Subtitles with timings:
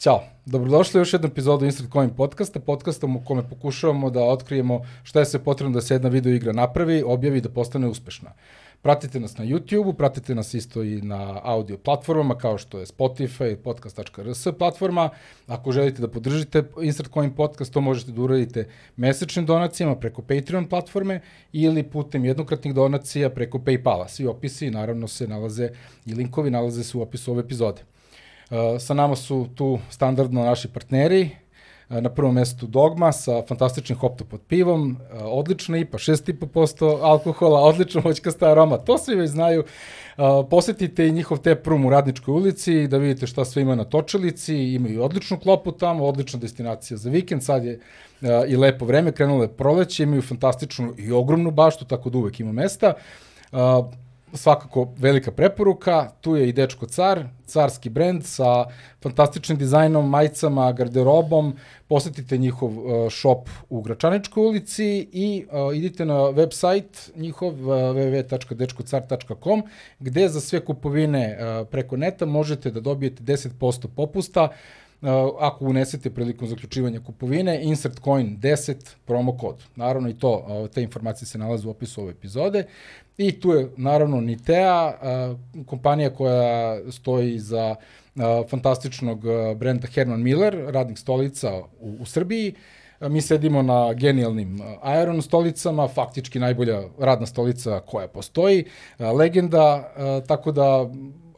[0.00, 4.80] Ćao, dobrodošli u još jednu epizodu Insert Coin podcasta, podcasta u kome pokušavamo da otkrijemo
[5.02, 8.32] šta je sve potrebno da se jedna video igra napravi, objavi i da postane uspešna.
[8.82, 13.56] Pratite nas na YouTube-u, pratite nas isto i na audio platformama kao što je Spotify,
[13.56, 15.10] podcast.rs platforma.
[15.46, 20.68] Ako želite da podržite Insert Coin podcast, to možete da uradite mesečnim donacijama preko Patreon
[20.68, 21.20] platforme
[21.52, 24.08] ili putem jednokratnih donacija preko Paypala.
[24.08, 25.70] Svi opisi naravno se nalaze
[26.06, 27.82] i linkovi nalaze se u opisu ove epizode.
[28.50, 31.30] Uh, sa nama su tu standardno naši partneri,
[31.88, 38.02] uh, na prvom mestu Dogma sa fantastičnim hoptopod pivom, uh, odlična IPA, 6,5% alkohola, odlična
[38.04, 39.64] moćkasta aroma, to svi već znaju.
[40.50, 44.56] Posetite i njihov tep room u Radničkoj ulici da vidite šta sve ima na točelici,
[44.56, 47.80] imaju odličnu klopu tamo, odlična destinacija za vikend, sad je
[48.48, 52.52] i lepo vreme, krenulo je proleće, imaju fantastičnu i ogromnu baštu, tako da uvek ima
[52.52, 52.92] mesta
[54.34, 58.64] svakako velika preporuka, tu je i Dečko Car, carski brend sa
[59.02, 61.54] fantastičnim dizajnom, majicama, garderobom,
[61.88, 69.62] posetite njihov uh, shop u Gračaničkoj ulici i uh, idite na website njihov uh, www.dečkocar.com
[69.98, 74.48] gde za sve kupovine uh, preko neta možete da dobijete 10% popusta
[75.02, 78.74] Uh, ako unesete prilikom zaključivanja kupovine, insert coin 10
[79.06, 79.64] promo kod.
[79.76, 82.64] Naravno i to, uh, te informacije se nalaze u opisu ove epizode.
[83.20, 84.94] I tu je naravno Nitea,
[85.66, 87.74] kompanija koja stoji za
[88.48, 89.20] fantastičnog
[89.56, 92.54] brenda Herman Miller, radnik stolica u, u Srbiji.
[93.00, 98.64] Mi sedimo na genijalnim Aeron stolicama, faktički najbolja radna stolica koja postoji,
[98.98, 99.92] legenda,
[100.26, 100.90] tako da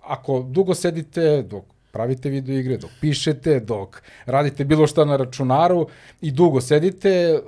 [0.03, 5.87] ako dugo sedite, dok pravite video igre, dok pišete, dok radite bilo šta na računaru
[6.21, 7.41] i dugo sedite,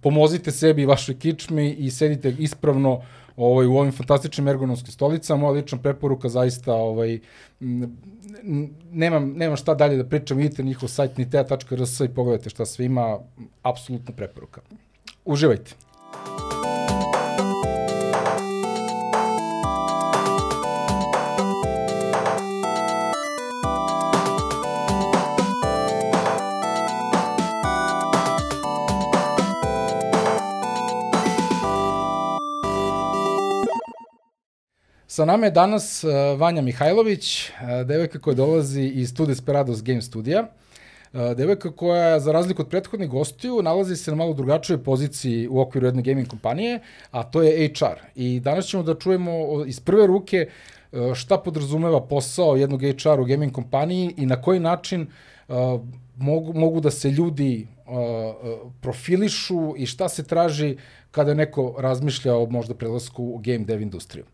[0.00, 3.02] pomozite sebi i vašoj kičmi i sedite ispravno
[3.36, 5.40] ovaj, u ovim fantastičnim ergonomskim stolicama.
[5.40, 7.18] Moja lična preporuka zaista ovaj,
[8.90, 12.84] nemam, nemam šta dalje da pričam, idite na njihov sajt nitea.rs i pogledajte šta sve
[12.84, 13.18] ima,
[13.62, 14.60] apsolutna preporuka.
[15.24, 15.74] Uživajte!
[35.14, 40.02] Sa nama je danas uh, Vanja Mihajlović, uh, devojka koja dolazi iz Tu Desperados Game
[40.02, 40.40] studija.
[40.42, 45.60] Uh, devojka koja, za razliku od prethodnih gostiju, nalazi se na malo drugačijoj poziciji u
[45.60, 46.80] okviru jedne gaming kompanije,
[47.10, 48.02] a to je HR.
[48.14, 50.48] I danas ćemo da čujemo iz prve ruke
[51.14, 55.06] šta podrazumeva posao jednog HR u gaming kompaniji i na koji način
[56.16, 57.68] mogu, mogu da se ljudi
[58.80, 60.76] profilišu i šta se traži
[61.10, 64.24] kada neko razmišlja o možda prelasku u game dev industriju.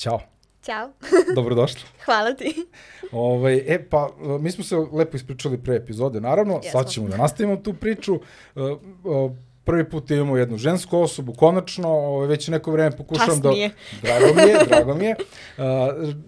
[0.00, 0.20] Ćao.
[0.62, 0.90] Ćao.
[1.36, 1.80] Dobrodošla.
[2.04, 2.66] Hvala ti.
[3.12, 4.08] Ovaj, e, pa,
[4.40, 6.70] mi smo se lepo ispričali pre epizode, naravno, Jesmo.
[6.70, 8.14] sad ćemo da nastavimo tu priču.
[8.14, 9.30] Uh,
[9.64, 13.48] prvi put imamo jednu žensku osobu, konačno, ovaj, već neko vreme pokušavam da...
[13.50, 13.70] je.
[14.02, 15.16] Drago mi je, drago mi je.
[15.58, 15.64] Uh,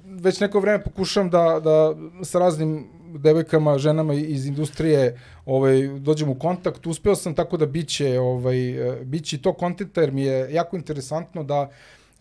[0.05, 1.94] već neko vreme pokušavam da, da
[2.25, 2.88] sa raznim
[3.19, 6.87] devojkama, ženama iz industrije ovaj, dođem u kontakt.
[6.87, 8.56] Uspeo sam tako da biće, ovaj,
[9.05, 11.69] biće to kontenta jer mi je jako interesantno da uh,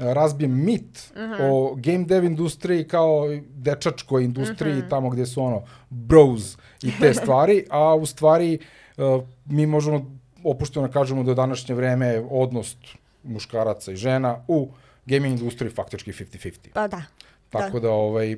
[0.01, 1.31] razbijem mit uh mhm.
[1.31, 1.37] -huh.
[1.41, 4.85] o game dev industriji kao dečačkoj industriji, uh mhm.
[4.85, 4.89] -huh.
[4.89, 8.59] tamo gde su ono bros i te stvari, a u stvari
[8.97, 10.05] uh, mi možemo
[10.43, 12.75] opušteno kažemo da je današnje vreme odnos
[13.23, 14.69] muškaraca i žena u
[15.05, 16.57] gaming industriji faktički 50-50.
[16.73, 17.01] Pa da.
[17.49, 18.37] Tako da, da ovaj,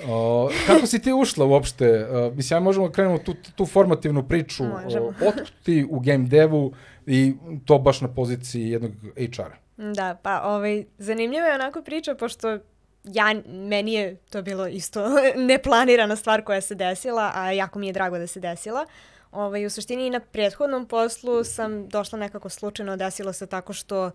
[0.00, 2.06] Uh, kako si ti ušla uopšte?
[2.10, 4.64] Uh, mislim, ja možemo da krenemo tu, tu formativnu priču.
[4.64, 5.06] Možemo.
[5.06, 6.72] Uh, otkud ti u game devu
[7.06, 7.34] i
[7.64, 9.56] to baš na poziciji jednog HR-a?
[9.76, 12.58] Da, pa ovaj, zanimljiva je onako priča, pošto
[13.04, 15.08] ja, meni je to bilo isto
[15.48, 18.86] neplanirana stvar koja se desila, a jako mi je drago da se desila.
[19.32, 24.10] Ovaj, u suštini i na prethodnom poslu sam došla nekako slučajno, desilo se tako što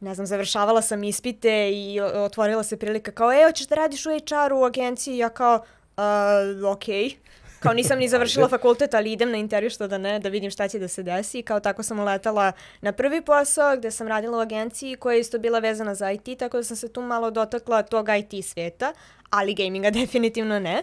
[0.00, 4.10] ne znam, završavala sam ispite i otvorila se prilika kao, e, hoćeš da radiš u
[4.10, 5.18] HR-u u agenciji?
[5.18, 7.04] Ja kao, uh, okej.
[7.04, 7.16] Okay.
[7.62, 10.68] Kao nisam ni završila fakultet, ali idem na intervju što da ne, da vidim šta
[10.68, 11.38] će da se desi.
[11.38, 15.20] I kao tako sam uletala na prvi posao gde sam radila u agenciji koja je
[15.20, 18.92] isto bila vezana za IT, tako da sam se tu malo dotakla tog IT sveta,
[19.30, 20.82] ali gaminga definitivno ne.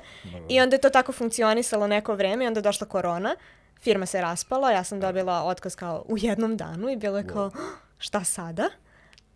[0.49, 3.35] I onda je to tako funkcionisalo neko vreme i onda je došla korona,
[3.81, 7.51] firma se raspala, ja sam dobila otkaz kao u jednom danu i bilo je kao
[7.97, 8.69] šta sada?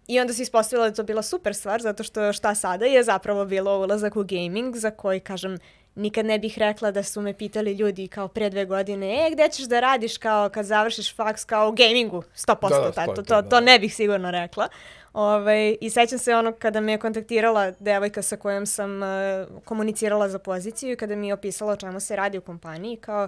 [0.07, 3.03] I onda se ispostavila da je to bila super stvar, zato što šta sada je
[3.03, 5.57] zapravo bilo ulazak u gaming za koji, kažem,
[5.95, 9.49] nikad ne bih rekla da su me pitali ljudi kao pre dve godine, e, gde
[9.49, 13.21] ćeš da radiš kao kad završiš faks kao u gamingu, 100%, Da, da, to, to-
[13.21, 13.49] to, da.
[13.49, 14.67] to ne bih sigurno rekla.
[15.13, 19.07] Ovaj, I sećam se ono kada me je kontaktirala devojka sa kojom sam uh,
[19.65, 23.27] komunicirala za poziciju i kada mi je opisala o čemu se radi u kompaniji, kao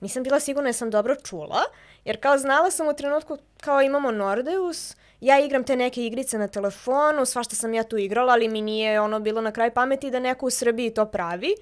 [0.00, 1.60] nisam bila sigurna jesam dobro čula,
[2.04, 6.48] jer kao znala sam u trenutku kao imamo Nordeus, ja igram te neke igrice na
[6.48, 10.20] telefonu, svašta sam ja tu igrala, ali mi nije ono bilo na kraj pameti da
[10.20, 11.54] neko u Srbiji to pravi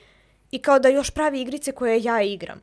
[0.55, 2.61] i kao da još pravi igrice koje ja igram.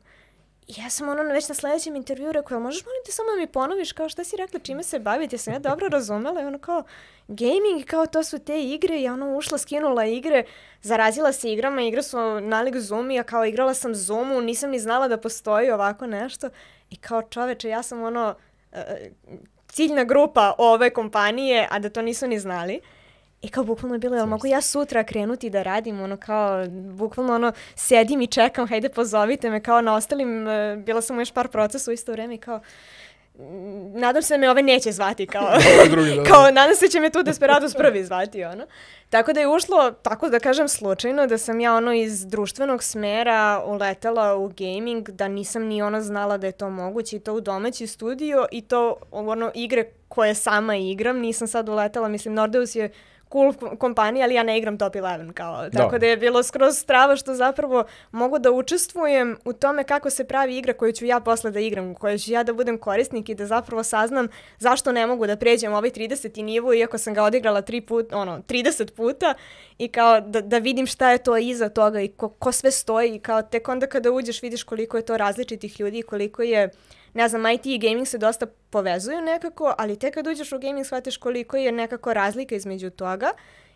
[0.66, 3.40] I ja sam ono već na sledećem intervju rekao, "Jel možeš molim te samo da
[3.40, 6.58] mi ponoviš kao šta si rekla, čime se bavite, sam ja dobro razumela i ono
[6.58, 6.82] kao
[7.28, 10.44] gaming, kao to su te igre, ja ono ušla, skinula igre,
[10.82, 14.78] zarazila se igrama, igre su nalik Zoom i ja kao igrala sam Zoomu, nisam ni
[14.78, 16.48] znala da postoji ovako nešto
[16.90, 18.34] i kao čoveče, ja sam ono
[18.72, 19.10] e,
[19.68, 22.80] ciljna grupa ove kompanije, a da to nisu ni znali.
[23.42, 27.34] I kao bukvalno je bilo, jel mogu ja sutra krenuti da radim, ono kao, bukvalno
[27.34, 31.32] ono, sedim i čekam, hajde pozovite me, kao na ostalim, e, bila sam u još
[31.32, 32.60] par procesa u isto vreme i kao,
[33.94, 35.48] nadam se da me ove neće zvati, kao,
[35.90, 36.24] drugi, da, da.
[36.24, 38.66] kao, nadam se će me tu Desperados prvi zvati, ono.
[39.10, 43.62] Tako da je ušlo, tako da kažem slučajno, da sam ja ono iz društvenog smera
[43.66, 47.40] uletela u gaming, da nisam ni ono znala da je to moguće i to u
[47.40, 52.90] domaći studio i to ono igre koje sama igram, nisam sad uletela, mislim Nordeus je
[53.32, 55.70] cool kom- kompanija, ali ja ne igram Top 11 kao.
[55.70, 60.24] Tako da je bilo skroz strava što zapravo mogu da učestvujem u tome kako se
[60.24, 63.28] pravi igra koju ću ja posle da igram, u kojoj ću ja da budem korisnik
[63.28, 66.42] i da zapravo saznam zašto ne mogu da pređem ovaj 30.
[66.42, 69.34] nivo iako sam ga odigrala tri put, ono, 30 puta
[69.78, 73.14] i kao da, da vidim šta je to iza toga i ko, ko sve stoji
[73.14, 76.70] i kao tek onda kada uđeš vidiš koliko je to različitih ljudi i koliko je
[77.14, 80.86] ne znam, IT i gaming se dosta povezuju nekako, ali tek kad uđeš u gaming
[80.86, 83.30] shvatiš koliko je nekako razlika između toga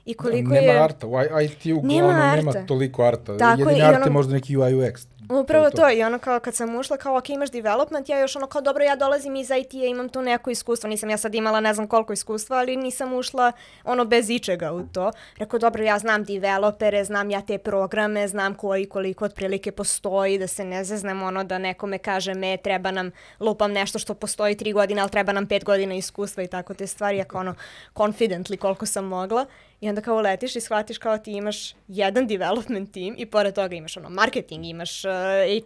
[0.07, 0.83] i koliko nema je...
[0.83, 2.37] arta, u I- IT-u Nema uglavnom arta.
[2.37, 3.37] nema toliko arta.
[3.37, 5.07] Tako je, Jedini i art je ono- možda neki UI UX.
[5.31, 5.91] Upravo je to.
[5.91, 8.85] i ono kao kad sam ušla, kao ok, imaš development, ja još ono kao dobro,
[8.85, 12.13] ja dolazim iz IT-a, imam tu neko iskustvo, nisam ja sad imala ne znam koliko
[12.13, 13.53] iskustva, ali nisam ušla
[13.85, 15.13] ono bez ičega u to.
[15.39, 20.47] Rekao, dobro, ja znam developere, znam ja te programe, znam koji koliko otprilike postoji, da
[20.47, 23.11] se ne zeznem ono da nekome kaže me, treba nam,
[23.41, 26.87] lupam nešto što postoji tri godine, ali treba nam pet godina iskustva i tako te
[26.87, 27.55] stvari, ako ono,
[27.95, 29.47] confidently koliko sam mogla.
[29.81, 33.75] I onda kao letiš i shvatiš kao ti imaš jedan development team i pored toga
[33.75, 35.11] imaš ono marketing, imaš uh,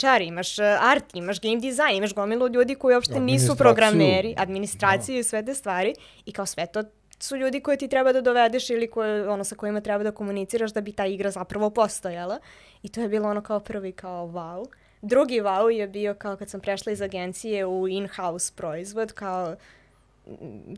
[0.00, 5.18] HR, imaš uh, art, imaš game design, imaš gomilu ljudi koji uopšte nisu programeri, administraciju
[5.18, 5.94] i sve te stvari
[6.26, 6.82] i kao sve to
[7.22, 10.72] su ljudi koje ti treba da dovedeš ili koje, ono, sa kojima treba da komuniciraš
[10.72, 12.38] da bi ta igra zapravo postojala.
[12.82, 14.66] I to je bilo ono kao prvi kao wow.
[15.02, 19.56] Drugi wow je bio kao kad sam prešla iz agencije u in-house proizvod, kao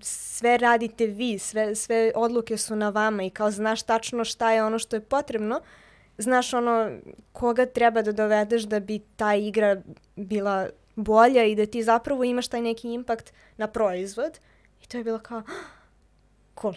[0.03, 4.65] sve radite vi, sve, sve odluke su na vama i kao znaš tačno šta je
[4.65, 5.61] ono što je potrebno,
[6.19, 6.91] znaš ono
[7.33, 9.83] koga treba da dovedeš da bi ta igra
[10.17, 14.39] bila bolja i da ti zapravo imaš taj neki impakt na proizvod.
[14.83, 15.43] I to je bilo kao,
[16.61, 16.75] cool.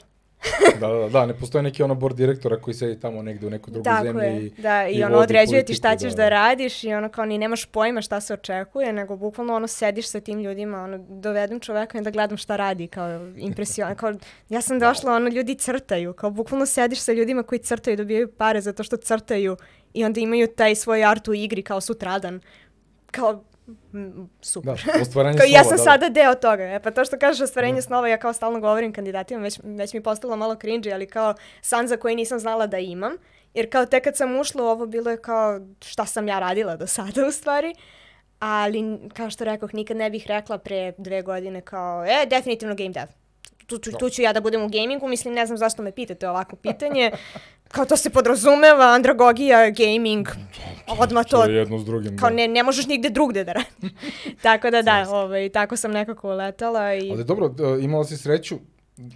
[0.79, 3.71] Da, da, da, ne postoji neki ono board direktora koji sedi tamo negde u nekoj
[3.71, 6.17] drugoj Tako zemlji je, i, da, i, i ono određuje ti šta politiku, ćeš da,
[6.17, 6.29] da, da.
[6.29, 10.19] radiš i ono kao ni nemaš pojma šta se očekuje, nego bukvalno ono sediš sa
[10.19, 14.13] tim ljudima, ono dovedem čoveka i da gledam šta radi, kao impresion, kao
[14.49, 18.31] ja sam došla, ono ljudi crtaju, kao bukvalno sediš sa ljudima koji crtaju i dobijaju
[18.31, 19.57] pare zato što crtaju
[19.93, 22.39] i onda imaju taj svoj art u igri kao sutradan,
[23.11, 23.43] kao
[24.41, 24.81] super.
[24.85, 26.63] Da, ostvaranje Kao, slova, ja sam da, sada deo toga.
[26.63, 29.97] E, pa to što kažeš ostvarenje snova, ja kao stalno govorim kandidatima, već, već mi
[29.97, 33.13] je postalo malo cringe, ali kao san za koji nisam znala da imam.
[33.53, 36.75] Jer kao tek kad sam ušla u ovo, bilo je kao šta sam ja radila
[36.75, 37.75] do sada u stvari.
[38.39, 42.89] Ali, kao što rekoh, nikad ne bih rekla pre dve godine kao, e, definitivno game
[42.89, 43.25] dev.
[43.65, 46.29] Tu, tu, tu ću ja da budem u gamingu, mislim, ne znam zašto me pitate
[46.29, 47.12] ovako pitanje.
[47.67, 50.27] Kao to se podrazumeva, andragogija, gaming,
[51.00, 52.17] odmah to, To je jedno s drugim.
[52.17, 52.36] kao da.
[52.36, 53.91] ne, ne možeš nigde drugde da radiš.
[54.41, 57.12] tako da da, ovaj, tako sam nekako uletala i...
[57.12, 58.55] Ali dobro, imala si sreću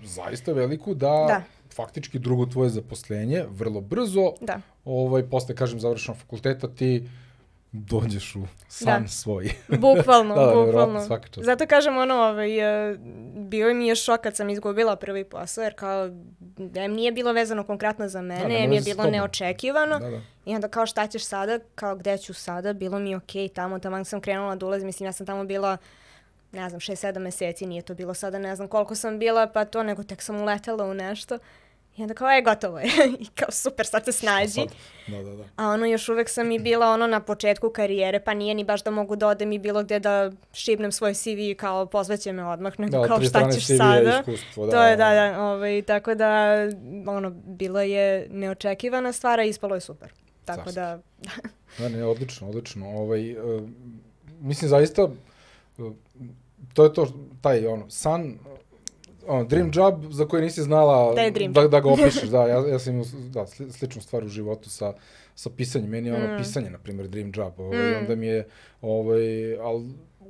[0.04, 1.42] zaista veliku da, Da.
[1.76, 4.62] faktički drugo tvoje zaposlenje vrlo brzo, Da.
[4.86, 7.10] ovaj, posle, kažem, završenog fakulteta, ti
[7.72, 9.08] dođeš u san Da.
[9.08, 9.52] svoj.
[9.80, 11.06] Bukvalno, Da, da, bukvalno.
[11.06, 11.46] svaka čast.
[11.46, 12.98] Zato kažem ono, ovaj, e,
[13.36, 16.06] bio mi je šok kad sam izgubila prvi posao, jer kao,
[16.76, 20.00] em nije bilo vezano konkretno za mene, nema em je bilo neočekivano.
[20.00, 20.22] da, da.
[20.46, 23.80] I onda kao šta ćeš sada, kao gde ću sada, bilo mi je okej tamo,
[23.80, 25.78] tamo sam krenula da ulazim, mislim ja sam tamo bila
[26.52, 29.84] ne znam, 6-7 meseci, nije to bilo sada, ne znam koliko sam bila, pa to,
[29.84, 31.38] nego tek sam uletela u nešto.
[32.00, 32.86] I onda kao, e, gotovo je.
[33.20, 34.52] I kao, super, sad se snađi.
[34.52, 34.68] Sad.
[35.08, 35.44] Da, da, da.
[35.56, 38.84] A ono, još uvek sam i bila ono na početku karijere, pa nije ni baš
[38.84, 42.46] da mogu da odem i bilo gde da šibnem svoj CV i kao pozvaće me
[42.46, 44.20] odmah, nego Da, kao šta ćeš CV-a sada.
[44.20, 45.32] iskustvo, da, to je, da, da.
[45.32, 46.54] da, ovaj, tako da,
[47.08, 50.14] ono, bilo je neočekivana stvar, a ispalo je super.
[50.46, 50.76] Tako Carski.
[50.76, 51.00] da,
[51.80, 52.90] Da, ne, odlično, odlično.
[52.90, 53.70] Ovaj, uh,
[54.42, 55.94] mislim, zaista, uh,
[56.74, 57.08] to je to,
[57.42, 58.38] taj, ono, san,
[59.30, 62.48] ono, dream job za koji nisi znala Da je dream da, da ga opišeš, da,
[62.48, 64.94] ja, ja sam imao da, sli, sličnu stvar u životu sa,
[65.36, 65.90] sa pisanjem.
[65.90, 66.38] Meni je ono Mm.
[66.38, 67.60] pisanje, na primjer, dream job.
[67.60, 67.98] Ovaj, Mm.
[68.00, 68.48] Onda mi je,
[68.82, 69.22] ovaj,
[69.58, 69.82] al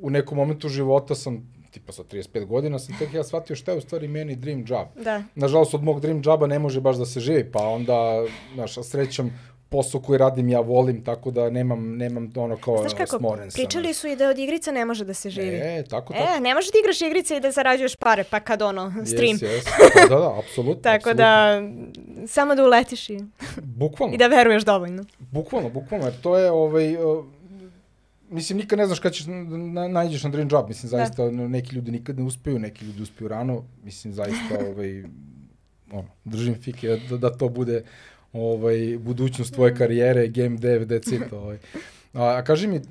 [0.02, 1.40] u nekom momentu života sam,
[1.72, 4.88] tipa sa 35 godina, sam tek ja shvatio šta je u stvari meni dream job.
[5.04, 5.24] Da.
[5.36, 8.84] Nažalost, od mog dream joba ne može baš da se živi, pa onda, znaš, a
[8.84, 9.32] srećom,
[9.70, 13.58] posao koji radim ja volim, tako da nemam, nemam ono kao Znaš kako, smoren sam.
[13.58, 15.56] pričali su i da od igrica ne može da se živi.
[15.56, 16.38] E, tako, tako.
[16.38, 19.38] E, ne možeš da igraš igrice i da zarađuješ pare, pa kad ono, stream.
[19.38, 19.68] Yes, yes.
[19.94, 20.82] Pa, da, da, apsolutno.
[20.84, 21.24] Tako apsolutno.
[21.24, 21.62] da,
[22.28, 23.20] samo da uletiš i,
[23.58, 25.04] Bukvalno, i da veruješ dovoljno.
[25.20, 27.26] bukvalno, bukvalno, jer to je, ovaj, uh,
[28.30, 29.26] mislim, nikad ne znaš kada ćeš
[29.74, 30.98] na, nađeš na dream job, mislim, Da.
[30.98, 35.04] zaista, neki ljudi nikad ne uspeju, neki ljudi uspeju rano, mislim, zaista, ovaj,
[35.92, 37.84] ono, držim fike da, da to bude
[38.34, 39.56] ovaj, budućnost Mm.
[39.56, 41.58] tvoje karijere, game dev, that's it, ovaj.
[42.14, 42.82] A, a kaži mi,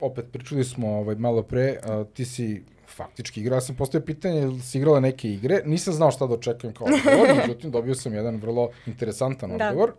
[0.00, 4.40] opet, pričali smo ovaj, malo pre, a, ti si faktički igra, ja sam postavio pitanje,
[4.40, 8.14] jel si igrala neke igre, nisam znao šta da očekujem kao odgovor, međutim, dobio sam
[8.14, 9.68] jedan vrlo interesantan Da.
[9.68, 9.92] odgovor.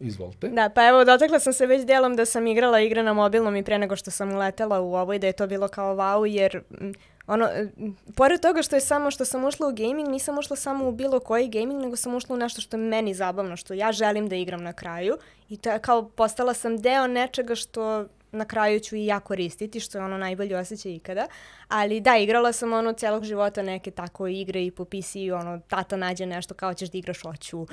[0.00, 0.48] Izvolite.
[0.48, 3.62] Da, pa evo, dotakla sam se već dijelom da sam igrala igre na mobilnom i
[3.62, 6.62] pre nego što sam uletela u ovo i da je to bilo kao wow, jer
[6.70, 6.90] mm,
[7.26, 7.48] ono,
[7.78, 10.92] mm, pored toga što je samo što sam ušla u gaming, nisam ušla samo u
[10.92, 14.28] bilo koji gaming, nego sam ušla u nešto što je meni zabavno, što ja želim
[14.28, 15.16] da igram na kraju.
[15.48, 19.80] I to je kao postala sam deo nečega što na kraju ću i ja koristiti,
[19.80, 21.26] što je ono najbolji osjećaj ikada.
[21.68, 25.96] Ali da, igrala sam ono celog života neke tako igre i po PC, ono, tata
[25.96, 27.60] nađe nešto kao ćeš da igraš hoću.
[27.60, 27.68] Uh,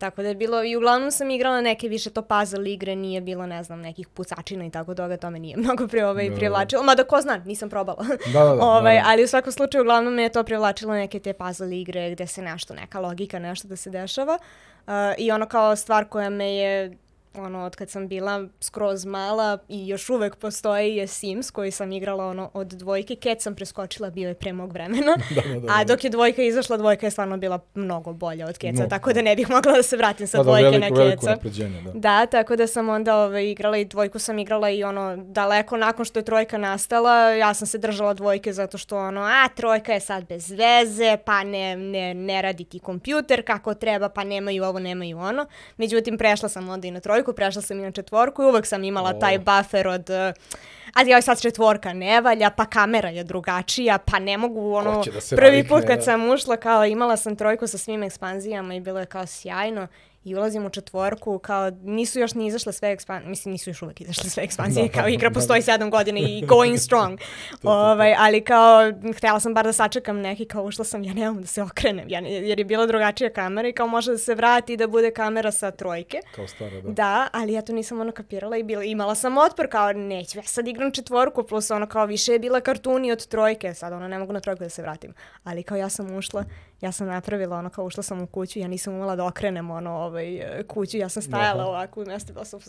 [0.00, 3.46] tako da je bilo, i uglavnom sam igrala neke više to puzzle igre, nije bilo,
[3.46, 6.36] ne znam, nekih pucačina i tako toga, to me nije mnogo pri, ovaj, Da, da.
[6.36, 6.82] privlačilo.
[6.82, 8.04] Mada ko zna, nisam probala.
[8.32, 8.64] Da, da, da.
[8.76, 9.08] ovaj, da, da.
[9.08, 12.42] ali u svakom slučaju uglavnom me je to privlačilo neke te puzzle igre gde se
[12.42, 14.38] nešto, neka logika, nešto da se dešava.
[14.86, 16.98] Uh, I ono kao stvar koja me je
[17.38, 21.92] ono, od kad sam bila skroz mala i još uvek postoji je Sims koji sam
[21.92, 23.16] igrala ono od dvojke.
[23.16, 25.16] Kad sam preskočila bio je pre mog vremena.
[25.38, 25.84] Da, da, da, A da.
[25.84, 29.22] dok je dvojka izašla, dvojka je stvarno bila mnogo bolja od Keca, Mnogo, tako da
[29.22, 31.36] ne bih mogla da se vratim sa da, da, dvojke veliko, na Keca.
[31.84, 31.92] da.
[31.94, 36.04] Da, tako da sam onda ovaj, igrala i dvojku sam igrala i ono daleko nakon
[36.04, 40.00] što je trojka nastala, ja sam se držala dvojke zato što ono, a trojka je
[40.00, 44.78] sad bez veze, pa ne, ne, ne radi ti kompjuter kako treba, pa nemaju ovo,
[44.78, 45.46] nemaju ono.
[45.76, 48.84] Međutim, prešla sam onda i na trojku, prešla sam i na četvorku i uvek sam
[48.84, 49.20] imala O.
[49.20, 50.10] taj buffer od...
[50.10, 50.34] Uh,
[50.94, 55.04] a joj sad četvorka ne valja, pa kamera je drugačija, pa ne mogu ono...
[55.04, 56.04] da prvi put kad da.
[56.04, 59.86] sam ušla kao imala sam trojku sa svim ekspanzijama i bilo je kao sjajno
[60.28, 64.00] i ulazim u četvorku, kao nisu još ni izašle sve ekspanzije, mislim nisu još uvek
[64.00, 65.64] izašle sve ekspanzije, Da, kao da, igra da, postoji da.
[65.64, 67.18] sedam godina i going strong.
[67.62, 67.70] to.
[67.70, 71.46] ovaj, ali kao, htjela sam bar da sačekam neki, kao ušla sam, ja nemam da
[71.46, 74.86] se okrenem, ja, jer je bila drugačija kamera i kao može da se vrati da
[74.86, 76.20] bude kamera sa trojke.
[76.34, 76.90] Kao stara, da.
[76.92, 80.42] Da, ali ja to nisam ono kapirala i bila, imala sam otpor kao neću, ja
[80.42, 84.18] sad igram četvorku plus ono kao više je bila kartuni od trojke, sad ono ne
[84.18, 85.14] mogu na trojku da se vratim.
[85.44, 86.44] Ali kao ja sam ušla,
[86.80, 89.90] ja sam napravila ono kao ušla sam u kuću, ja nisam umela da okrenem ono
[89.90, 91.68] ovaj, kuću, ja sam stajala Aha.
[91.68, 92.60] ovako u mjestu, bila sam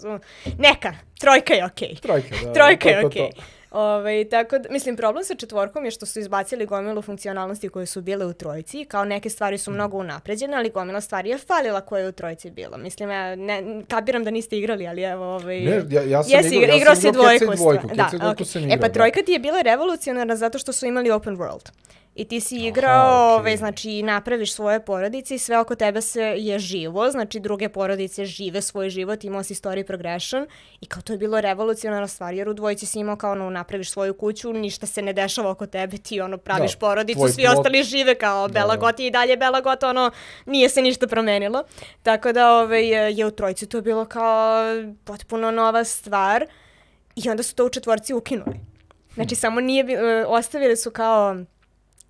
[0.58, 1.96] neka, trojka je okej.
[1.96, 2.46] Trojka, da.
[2.48, 3.30] da, Trojka je okej.
[3.36, 3.42] to.
[3.72, 8.02] Ovaj, tako da, mislim, problem sa četvorkom je što su izbacili gomilu funkcionalnosti koje su
[8.02, 8.86] bile u trojici.
[8.86, 12.52] Kao neke stvari su mnogo unapređene, ali gomila stvari je falila koja je u trojici
[12.52, 12.78] bila.
[12.78, 15.26] Mislim, ja ne, kapiram da niste igrali, ali evo...
[15.26, 17.88] Ovaj, Ne, ja, ja sam Jesi, igrao, ja igrao sam si igrao Keca dvojku.
[17.88, 18.46] Da, dvojku okej.
[18.46, 18.94] sam E igrao, pa da.
[18.94, 21.72] trojka ti je bila revolucionarna zato što su imali open world.
[22.20, 23.40] I ti si Aha, igrao, okej.
[23.40, 28.26] ovaj, znači napraviš svoje porodice i sve oko tebe se je živo, znači druge porodice
[28.26, 30.48] žive svoj život, imao si story progression
[30.82, 33.92] i kao to je bilo revolucionarna stvar, jer u dvojici si imao kao ono napraviš
[33.92, 37.58] svoju kuću, ništa se ne dešava oko tebe, ti ono praviš Da, porodicu, svi plot.
[37.58, 38.80] ostali žive kao Da, Bela da.
[38.80, 40.12] Got je i dalje Bela Got, ono
[40.46, 41.64] nije se ništa promenilo.
[42.04, 42.88] Tako da ovaj,
[43.20, 44.64] je u trojici to bilo kao
[45.04, 46.46] potpuno nova stvar
[47.16, 48.60] i onda su to u četvorci ukinuli.
[49.14, 51.36] Znači samo nije, e, ostavili su kao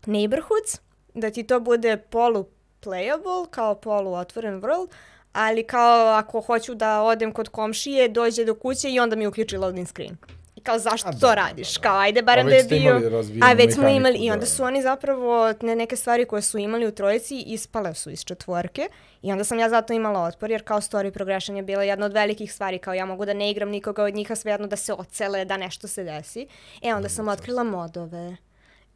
[0.06, 0.79] neighborhoods,
[1.13, 2.46] da ti to bude polu
[2.82, 4.89] playable, kao polu otvoren world,
[5.34, 9.58] ali kao ako hoću da odem kod komšije, dođe do kuće i onda mi uključi
[9.58, 10.18] loading screen.
[10.56, 11.74] I kao zašto A, da, to da, radiš?
[11.74, 11.89] da, da.
[11.89, 13.01] Kao ajde barem da je bio...
[13.41, 14.34] A već smo imali i da.
[14.34, 18.24] onda su oni zapravo ne, neke stvari koje su imali u trojici ispale su iz
[18.24, 18.88] četvorke
[19.22, 22.13] i onda sam ja zato imala otpor jer kao story progression je bila jedna od
[22.13, 24.94] velikih stvari kao ja mogu da ne igram nikoga od njih a svejedno da se
[24.94, 26.48] ocele, da nešto se desi.
[26.82, 28.38] E onda sam otkrila modove.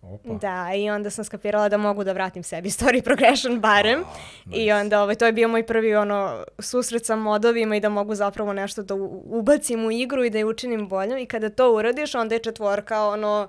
[0.03, 0.33] Opa.
[0.33, 4.03] Da, i onda sam skapirala da mogu da vratim sebi story progression barem.
[4.51, 4.73] I nice.
[4.73, 8.53] onda ovaj, to je bio moj prvi ono, susret sa modovima i da mogu zapravo
[8.53, 8.93] nešto da
[9.25, 11.17] ubacim u igru i da je učinim boljom.
[11.17, 13.47] I kada to uradiš, onda je četvorka ono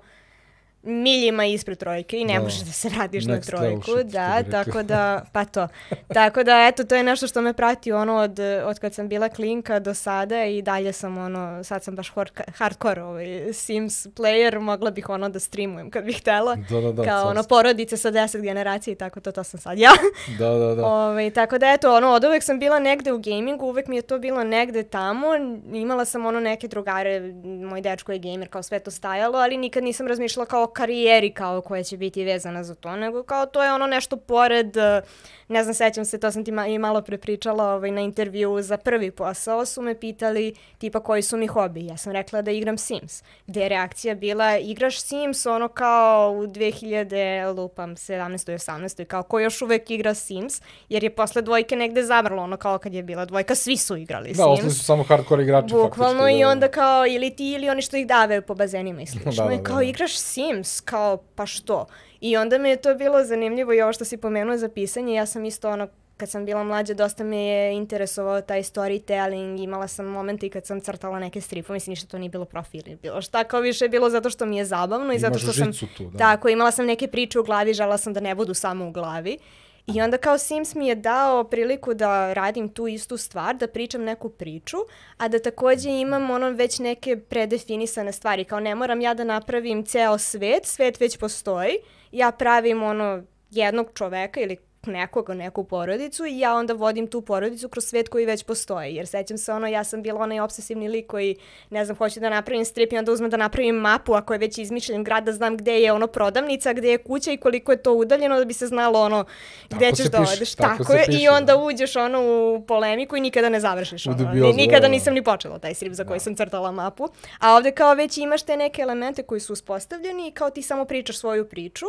[0.85, 2.41] miljima ispred trojke i ne Da.
[2.41, 5.69] možeš da se radiš na trojku, shit, da, tako da, pa to.
[6.09, 9.29] Tako da, eto, to je nešto što me prati ono od, od kad sam bila
[9.29, 12.13] klinka do sada i dalje sam ono, sad sam baš
[12.49, 16.57] hardcore ovaj, Sims player, mogla bih ono da streamujem kad bih htela.
[16.71, 17.05] Da, da, da.
[17.05, 19.91] kao sad- ono porodice sa deset generacija i tako to, to sam sad ja.
[20.39, 20.87] Da, da, da.
[20.87, 24.03] Ovaj, tako da eto, ono, od uvek sam bila negde u gamingu, uvek mi je
[24.03, 25.27] to bilo negde tamo,
[25.73, 29.85] imala sam ono neke drugare, moj dečko je gamer, kao sve to stajalo, ali nikad
[29.85, 33.73] nisam razmišljala kao karijeri kao koja će biti vezana za to, nego kao to je
[33.73, 35.01] ono nešto pored, eh,
[35.49, 38.77] ne znam, sećam se, to sam ti ma i malo prepričala ovaj, na intervju za
[38.77, 41.87] prvi posao, su me pitali tipa koji su mi hobi.
[41.87, 46.47] Ja sam rekla da igram Sims, gde je reakcija bila igraš Sims ono kao u
[46.47, 47.05] 2000,
[47.53, 48.51] lupam, 17.
[48.51, 49.05] i 18.
[49.05, 52.95] kao ko još uvek igra Sims, jer je posle dvojke negde zamrlo, ono kao kad
[52.95, 54.79] je bila dvojka, svi su igrali Da, ostali Sims.
[54.79, 56.39] su samo hardcore igrači Bukvalno faktički.
[56.39, 56.49] i da.
[56.49, 59.33] onda kao ili ti ili oni što ih davaju po bazenima i slično.
[59.33, 59.83] Da, da, I da, kao da.
[59.83, 61.87] igraš Sims, kao pa što?
[62.21, 65.27] I onda mi je to bilo zanimljivo i ovo što si pomenuo za pisanje, ja
[65.27, 70.07] sam isto ono kad sam bila mlađa, dosta me je interesovao taj storytelling, imala sam
[70.07, 73.23] momente i kad sam crtala neke stripove, mislim ništa to nije bilo profil, ili bilo
[73.23, 75.89] šta, kao više je bilo zato što mi je zabavno i zato Imaš što sam...
[75.97, 76.19] tu, da.
[76.19, 79.39] Tako, imala sam neke priče u glavi, žela sam da ne budu samo u glavi.
[79.87, 84.03] I onda kao Sims mi je dao priliku da radim tu istu stvar, da pričam
[84.03, 84.77] neku priču,
[85.17, 89.85] a da takođe imam ono već neke predefinisane stvari, kao ne moram ja da napravim
[89.85, 91.77] ceo svet, svet već postoji,
[92.13, 97.69] ja pravim ono jednog čoveka ili nekoga, neku porodicu i ja onda vodim tu porodicu
[97.69, 98.95] kroz svet koji već postoji.
[98.95, 101.37] Jer sećam se ono, ja sam bila onaj obsesivni lik koji,
[101.71, 104.59] ne znam, hoće da napravim strip i onda uzmem da napravim mapu ako je već
[104.59, 107.93] izmišljen grad, da znam gde je ono prodavnica, gde je kuća i koliko je to
[107.93, 109.25] udaljeno da bi se znalo ono
[109.67, 110.55] gde Tako ćeš da odeš.
[110.55, 111.57] tako Tako, je, piše, i onda da.
[111.59, 114.07] uđeš ono u polemiku i nikada ne završiš.
[114.07, 114.17] Ono.
[114.17, 114.89] dubiozu, Ni- Nikada da, da.
[114.89, 117.09] nisam ni počela taj strip za koji sam crtala mapu.
[117.39, 120.85] A ovde kao već imaš te neke elemente koji su uspostavljeni i kao ti samo
[120.85, 121.87] pričaš svoju priču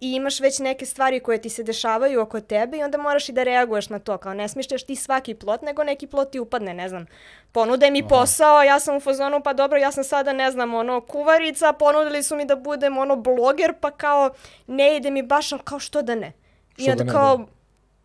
[0.00, 3.32] i imaš već neke stvari koje ti se dešavaju oko tebe i onda moraš i
[3.32, 4.18] da reaguješ na to.
[4.18, 7.06] Kao ne smišljaš ti svaki plot, nego neki plot ti upadne, ne znam.
[7.52, 11.00] Ponude mi posao, ja sam u fazonu, pa dobro, ja sam sada, ne znam, ono,
[11.00, 14.30] kuvarica, ponudili su mi da budem, ono, bloger, pa kao,
[14.66, 16.32] ne ide mi baš, ali kao što da ne.
[16.76, 17.57] I onda da kao, da.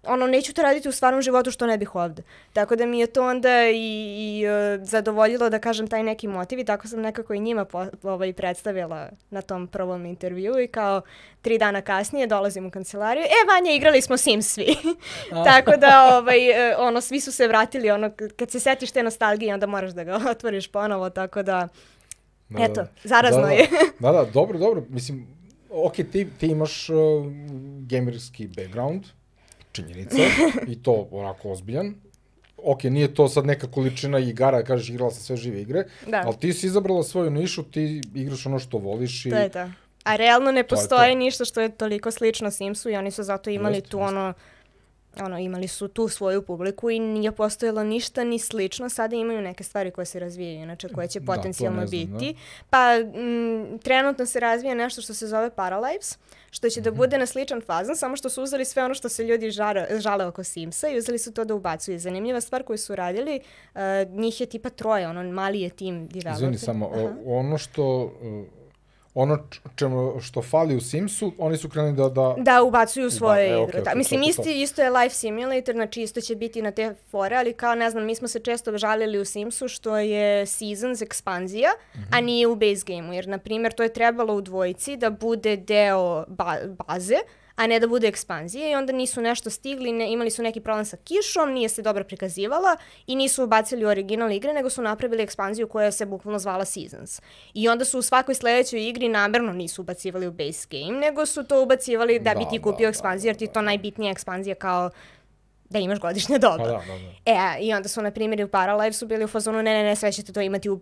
[0.04, 2.24] Ono, neću to raditi u stvarnom životu što ne bih ovde.
[2.54, 3.76] Tako da mi je to onda i,
[4.20, 7.86] i e, zadovoljilo da kažem taj neki motiv i tako sam nekako i njima po,
[8.04, 11.02] ovaj, predstavila na tom prvom intervju i kao
[11.42, 14.76] tri dana kasnije dolazim u kancelariju, e Vanja, igrali smo Sims svi.
[15.50, 19.54] tako da, ovaj, e, ono, svi su se vratili, ono, kad se setiš te nostalgije,
[19.54, 21.68] onda moraš da ga otvoriš ponovo, tako da,
[22.50, 22.66] Da, da.
[22.66, 23.54] eto, zarazno da, da.
[23.54, 23.68] je.
[24.00, 24.84] Da, da, dobro, dobro.
[24.90, 25.28] Mislim,
[25.70, 26.96] ok, ti, ti imaš uh,
[27.88, 29.04] gamerski background,
[29.74, 30.16] činjenica,
[30.68, 31.96] i to onako ozbiljan.
[32.58, 36.24] Ok, nije to sad neka količina igara, kažeš igrala sam sve žive igre, Da.
[36.26, 39.30] ali ti si izabrala svoju nišu, ti igraš ono što voliš i...
[39.30, 39.70] To je to.
[40.04, 41.18] A realno ne To postoji to.
[41.18, 44.08] ništa što je toliko slično Simsu i oni su zato imali Jeste, tu jeste.
[44.08, 44.34] ono
[45.18, 48.90] ono, imali su tu svoju publiku i nije postojalo ništa ni slično.
[48.90, 52.36] Sada imaju neke stvari koje se razvijaju, inače koje će Da, potencijalno ne znam, biti.
[52.70, 56.18] Pa, mm, trenutno se razvija nešto što se zove Paralives,
[56.52, 56.98] što će da Mhm.
[56.98, 60.26] bude na sličan fazon, samo što su uzeli sve ono što se ljudi žare, žale
[60.26, 62.00] oko Simsa i uzeli su to da ubacuju.
[62.00, 63.40] Zanimljiva stvar koju su radili,
[63.76, 66.34] uh, njih je tipa troje, ono, mali je tim developer.
[66.34, 67.14] Izvini samo, Aha.
[67.26, 68.04] ono što...
[68.04, 68.63] uh,
[69.16, 69.38] ono
[69.76, 72.10] čemu, što fali u Simsu, oni su krenuli da...
[72.10, 73.64] da Da, ubacuju svoje e, igre.
[73.64, 73.82] okej, da.
[73.82, 74.50] okej, Mislim, to isti, to.
[74.50, 78.06] isto je Life Simulator, znači isto će biti na te fore, ali kao, ne znam,
[78.06, 82.26] mi smo se često žalili u Simsu što je Seasons ekspanzija, a Mhm.
[82.26, 86.26] nije u base gameu, jer, na primjer, to je trebalo u dvojici da bude deo
[86.28, 87.16] ba baze,
[87.56, 90.86] a ne da bude ekspanzija i onda nisu nešto stigli, ne, imali su neki problem
[90.86, 95.68] sa kišom, nije se dobro prikazivala i nisu ubacili original igre, nego su napravili ekspanziju
[95.68, 97.22] koja se bukvalno zvala Seasons.
[97.54, 101.44] I onda su u svakoj sledećoj igri namerno nisu ubacivali u base game, nego su
[101.44, 104.12] to ubacivali da, bi Da, ti da, kupio da, ekspanziju, jer ti je to najbitnija
[104.12, 104.90] ekspanzija kao
[105.70, 106.58] da imaš godišnje doba.
[106.58, 106.80] Pa da, da,
[107.26, 107.56] da.
[107.56, 109.96] E, i onda su, na primjer, u Paralive su bili u fazonu, ne, ne, ne,
[109.96, 110.80] sve ćete to imati u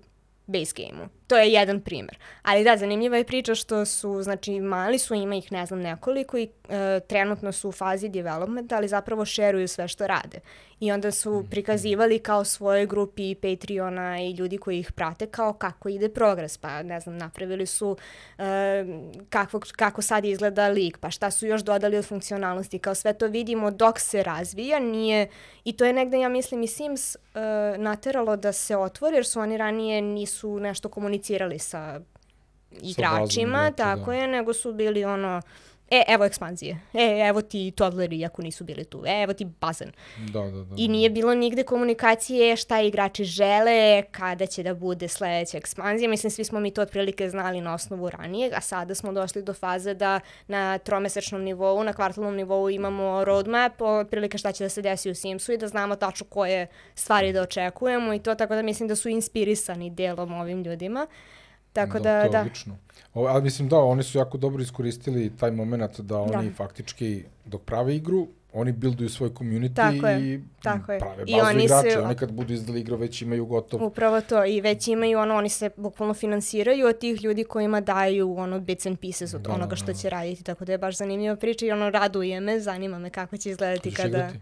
[0.48, 1.08] base game-u.
[1.32, 2.18] To je jedan primer.
[2.42, 6.38] Ali da, zanimljiva je priča što su, znači, mali su, ima ih ne znam nekoliko
[6.38, 10.40] i e, trenutno su u fazi developmenta, ali zapravo šeruju sve što rade.
[10.80, 15.90] I onda su prikazivali kao svojoj grupi Patreona i ljudi koji ih prate kao kako
[15.90, 16.58] ide progres.
[16.58, 17.98] Pa, ne znam, napravili su
[18.38, 18.86] e,
[19.30, 22.80] kako, kako sad izgleda lik, pa šta su još dodali od funkcionalnosti.
[22.80, 25.28] Kao sve to vidimo dok se razvija, nije...
[25.64, 27.20] I to je negde, ja mislim, i Sims e,
[27.78, 31.21] nateralo da se otvori, jer su oni ranije nisu nešto komunicirali
[31.60, 32.02] sa
[32.72, 34.18] igračima, igrači, tako da.
[34.18, 35.42] je, nego su bili ono
[35.92, 39.92] e, evo ekspanzije, e, evo ti toddleri ako nisu bili tu, e, evo ti bazen.
[40.18, 40.76] Da, da, da.
[40.78, 46.10] I nije bilo nigde komunikacije šta igrači žele, kada će da bude sledeća ekspanzija.
[46.10, 49.54] Mislim, svi smo mi to otprilike znali na osnovu ranije, a sada smo došli do
[49.54, 54.82] faze da na tromesečnom nivou, na kvartalnom nivou imamo roadmap, otprilike šta će da se
[54.82, 58.62] desi u Simsu i da znamo tačno koje stvari da očekujemo i to, tako da
[58.62, 61.08] mislim da su inspirisani delom ovim ljudima.
[61.74, 62.20] Tako da, da.
[62.20, 62.40] To je da.
[62.42, 62.78] odlično.
[63.14, 66.56] O, ali mislim da, oni su jako dobro iskoristili taj moment da oni Da.
[66.56, 71.00] faktički dok prave igru, oni builduju svoj community Tako je, i tako je.
[71.00, 71.90] prave I bazu oni igrača.
[71.90, 73.84] se- Oni kad budu izdali igru već imaju gotov.
[73.84, 78.36] Upravo to i već imaju ono, oni se bukvalno finansiraju od tih ljudi kojima daju
[78.36, 79.94] ono bits and pieces od Da, onoga da, što da.
[79.94, 83.38] će raditi, tako da je baš zanimljiva priča i ono raduje me, zanima me kako
[83.38, 84.08] će izgledati kada...
[84.10, 84.40] igrati?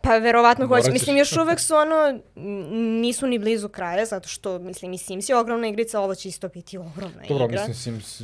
[0.00, 2.20] Pa verovatno hoće, mislim još uvek su ono,
[3.00, 6.48] nisu ni blizu kraja, zato što mislim i Sims je ogromna igrica, ovo će isto
[6.48, 7.66] biti ogromna Dobro, igra.
[7.68, 8.20] mislim, Sims,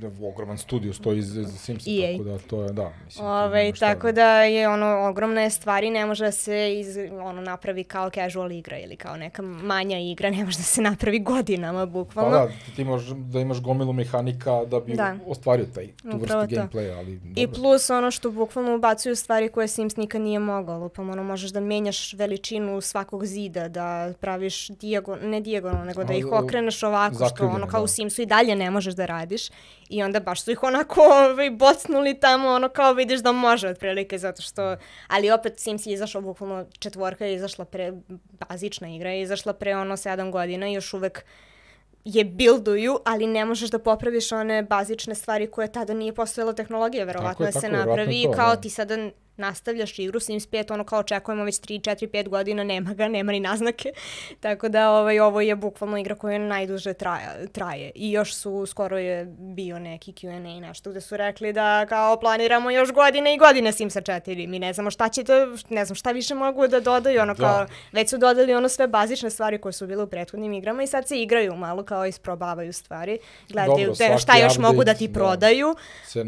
[0.00, 2.12] da, ogroman studio stoji Simsa, EA.
[2.12, 2.92] tako da to je, da.
[3.04, 6.74] Mislim, Ove, šta tako da je ono ogromna je stvar i ne može da se
[6.74, 10.82] iz, ono, napravi kao casual igra ili kao neka manja igra, ne može da se
[10.82, 12.30] napravi godinama Pa bukvalno.
[12.30, 15.16] da, ti, možeš da imaš gomilu mehanika da bi Da.
[15.26, 16.54] ostvario taj, tu vrstu Upravo to.
[16.54, 17.32] gameplaya, ali dobro.
[17.36, 20.78] I plus ono što bukvalno ubacuju stvari koje Sims nikad nije mogao.
[20.78, 23.86] Lupam, ono, možeš da menjaš veličinu svakog zida, da
[24.20, 27.84] praviš dijagon, ne dijagonalno, nego da ih okreneš ovako, što ono kao da.
[27.84, 29.42] u Simsu i dalje ne možeš da radiš.
[29.88, 34.18] I onda baš su ih onako ovaj, bocnuli tamo, ono kao vidiš da može otprilike,
[34.18, 34.65] zato što,
[35.08, 37.92] ali opet Sims je izašao bukvalno, četvorka je izašla pre,
[38.48, 41.24] bazična igra je izašla pre ono sedam godina i još uvek
[42.04, 47.04] je builduju, ali ne možeš da popraviš one bazične stvari koje tada nije postojala tehnologija,
[47.04, 48.60] verovatno je, da se tako verovatno napravi to, kao da.
[48.60, 52.94] ti sada nastavljaš igru Sims 5, ono kao očekujemo već 3, 4, 5 godina, nema
[52.94, 53.92] ga, nema ni naznake.
[54.40, 57.90] Tako da ovaj, ovo je bukvalno igra koja najduže traje, traje.
[57.94, 62.70] I još su, skoro je bio neki Q&A nešto gde su rekli da kao planiramo
[62.70, 64.46] još godine i godine Simsa 4.
[64.48, 65.32] Mi ne znamo šta će to,
[65.68, 67.42] ne znam šta više mogu da dodaju, ono Da.
[67.42, 70.86] kao već su dodali ono sve bazične stvari koje su bile u prethodnim igrama i
[70.86, 73.18] sad se igraju malo kao isprobavaju stvari.
[73.48, 75.18] Gledaju Dobro, te- šta još mogu da ti update, da.
[75.18, 75.76] prodaju.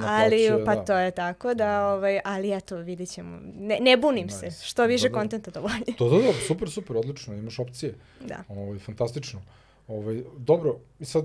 [0.08, 0.84] Ali, pa da.
[0.84, 3.38] to je tako da, ovaj, ali eto, vidit ćemo.
[3.58, 4.64] Ne, ne bunim se, Nice.
[4.64, 5.18] što više Da, da.
[5.18, 5.96] kontenta to bolje.
[5.98, 7.94] To, da, da, super, super, odlično, imaš opcije.
[8.26, 8.44] Da.
[8.48, 9.42] Ovaj, fantastično.
[9.88, 11.24] Ovaj, dobro, i sad,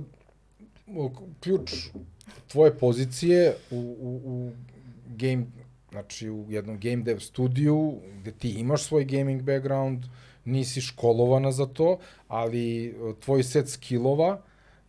[1.39, 1.71] ključ
[2.47, 4.51] tvoje pozicije u, u, u
[5.07, 5.45] game,
[5.91, 10.05] znači u jednom game dev studiju, gde ti imaš svoj gaming background,
[10.45, 14.41] nisi školovana za to, ali tvoj set skillova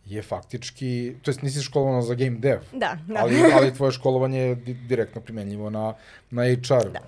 [0.05, 0.89] je faktički,
[1.21, 3.13] to jest nisi školovana za game dev, Da, da.
[3.17, 5.93] ali, ali tvoje školovanje je di direktno primenljivo na,
[6.31, 6.99] na HR, da.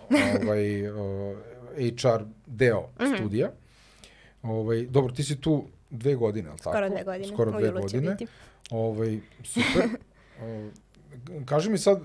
[0.41, 1.37] ovaj, uh,
[1.77, 3.15] HR deo Mhm.
[3.15, 3.49] studija.
[4.43, 5.57] Ovaj, dobro, ti si tu
[5.89, 6.69] dve godine, ali tako?
[6.71, 7.27] Skoro dve godine.
[7.27, 8.17] Skoro dve godine.
[8.71, 9.83] Ovaj, super.
[10.39, 10.69] O,
[11.45, 12.01] kaži mi sad,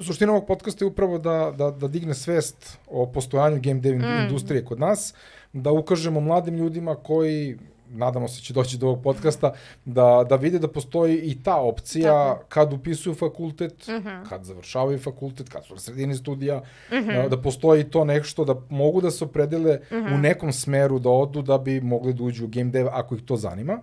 [0.00, 2.56] suština ovog podcasta je upravo da, da, da digne svest
[2.88, 4.04] o postojanju game dev Mm.
[4.22, 5.14] industrije kod nas,
[5.52, 7.58] da ukažemo mladim ljudima koji
[7.90, 9.52] nadamo se će doći do ovog podcasta,
[9.84, 14.08] da, da vide da postoji i ta opcija Tako kad upisuju fakultet, Mhm.
[14.28, 19.00] kad završavaju fakultet, kad su na sredini studija, da, da postoji to nešto, da mogu
[19.00, 20.14] da se opredele Mhm.
[20.14, 23.22] u nekom smeru da odu da bi mogli da uđu u game dev ako ih
[23.22, 23.80] to zanima.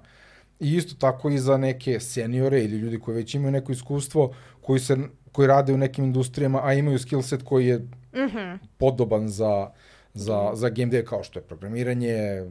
[0.60, 4.80] I isto tako i za neke seniore ili ljudi koji već imaju neko iskustvo, koji,
[4.80, 4.98] se,
[5.32, 8.56] koji rade u nekim industrijama, a imaju skill set koji je Mhm.
[8.78, 9.70] podoban za,
[10.16, 12.44] za, za game dev kao što je programiranje,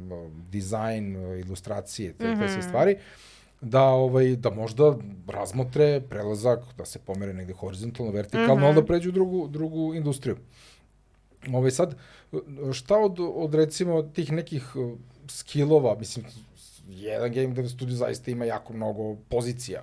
[0.51, 2.97] dizajn, ilustracije, te, te sve stvari,
[3.61, 4.97] da, ovaj, da možda
[5.29, 8.65] razmotre prelazak, da se pomere negde horizontalno, vertikalno, Mhm.
[8.65, 10.37] ali da pređu u drugu, drugu industriju.
[11.53, 11.97] Ovaj, sad,
[12.73, 14.93] šta od, od recimo tih nekih uh,
[15.29, 16.27] skillova, mislim,
[16.89, 19.81] jedan game dev studio zaista ima jako mnogo pozicija.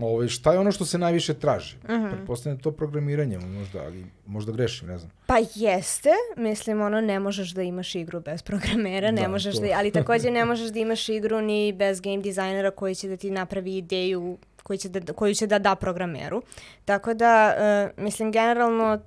[0.00, 1.76] Ovaj, šta je ono što se najviše traži?
[1.76, 2.02] Mm Mhm.
[2.04, 2.10] -hmm.
[2.10, 5.10] Pretpostavljam da to programiranje, možda, ali možda grešim, ne znam.
[5.26, 9.60] Pa jeste, mislim, ono, ne možeš da imaš igru bez programera, ne Da, možeš to.
[9.60, 13.16] da, ali takođe ne možeš da imaš igru ni bez game dizajnera koji će da
[13.16, 16.42] ti napravi ideju koji će da, koju će da da programeru.
[16.84, 17.54] Tako da,
[17.96, 18.98] uh, mislim, generalno,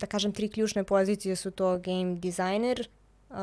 [0.00, 2.88] da kažem, tri ključne pozicije su to game dizajner,
[3.30, 3.36] uh,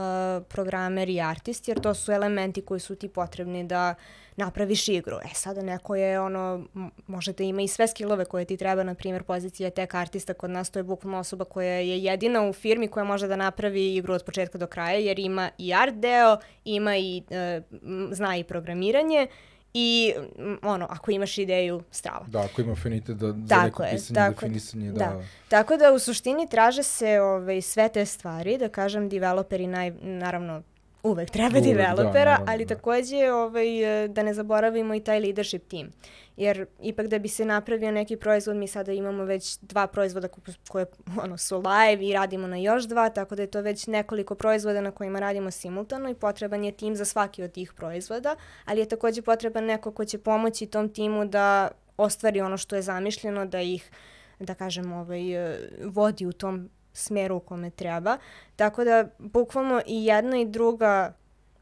[0.49, 3.95] programer i artist, jer to su elementi koji su ti potrebni da
[4.35, 5.15] napraviš igru.
[5.25, 8.83] E sada neko je ono, m- može da ima i sve skillove koje ti treba,
[8.83, 12.53] na primjer pozicija tech artista kod nas, to je bukvalno osoba koja je jedina u
[12.53, 16.37] firmi koja može da napravi igru od početka do kraja, jer ima i art deo,
[16.65, 17.63] ima i, uh,
[18.11, 19.27] zna i programiranje
[19.73, 22.25] i m, ono, ako imaš ideju, strava.
[22.27, 24.49] Da, ako ima afinitet da, za Tako neko je, pisanje, tako je.
[24.49, 24.97] definisanje, da.
[24.97, 25.21] Da.
[25.49, 30.61] Tako da u suštini traže se ovaj, sve te stvari, da kažem developeri naj, naravno
[31.03, 32.75] uvek treba Uvek, da, developera, naravno, ali da.
[32.75, 33.67] takođe ovaj,
[34.09, 35.89] da ne zaboravimo i taj leadership team.
[36.37, 40.41] Jer ipak da bi se napravio neki proizvod, mi sada imamo već dva proizvoda ko-
[40.69, 40.85] koje
[41.23, 44.81] ono, su live i radimo na još dva, tako da je to već nekoliko proizvoda
[44.81, 48.89] na kojima radimo simultano i potreban je tim za svaki od tih proizvoda, ali je
[48.89, 53.61] takođe potreban neko ko će pomoći tom timu da ostvari ono što je zamišljeno, da
[53.61, 53.91] ih,
[54.39, 58.17] da kažem, ovaj, e, vodi u tom smeru u kome treba.
[58.55, 61.13] Tako da, bukvalno i jedna i druga,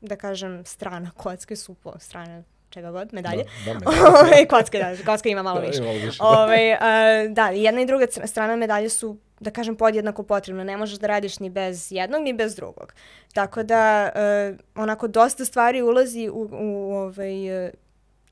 [0.02, 3.44] da kažem, strana kocke su po strane čega god, medalje.
[3.66, 3.90] Da, da,
[4.22, 5.78] Ove, kocka, da, kocka ima malo Da, više.
[5.78, 6.28] ima malo više, da.
[6.28, 10.64] Ove, a, da, jedna i druga strana medalje su da kažem, podjednako potrebno.
[10.64, 12.94] Ne možeš da radiš ni bez jednog, ni bez drugog.
[13.34, 17.72] Tako da, e, onako, dosta stvari ulazi u, u ovaj, e,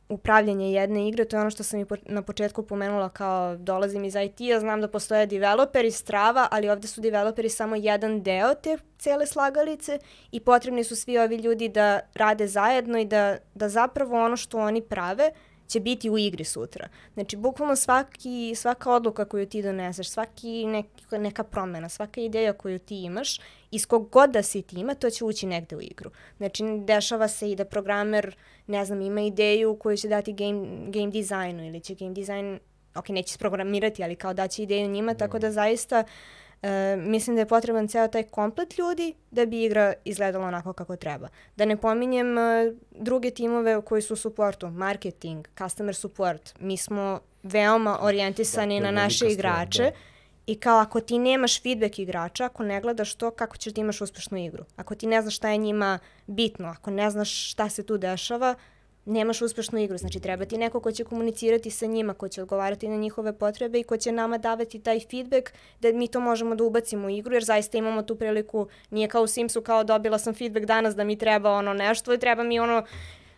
[0.10, 4.06] upravljanje jedne igre, to je ono što sam i po, na početku pomenula kao dolazim
[4.06, 8.78] iz IT-a, znam da postoje developeri strava, ali ovde su developeri samo jedan deo te
[8.98, 10.00] cele slagalice
[10.32, 14.58] i potrebni su svi ovi ljudi da rade zajedno i da, da zapravo ono što
[14.58, 15.32] oni prave
[15.70, 16.90] će biti u igri sutra.
[17.14, 22.80] Znači, bukvalno svaki, svaka odluka koju ti doneseš, svaki neka, neka promena, svaka ideja koju
[22.80, 23.40] ti imaš,
[23.72, 26.12] iz kog god da si ti ima, to će ući negde u igru.
[26.38, 28.36] Znači, dešava se i da programer,
[28.70, 32.60] ne znam, ima ideju koju će dati game, game designu ili će game design,
[32.96, 36.04] ok, neće sprogramirati, ali kao daće ideju njima, tako da zaista
[36.62, 40.96] E, mislim da je potreban ceo taj komplet ljudi da bi igra izgledala onako kako
[40.96, 41.28] treba.
[41.56, 46.54] Da ne pominjem e, druge timove koji su u supportu, marketing, customer support.
[46.60, 49.92] Mi smo veoma orijentisani Da, to je na naše stvar, igrače da.
[50.50, 54.02] I kao ako ti nemaš feedback igrača, ako ne gledaš to, kako ćeš da imaš
[54.02, 54.64] uspešnu igru?
[54.76, 58.56] Ako ti ne znaš šta je njima bitno, ako ne znaš šta se tu dešava,
[59.06, 59.98] nemaš uspešnu igru.
[59.98, 63.80] Znači, treba ti neko ko će komunicirati sa njima, ko će odgovarati na njihove potrebe
[63.80, 67.34] i ko će nama davati taj feedback da mi to možemo da ubacimo u igru,
[67.34, 71.04] jer zaista imamo tu priliku, nije kao u Simsu kao dobila sam feedback danas da
[71.04, 72.84] mi treba ono nešto i treba mi ono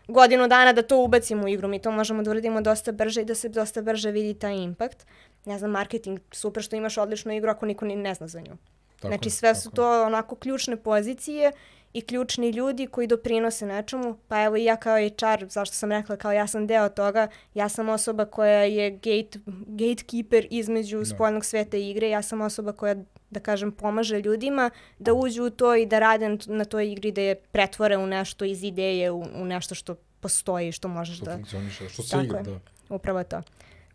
[0.08, 1.68] godinu dana da to ubacimo u igru.
[1.68, 5.06] Mi to možemo da uradimo dosta brže i da se dosta brže vidi taj impact.
[5.44, 8.56] Ne znam, marketing, super što imaš odličnu igru ako niko ni ne zna za nju.
[8.96, 11.52] Tako znači sve su tako to onako ključne pozicije
[11.92, 14.18] i ključni ljudi koji doprinose nečemu.
[14.28, 17.68] Pa evo i ja kao HR, zašto sam rekla kao ja sam deo toga, ja
[17.68, 21.04] sam osoba koja je gate, gatekeeper između Da.
[21.04, 22.96] spoljnog sveta i igre, ja sam osoba koja
[23.30, 27.20] da kažem, pomaže ljudima da uđu u to i da rade na toj igri, da
[27.20, 31.34] je pretvore u nešto iz ideje, u, u nešto što postoji, što možeš Što da...
[31.34, 32.60] funkcioniše, što se igra, da.
[32.88, 33.42] Upravo to.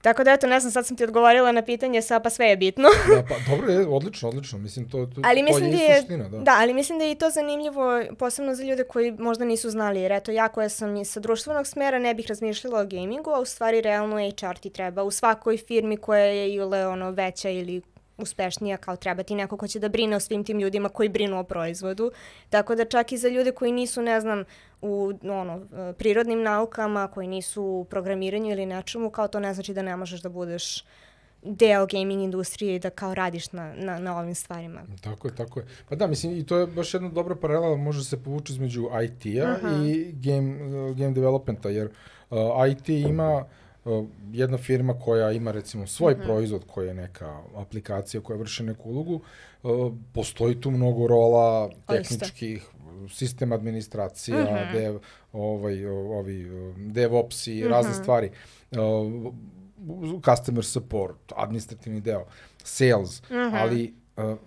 [0.02, 2.58] Tako da eto, ne znam, sad sam ti odgovorila na pitanje, sa pa sve je
[2.58, 2.90] bitno.
[3.16, 4.60] da pa, dobro je, odlično, odlično.
[4.60, 6.38] Mislim, to, to, Ali to mislim je da je, suština, da.
[6.38, 10.02] da, ali mislim da je i to zanimljivo, posebno za ljude koji možda nisu znali,
[10.02, 13.40] jer eto, ja koja sam i sa društvenog smera ne bih razmišljala o gamingu, a
[13.40, 17.82] u stvari realno HR ti treba u svakoj firmi koja je ili ono veća ili
[18.18, 21.40] uspešnija, kao treba ti neko ko će da brine o svim tim ljudima koji brinu
[21.40, 22.12] o proizvodu.
[22.50, 24.44] Tako da čak i za ljude koji nisu, ne znam,
[24.82, 25.62] u ono,
[25.98, 30.22] prirodnim naukama, koji nisu u programiranju ili nečemu, kao to ne znači da ne možeš
[30.22, 30.86] da budeš
[31.44, 34.82] deo gaming industrije i da kao radiš na, na, na ovim stvarima.
[35.02, 35.66] Tako je, tako je.
[35.90, 39.58] Pa da, mislim, i to je baš jedna dobra paralela, može se povući između IT-a
[39.86, 40.58] i game,
[40.94, 41.90] game developmenta, jer
[42.30, 42.38] uh,
[42.72, 43.46] IT ima uh,
[44.32, 49.22] jedna firma koja ima recimo svoj proizvod koji je neka aplikacija koja vrši neku ulogu,
[50.14, 52.66] postoji tu mnogo rola tehničkih,
[53.10, 55.00] sistem administracija, dev,
[55.34, 56.48] ovaj, ovi,
[56.78, 58.32] DevOps i razne stvari.
[60.26, 62.26] Customer support, administrativni deo,
[62.64, 63.22] sales,
[63.54, 64.38] ali uh, u,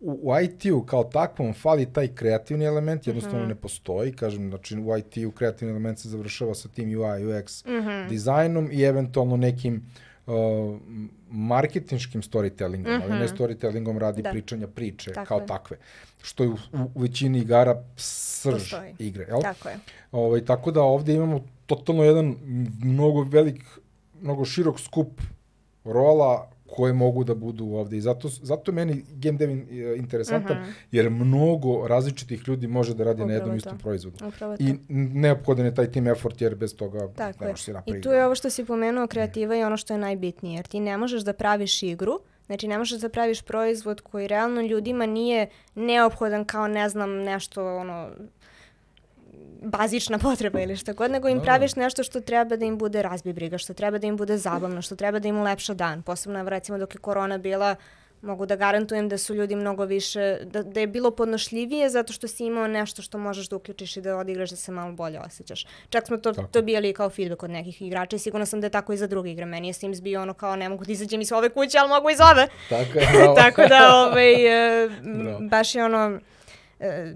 [0.00, 5.30] u IT-u kao takvom fali taj kreativni element, jednostavno ne postoji, kažem, znači u IT-u
[5.30, 7.64] kreativni element se završava sa tim UI, UX
[8.08, 9.82] dizajnom i eventualno nekim
[10.26, 10.32] uh,
[11.30, 14.30] marketinškim storytellingom, ali ne storytellingom radi Da.
[14.30, 15.46] pričanja priče Tako kao je.
[15.46, 15.76] takve,
[16.22, 16.56] što je u, u,
[16.94, 18.94] u većini igara srž Postoji.
[18.98, 19.40] igre, jel?
[19.42, 19.78] Tako je.
[20.12, 22.36] Ovaj, tako da ovde imamo totalno jedan
[22.82, 23.64] mnogo velik,
[24.20, 25.20] mnogo širok skup
[25.84, 27.96] rola koje mogu da budu ovde.
[27.96, 30.56] I zato, zato je meni game dev e, interesantan,
[30.92, 33.82] jer mnogo različitih ljudi može da radi na jednom Upravo istom to.
[33.82, 34.28] proizvodu.
[34.28, 34.62] Upravo to.
[34.62, 37.52] I neophodan je taj team effort, jer bez toga Tako ne je.
[37.52, 37.98] može se napraviti.
[37.98, 40.80] I tu je ovo što si pomenuo, kreativa i ono što je najbitnije, jer ti
[40.80, 45.48] ne možeš da praviš igru, znači ne možeš da praviš proizvod koji realno ljudima nije
[45.74, 48.08] neophodan kao ne znam nešto ono
[49.62, 51.44] bazična potreba ili šta god, nego im Da.
[51.44, 54.82] praviš nešto što treba da im bude razbi briga, što treba da im bude zabavno,
[54.82, 56.02] što treba da im ulepša dan.
[56.02, 57.76] Posebno, recimo, dok je korona bila,
[58.22, 62.28] mogu da garantujem da su ljudi mnogo više, da, da je bilo podnošljivije zato što
[62.28, 65.66] si imao nešto što možeš da uključiš i da odigraš da se malo bolje osjećaš.
[65.88, 66.48] Čak smo to Tako.
[66.52, 69.30] dobijali kao feedback od nekih igrača i sigurno sam da je tako i za druge
[69.30, 69.46] igre.
[69.46, 72.10] Meni je Sims bio ono kao ne mogu da izađem iz ove kuće, ali mogu
[72.10, 72.48] iz ove.
[72.68, 73.06] Tako je,
[73.42, 74.32] tako da ovaj,
[74.84, 74.88] e,
[75.50, 76.20] baš je ono,
[76.80, 77.14] e,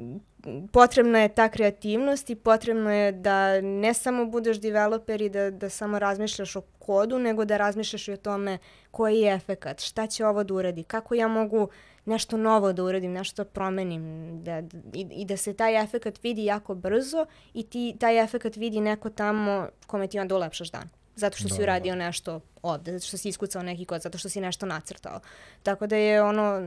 [0.72, 5.68] potrebna je ta kreativnost i potrebno je da ne samo budeš developer i da, da
[5.68, 8.58] samo razmišljaš o kodu, nego da razmišljaš i o tome
[8.90, 11.68] koji je efekat, šta će ovo da uradi, kako ja mogu
[12.04, 14.02] nešto novo da uradim, nešto promenim
[14.44, 14.58] da,
[14.94, 19.10] i, i da se taj efekat vidi jako brzo i ti taj efekat vidi neko
[19.10, 21.01] tamo kome ti onda ulepšaš dan.
[21.16, 21.98] Zato što da, si uradio da.
[21.98, 25.20] nešto ovde, zato što si iskucao neki kod, zato što si nešto nacrtao.
[25.62, 26.60] Tako da je ono,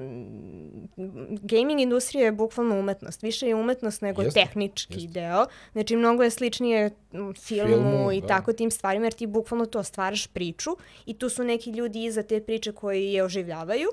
[1.41, 3.23] gaming industrija je bukvalno umetnost.
[3.23, 5.19] Više je umetnost nego jeste, tehnički jeste.
[5.19, 5.45] deo.
[5.71, 8.27] Znači, mnogo je sličnije filmu, filmu i da.
[8.27, 10.69] tako tim stvarima, jer ti bukvalno to stvaraš priču
[11.05, 13.89] i tu su neki ljudi iza te priče koji je oživljavaju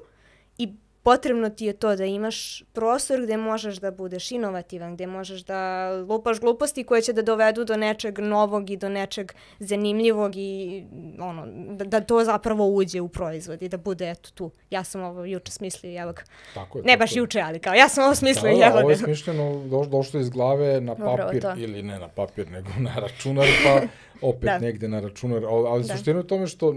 [0.59, 0.69] i
[1.03, 5.91] potrebno ti je to da imaš prostor gde možeš da budeš inovativan, gde možeš da
[6.09, 10.85] lupaš gluposti koje će da dovedu do nečeg novog i do nečeg zanimljivog i
[11.21, 14.51] ono, da, da to zapravo uđe u proizvod i da bude eto tu.
[14.71, 16.23] Ja sam ovo juče smislio, evo ga.
[16.55, 16.85] Tako je.
[16.85, 17.19] Ne tako baš je.
[17.19, 18.81] juče, ali kao ja sam ovo smislio, da, evo ga.
[18.81, 22.95] Ovo je smišljeno, doš, došlo iz glave na papir ili ne na papir, nego na
[22.95, 23.81] računar, pa
[24.29, 24.59] opet da.
[24.59, 25.45] negde na računar.
[25.45, 25.97] Ali da.
[25.97, 26.75] suština je tome što,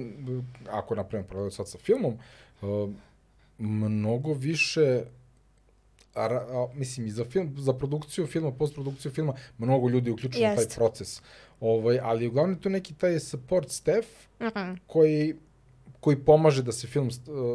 [0.69, 2.17] ako napravim prodaj sad sa filmom,
[2.61, 2.89] uh,
[3.57, 5.03] mnogo više
[6.15, 10.55] a, a, mislim i za film za produkciju filma, postprodukciju filma, mnogo ljudi uključeno u
[10.55, 11.21] taj proces.
[11.59, 14.07] Ovaj, ali uglavnom to neki taj support staff
[14.39, 14.77] mm -hmm.
[14.87, 15.35] koji
[15.99, 17.09] koji pomaže da se film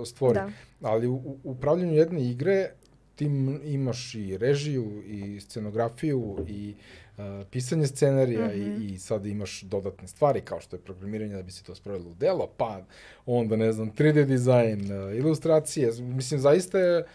[0.06, 0.34] stvori.
[0.34, 0.50] Da.
[0.82, 2.70] Ali u, u upravljanju jedne igre
[3.14, 3.24] ti
[3.64, 7.09] imaš i režiju i scenografiju i uh,
[7.50, 8.66] pisanje scenarija mm -hmm.
[8.66, 8.94] i, mhm.
[8.94, 12.14] i sad imaš dodatne stvari kao što je programiranje da bi se to sprovelo u
[12.14, 12.80] delo, pa
[13.26, 17.06] onda ne znam 3D dizajn, uh, ilustracije, mislim zaista je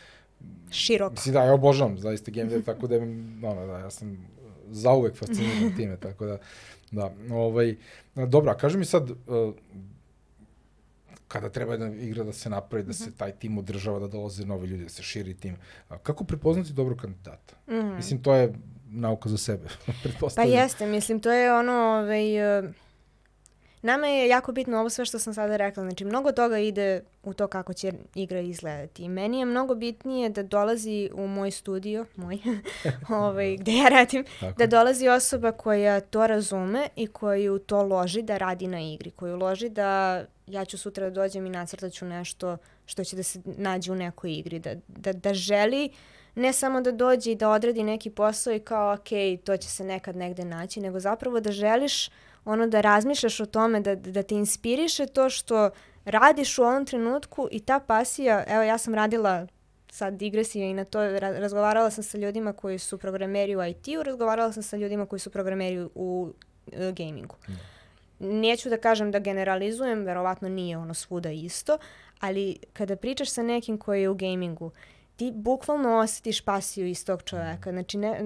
[0.71, 1.13] široko.
[1.13, 2.95] Mislim da ja obožavam zaista game dev, tako da,
[3.49, 4.27] ono, da ja sam
[4.69, 6.37] zauvek fasciniran time, tako da
[6.91, 7.75] da, ovaj,
[8.15, 9.53] dobro, a kaži mi sad, uh,
[11.27, 13.17] kada treba jedna igra da se napravi, da se mhm.
[13.17, 15.55] taj tim održava, da dolaze novi ljudi, da se širi tim.
[16.03, 17.55] Kako prepoznati dobro kandidata?
[17.67, 17.95] Mm.
[17.95, 18.53] Mislim, to je
[18.95, 19.69] nauka za sebe,
[20.35, 22.69] Pa jeste, mislim, to je ono, ovaj, uh,
[23.85, 27.33] Nama je jako bitno ovo sve što sam sada rekla, znači mnogo toga ide u
[27.33, 29.03] to kako će igra izgledati.
[29.03, 32.37] I meni je mnogo bitnije da dolazi u moj studio, moj,
[33.09, 34.57] ovaj, gde ja radim, Tako.
[34.57, 39.37] da dolazi osoba koja to razume i koju to loži da radi na igri, koju
[39.37, 43.91] loži da ja ću sutra da dođem i nacrtaću nešto što će da se nađe
[43.91, 45.89] u nekoj igri, da, da, da želi
[46.35, 49.09] ne samo da dođe i da odradi neki posao i kao ok,
[49.43, 52.09] to će se nekad negde naći, nego zapravo da želiš
[52.45, 55.69] ono da razmišljaš o tome, da, da te inspiriše to što
[56.05, 59.47] radiš u ovom trenutku i ta pasija, evo ja sam radila
[59.91, 64.51] sad digresija i na to, razgovarala sam sa ljudima koji su programeri u IT-u, razgovarala
[64.51, 66.33] sam sa ljudima koji su programeri u
[66.67, 67.35] uh, gamingu.
[67.49, 67.53] Mm.
[68.19, 71.77] Neću da kažem da generalizujem, verovatno nije ono svuda isto,
[72.19, 74.71] ali kada pričaš sa nekim koji je u gamingu,
[75.15, 77.71] ti bukvalno osjetiš pasiju iz tog čoveka.
[77.71, 78.19] Znači, ne,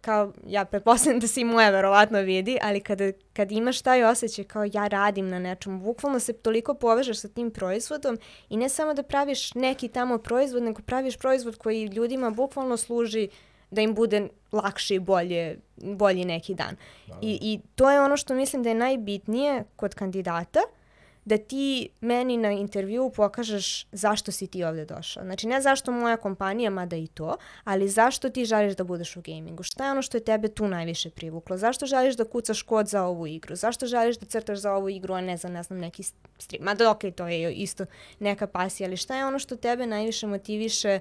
[0.00, 4.44] kao, ja pretpostavljam da se i moja verovatno vidi, ali kada, kad imaš taj osjećaj
[4.44, 8.18] kao ja radim na nečemu, bukvalno se toliko povežeš sa tim proizvodom
[8.48, 13.28] i ne samo da praviš neki tamo proizvod, nego praviš proizvod koji ljudima bukvalno služi
[13.70, 16.76] da im bude lakše i bolje, bolji neki dan.
[17.06, 17.18] Da.
[17.22, 20.83] I, I to je ono što mislim da je najbitnije kod kandidata, uh,
[21.24, 25.24] da ti meni na intervju pokažeš zašto si ti ovde došao.
[25.24, 29.22] Znači ne zašto moja kompanija, mada i to, ali zašto ti želiš da budeš u
[29.22, 29.62] gamingu.
[29.62, 31.56] Šta je ono što je tebe tu najviše privuklo?
[31.56, 33.56] Zašto želiš da kucaš kod za ovu igru?
[33.56, 36.02] Zašto želiš da crtaš za ovu igru, a ne za, ne znam, neki
[36.38, 36.64] stream?
[36.64, 37.84] Mada okay, to je isto
[38.18, 40.98] neka pasija, ali šta je ono što tebe najviše motiviše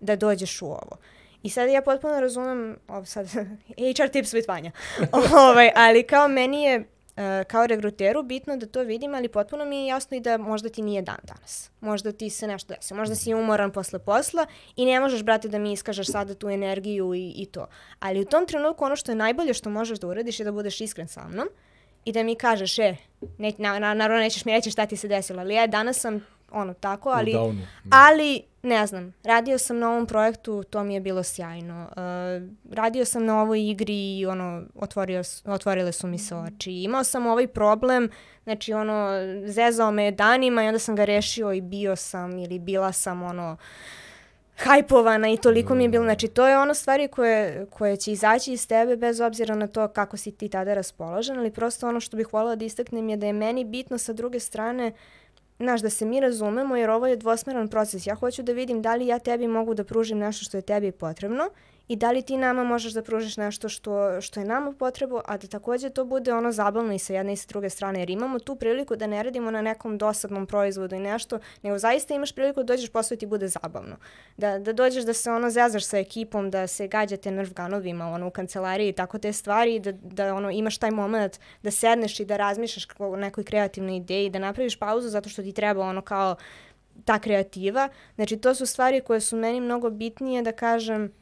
[0.00, 0.96] da dođeš u ovo?
[1.42, 3.26] I sad ja potpuno razumem, ovo sad,
[3.96, 4.70] HR tips with Vanja,
[5.50, 6.84] ovaj, ali kao meni je
[7.46, 10.82] kao regruteru bitno da to vidim, ali potpuno mi je jasno i da možda ti
[10.82, 11.70] nije dan danas.
[11.80, 12.94] Možda ti se nešto desi.
[12.94, 17.14] Možda si umoran posle posla i ne možeš, brate, da mi iskažeš sada tu energiju
[17.14, 17.66] i, i to.
[18.00, 20.80] Ali u tom trenutku ono što je najbolje što možeš da uradiš je da budeš
[20.80, 21.48] iskren sa mnom
[22.04, 22.96] i da mi kažeš, e,
[23.38, 26.26] ne, na, na, naravno nećeš mi reći šta ti se desilo, ali ja danas sam
[26.50, 27.52] ono tako, ali, da.
[27.90, 31.88] ali ne znam, radio sam na ovom projektu, to mi je bilo sjajno.
[31.90, 36.72] Uh, radio sam na ovoj igri i ono, otvorio, otvorile su mi se oči.
[36.72, 38.10] Imao sam ovaj problem,
[38.44, 39.08] znači ono,
[39.46, 43.56] zezao me danima i onda sam ga rešio i bio sam ili bila sam ono,
[44.56, 48.52] hajpovana i toliko mi je bilo, znači to je ono stvari koje, koje će izaći
[48.52, 52.16] iz tebe bez obzira na to kako si ti tada raspoložen, ali prosto ono što
[52.16, 54.94] bih voljela da istaknem je da je meni bitno sa druge strane uh,
[55.60, 58.06] znaš, da se mi razumemo jer ovo je dvosmeran proces.
[58.06, 60.92] Ja hoću da vidim da li ja tebi mogu da pružim nešto što je tebi
[60.92, 61.50] potrebno
[61.88, 65.36] i da li ti nama možeš da pružiš nešto što, što je nama potrebu, a
[65.36, 68.38] da takođe to bude ono zabavno i sa jedne i sa druge strane, jer imamo
[68.38, 72.62] tu priliku da ne radimo na nekom dosadnom proizvodu i nešto, nego zaista imaš priliku
[72.62, 73.96] da dođeš posao i ti bude zabavno.
[74.36, 78.26] Da, da dođeš da se ono zezaš sa ekipom, da se gađate nerv ganovima ono,
[78.26, 82.24] u kancelariji i tako te stvari da, da ono, imaš taj moment da sedneš i
[82.24, 86.36] da razmišljaš o nekoj kreativnoj ideji, da napraviš pauzu zato što ti treba ono kao
[87.04, 87.88] ta kreativa.
[88.14, 91.12] Znači, to su stvari koje su meni mnogo bitnije, da kažem,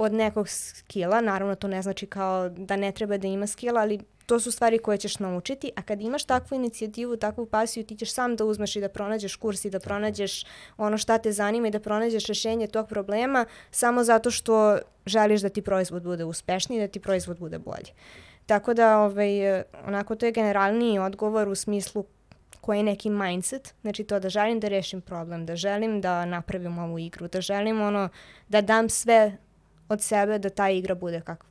[0.00, 1.20] od nekog skila.
[1.20, 4.78] Naravno, to ne znači kao da ne treba da ima skila, ali to su stvari
[4.78, 8.76] koje ćeš naučiti, a kad imaš takvu inicijativu, takvu pasiju, ti ćeš sam da uzmeš
[8.76, 10.44] i da pronađeš kurs i da pronađeš
[10.76, 15.48] ono šta te zanima i da pronađeš rešenje tog problema samo zato što želiš da
[15.48, 17.92] ti proizvod bude uspešniji da ti proizvod bude bolji.
[18.46, 22.04] Tako da, ovaj, onako, to je generalniji odgovor u smislu
[22.60, 26.78] koji je neki mindset, znači to da želim da rešim problem, da želim da napravim
[26.78, 28.08] ovu igru, da želim ono,
[28.48, 29.36] da dam sve
[29.90, 31.44] od sebe da ta igra bude kak,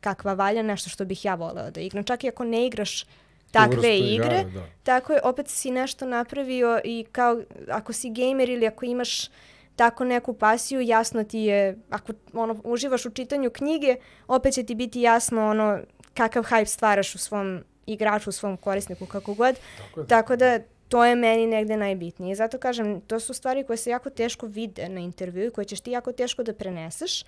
[0.00, 2.04] kakva valja, nešto što bih ja voleo da igram.
[2.04, 3.04] Čak i ako ne igraš
[3.50, 4.66] takve igre, igre, da.
[4.82, 9.28] tako je, opet si nešto napravio i kao ako si gamer ili ako imaš
[9.76, 13.96] tako neku pasiju, jasno ti je, ako ono, uživaš u čitanju knjige,
[14.28, 15.78] opet će ti biti jasno ono
[16.14, 19.56] kakav hype stvaraš u svom igraču, u svom korisniku, kako god.
[19.78, 20.06] Tako, je.
[20.06, 22.34] tako da to je meni negde najbitnije.
[22.34, 25.80] Zato kažem, to su stvari koje se jako teško vide na intervju i koje ćeš
[25.80, 27.24] ti jako teško da preneseš,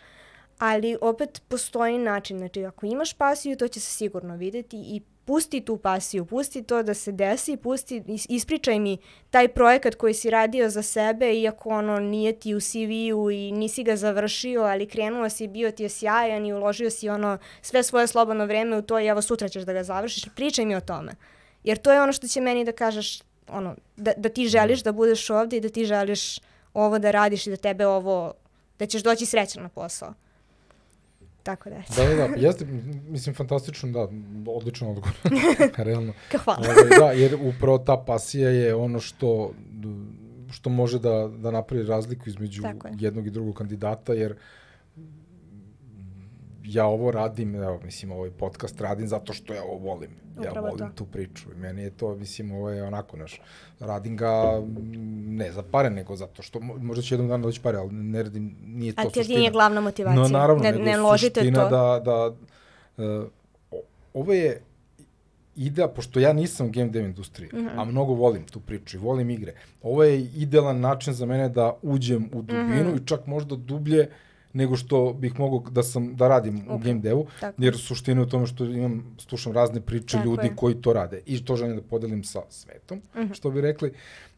[0.58, 2.38] ali opet postoji način.
[2.38, 6.82] Znači, ako imaš pasiju, to će se sigurno videti i pusti tu pasiju, pusti to
[6.82, 8.98] da se desi, pusti, ispričaj mi
[9.30, 13.82] taj projekat koji si radio za sebe, iako ono nije ti u CV-u i nisi
[13.82, 18.06] ga završio, ali krenuo si, bio ti je sjajan i uložio si ono sve svoje
[18.06, 21.12] slobodno vreme u to i evo sutra ćeš da ga završiš, pričaj mi o tome.
[21.64, 24.92] Jer to je ono što će meni da kažeš, ono, da, da ti želiš da
[24.92, 26.38] budeš ovde i da ti želiš
[26.74, 28.32] ovo da radiš i da tebe ovo,
[28.78, 30.14] da ćeš doći srećan na posao.
[31.44, 32.64] Tako da, Da, da, da, jeste,
[33.08, 34.08] mislim, fantastično, da,
[34.50, 35.14] odličan odgovor,
[35.86, 36.12] realno.
[36.44, 36.60] Hvala.
[36.60, 39.52] Ovaj, da, jer upravo ta pasija je ono što,
[40.50, 42.62] što može da, da napravi razliku između
[42.98, 44.34] jednog i drugog kandidata, jer
[46.64, 50.10] ja ovo radim, evo, mislim, ovaj podcast radim zato što ja ovo volim.
[50.42, 50.94] Ja Upravo volim to.
[50.94, 53.40] tu priču i meni je to, mislim, ovo je onako, naš,
[53.80, 54.62] radim ga
[55.26, 58.56] ne za pare, nego zato što, možda će jednom dana doći pare, ali ne radim,
[58.64, 59.22] nije to suština.
[59.22, 60.22] A ti nije glavna motivacija?
[60.22, 61.70] No, naravno, ne, ne ložite suština to.
[61.70, 62.34] da, da
[63.04, 63.24] uh,
[64.14, 64.60] ovo je
[65.56, 67.80] idea, pošto ja nisam u game dev industriji, mm -hmm.
[67.80, 71.76] a mnogo volim tu priču i volim igre, ovo je idealan način za mene da
[71.82, 73.02] uđem u dubinu mm -hmm.
[73.02, 74.14] i čak možda dublje uh,
[74.54, 76.74] nego što bih mogao da sam da radim okay.
[76.74, 77.62] u game devu, Tako.
[77.62, 80.56] jer suština je u tome što imam slušam razne priče Tako ljudi je.
[80.56, 83.32] koji to rade i to želim da podelim sa svetom, uh mhm.
[83.32, 83.34] -huh.
[83.34, 83.92] što bi rekli.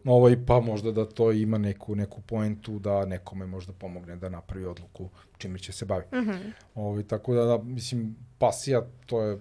[0.05, 4.67] Ovaj pa možda da to ima neku neku poentu da nekome možda pomogne da napravi
[4.67, 5.09] odluku
[5.39, 6.17] čime će se baviti.
[6.17, 6.31] Uh mhm.
[6.31, 6.53] -huh.
[6.75, 9.39] Ovaj tako da, da mislim pasija to je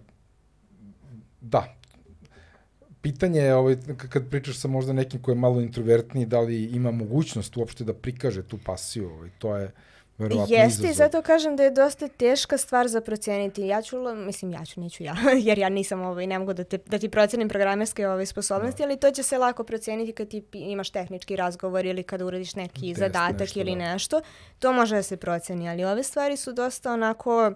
[1.42, 1.76] da,
[3.02, 3.78] pitanje je ovaj,
[4.10, 7.94] kad pričaš sa možda nekim ko je malo introvertniji, da li ima mogućnost uopšte da
[7.94, 9.72] prikaže tu pasiju, ovaj, to je
[10.18, 13.62] Verovatno Jeste i zato kažem da je dosta teška stvar za proceniti.
[13.68, 15.16] Ja ću, mislim ja ću, neću ja,
[15.48, 18.88] jer ja nisam ovaj, ne mogu da, te, da ti procenim programerske ovaj, sposobnosti, no.
[18.88, 18.92] Da.
[18.92, 22.88] ali to će se lako proceniti kad ti imaš tehnički razgovor ili kada uradiš neki
[22.88, 23.78] Test, zadatak nešto, ili da.
[23.78, 24.22] nešto.
[24.60, 27.52] To može da se proceni, ali ove stvari su dosta onako,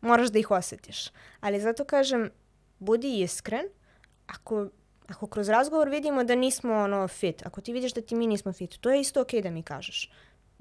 [0.00, 1.10] moraš da ih osetiš.
[1.40, 2.30] Ali zato kažem,
[2.78, 3.64] budi iskren,
[4.26, 4.68] ako
[5.06, 8.52] Ako kroz razgovor vidimo da nismo ono fit, ako ti vidiš da ti mi nismo
[8.52, 10.10] fit, to je isto okej okay da mi kažeš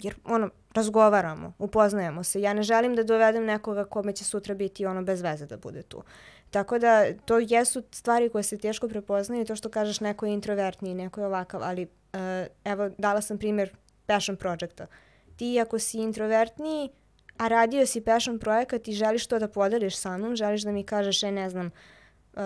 [0.01, 2.41] jer ono, razgovaramo, upoznajemo se.
[2.41, 5.81] Ja ne želim da dovedem nekoga kome će sutra biti ono bez veze da bude
[5.81, 6.03] tu.
[6.51, 10.95] Tako da to jesu stvari koje se teško prepoznaju, to što kažeš neko je introvertniji,
[10.95, 12.19] neko je ovakav, ali uh,
[12.63, 13.75] evo dala sam primjer
[14.05, 14.87] passion projekta.
[15.35, 16.89] Ti ako si introvertniji,
[17.37, 20.83] a radio si passion projekat i želiš to da podeliš sa mnom, želiš da mi
[20.83, 22.41] kažeš, e ne znam, uh,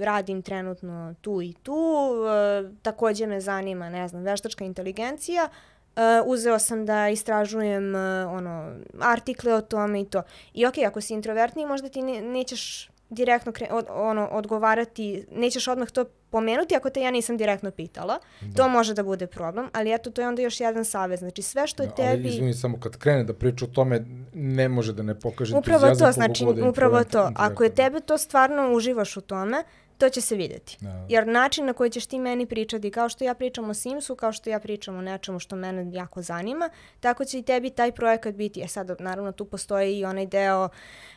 [0.00, 5.79] radim trenutno tu i tu, uh, takođe me zanima, ne znam, veštačka inteligencija, Uh,
[6.26, 8.00] uzeo sam da istražujem uh,
[8.32, 10.22] ono, artikle o tome i to.
[10.54, 15.24] I okej, okay, ako si introvertni, možda ti ne, nećeš direktno kre, od, ono, odgovarati,
[15.30, 18.18] nećeš odmah to pomenuti ako te ja nisam direktno pitala.
[18.40, 18.62] Da.
[18.62, 21.18] To može da bude problem, ali eto, to je onda još jedan savez.
[21.18, 22.08] Znači, sve što da, tebi...
[22.08, 25.94] Ali izvini, samo kad krene da priča o tome, ne može da ne pokaže upravo
[25.94, 27.32] to, znači, upravo to.
[27.36, 29.64] Ako je tebe to stvarno uživaš u tome,
[30.00, 30.76] to će se videti.
[30.80, 31.06] Da.
[31.08, 34.32] Jer način na koji ćeš ti meni pričati, kao što ja pričam o Simsu, kao
[34.32, 36.70] što ja pričam o nečemu što mene jako zanima,
[37.00, 38.62] tako će i tebi taj projekat biti.
[38.62, 40.68] E sad, naravno, tu postoji i onaj deo,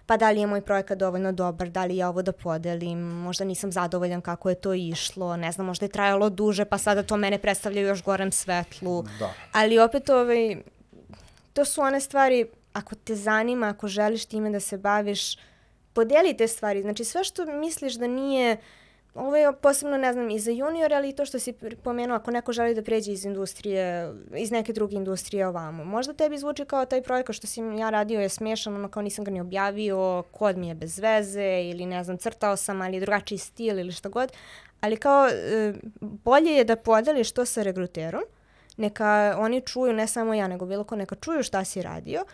[0.05, 3.45] pa da li je moj projekat dovoljno dobar, da li ja ovo da podelim, možda
[3.45, 7.17] nisam zadovoljan kako je to išlo, ne znam, možda je trajalo duže, pa sada to
[7.17, 9.03] mene predstavlja u još gorem svetlu.
[9.19, 9.34] Da.
[9.51, 10.57] Ali opet, ovaj,
[11.53, 15.38] to su one stvari ako te zanima, ako želiš time da se baviš,
[15.93, 16.81] podeli te stvari.
[16.81, 18.57] Znači sve što misliš da nije,
[19.15, 22.31] ovo je posebno, ne znam, i za junior, ali i to što si pomenuo, ako
[22.31, 25.83] neko želi da pređe iz industrije, iz neke druge industrije ovamo.
[25.83, 29.25] Možda tebi zvuči kao taj projekat što sam ja radio je smešan, ono kao nisam
[29.25, 33.37] ga ni objavio, kod mi je bez veze ili ne znam, crtao sam, ali drugačiji
[33.37, 34.31] stil ili šta god.
[34.81, 38.23] Ali kao, e, bolje je da podeliš to sa regruterom,
[38.77, 42.25] neka oni čuju, ne samo ja, nego bilo ko, neka čuju šta si radio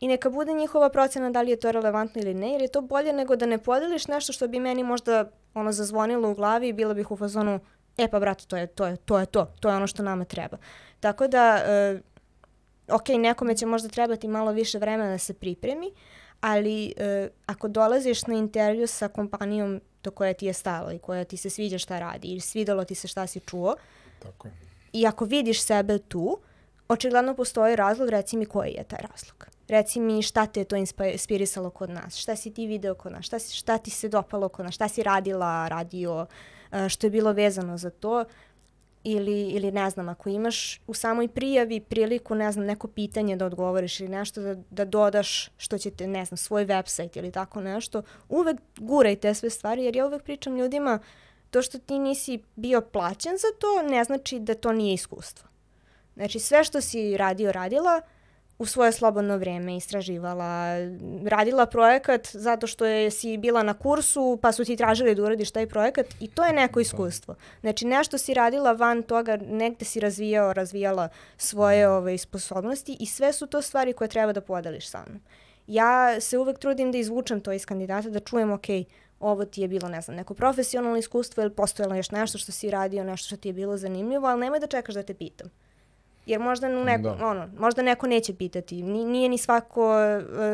[0.00, 2.80] i neka bude njihova procena da li je to relevantno ili ne, jer je to
[2.80, 6.72] bolje nego da ne podeliš nešto što bi meni možda ono zazvonilo u glavi i
[6.72, 7.60] bila bih u fazonu,
[7.98, 10.24] e pa brate, to je to, je, to je to, to je ono što nama
[10.24, 10.56] treba.
[11.00, 12.00] Tako da, uh,
[12.94, 15.92] ok, nekome će možda trebati malo više vremena da se pripremi,
[16.40, 21.24] ali uh, ako dolaziš na intervju sa kompanijom do koje ti je stalo i koja
[21.24, 23.76] ti se sviđa šta radi ili svidalo ti se šta si čuo,
[24.22, 24.54] Tako je.
[24.92, 26.38] i ako vidiš sebe tu,
[26.88, 29.59] očigledno postoji razlog, reci mi koji je taj razlog.
[29.70, 33.24] Reci mi šta te je to inspirisalo kod nas, šta si ti video kod nas,
[33.24, 36.26] šta, si, šta ti se dopalo kod nas, šta si radila, radio,
[36.72, 38.24] e, što je bilo vezano za to
[39.04, 43.46] ili, ili ne znam, ako imaš u samoj prijavi priliku, ne znam, neko pitanje da
[43.46, 47.60] odgovoriš ili nešto da, da dodaš što će te, ne znam, svoj website ili tako
[47.60, 50.98] nešto, uvek guraj te sve stvari jer ja uvek pričam ljudima
[51.50, 55.48] to što ti nisi bio plaćen za to ne znači da to nije iskustvo.
[56.14, 58.00] Znači sve što si radio, radila,
[58.60, 60.76] u svoje slobodno vreme istraživala,
[61.24, 65.50] radila projekat zato što je si bila na kursu pa su ti tražili da uradiš
[65.50, 67.34] taj projekat i to je neko iskustvo.
[67.60, 73.32] Znači nešto si radila van toga, negde si razvijao, razvijala svoje ove, sposobnosti i sve
[73.32, 75.22] su to stvari koje treba da podeliš sa mnom.
[75.66, 78.66] Ja se uvek trudim da izvučem to iz kandidata, da čujem, ok,
[79.20, 82.70] ovo ti je bilo, ne znam, neko profesionalno iskustvo ili postojalo još nešto što si
[82.70, 85.50] radio, nešto što ti je bilo zanimljivo, ali nemoj da čekaš da te pitam.
[86.26, 87.26] Jer možda, neko, da.
[87.26, 88.82] ono, možda neko neće pitati.
[88.82, 89.94] Nije ni svako,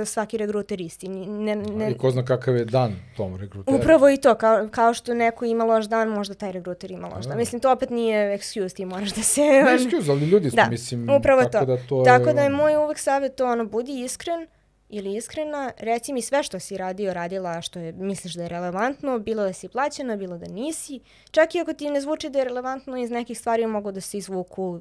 [0.02, 1.08] e, svaki regruter isti.
[1.08, 3.78] Ne, ne, I ko zna kakav je dan tom regruteru.
[3.78, 4.34] Upravo i to.
[4.34, 7.32] Kao, kao što neko ima loš dan, možda taj regruter ima loš dan.
[7.32, 7.38] Da.
[7.38, 9.40] Mislim, to opet nije excuse, ti moraš da se...
[9.40, 10.70] Ne excuse, ali ljudi smo, da.
[10.70, 11.76] mislim, upravo tako to.
[11.76, 12.04] da to je...
[12.04, 14.46] Tako da je moj uvek savjet to, ono, budi iskren,
[14.88, 19.18] ili iskrena, reci mi sve što si radio, radila, što je, misliš da je relevantno,
[19.18, 21.00] bilo da si plaćena, bilo da nisi.
[21.30, 24.18] Čak i ako ti ne zvuči da je relevantno, iz nekih stvari mogu da se
[24.18, 24.80] izvuku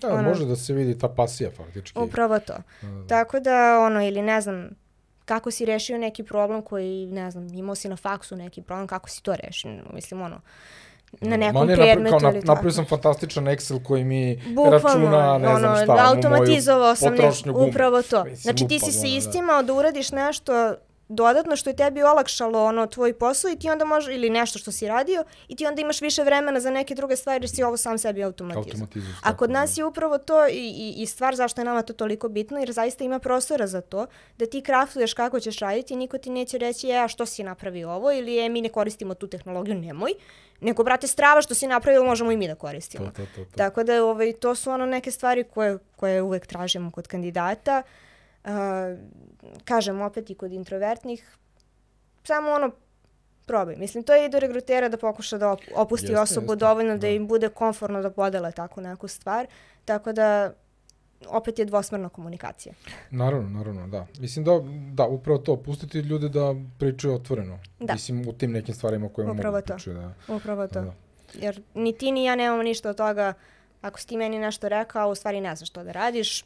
[0.00, 1.98] Da, ono, može da se vidi ta pasija faktički.
[1.98, 2.54] Upravo to.
[2.82, 3.06] Da, da.
[3.06, 4.68] Tako da, ono, ili ne znam,
[5.24, 9.08] kako si rešio neki problem koji, ne znam, imao si na faksu neki problem, kako
[9.08, 10.40] si to rešio, mislim, ono,
[11.20, 12.52] na nekom Mani predmetu napra, kao, ili tako.
[12.52, 17.52] Napravio sam fantastičan Excel koji mi Bukvalno, računa, ne ono, znam šta, automatizovao sam nešto,
[17.52, 18.24] upravo to.
[18.34, 19.06] Znači ti si se da.
[19.06, 20.74] istimao da uradiš nešto
[21.08, 24.72] dodatno što je tebi olakšalo ono tvoj posao i ti onda može, ili nešto što
[24.72, 27.76] si radio i ti onda imaš više vremena za neke druge stvari jer si ovo
[27.76, 28.88] sam sebi automatizam.
[29.22, 32.28] A kod nas je upravo to i, i, i stvar zašto je nama to toliko
[32.28, 34.06] bitno jer zaista ima prostora za to
[34.38, 37.42] da ti kraftuješ kako ćeš raditi i niko ti neće reći e, a što si
[37.42, 40.12] napravio ovo ili e, mi ne koristimo tu tehnologiju, nemoj.
[40.60, 43.06] Nego, brate, strava što si napravio možemo i mi da koristimo.
[43.06, 43.56] To, to, to, to.
[43.56, 47.82] Tako da ovaj, to su ono neke stvari koje, koje uvek tražimo kod kandidata.
[47.86, 48.07] Uh,
[49.64, 51.36] kažem opet i kod introvertnih,
[52.24, 52.70] samo ono,
[53.46, 53.76] probaj.
[53.76, 56.98] Mislim, to je i do regrutera da pokuša da opusti jeste, osobu jeste, dovoljno da.
[56.98, 59.46] da im bude konforno da podele takvu neku stvar.
[59.84, 60.52] Tako da,
[61.26, 62.74] opet je dvosmerna komunikacija.
[63.10, 64.06] Naravno, naravno, da.
[64.18, 64.52] Mislim da,
[64.92, 67.58] da, upravo to, pustiti ljude da pričaju otvoreno.
[67.80, 67.92] Da.
[67.92, 69.74] Mislim, u tim nekim stvarima upravo mogu to.
[69.74, 69.96] pričaju.
[69.96, 70.34] Da.
[70.34, 70.80] Upravo to.
[70.80, 70.92] Da.
[71.34, 73.34] Jer ni ti ni ja nemamo ništa od toga,
[73.80, 76.44] ako si ti meni nešto rekao, u stvari ne znaš što da radiš,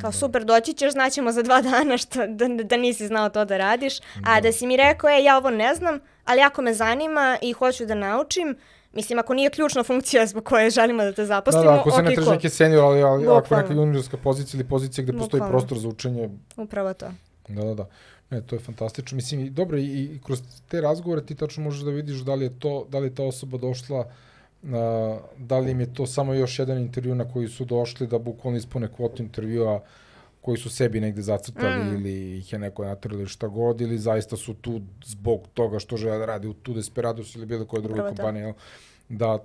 [0.00, 0.16] Kao da.
[0.16, 3.98] super, doći ćeš, znaćemo za dva dana što, da, da nisi znao to da radiš.
[4.24, 4.40] A da.
[4.40, 7.86] da si mi rekao, e, ja ovo ne znam, ali ako me zanima i hoću
[7.86, 8.56] da naučim,
[8.94, 11.96] Mislim, ako nije ključna funkcija zbog koje želimo da te zaposlimo, da, da, ako se
[11.96, 15.40] okay, ne traži neke senior, ali, ali ako neka juniorska pozicija ili pozicija gde postoji
[15.40, 15.58] Bukvalno.
[15.58, 16.30] prostor za učenje.
[16.56, 17.06] Upravo to.
[17.48, 17.86] Da, da, da.
[18.30, 19.16] Ne, to je fantastično.
[19.16, 22.58] Mislim, dobro, i, i kroz te razgovore ti tačno možeš da vidiš da li je
[22.58, 24.06] to, da li je ta osoba došla uh,
[25.36, 28.58] da li im je to samo još jedan intervju na koji su došli da bukvalno
[28.58, 29.82] ispune kvotu intervjua
[30.40, 31.94] koji su sebi negde zacrtali mm.
[31.94, 35.96] ili ih je neko natrali ili šta god ili zaista su tu zbog toga što
[35.96, 38.54] žele da radi u tu Desperados ili bilo koje druge kompanije
[39.08, 39.38] da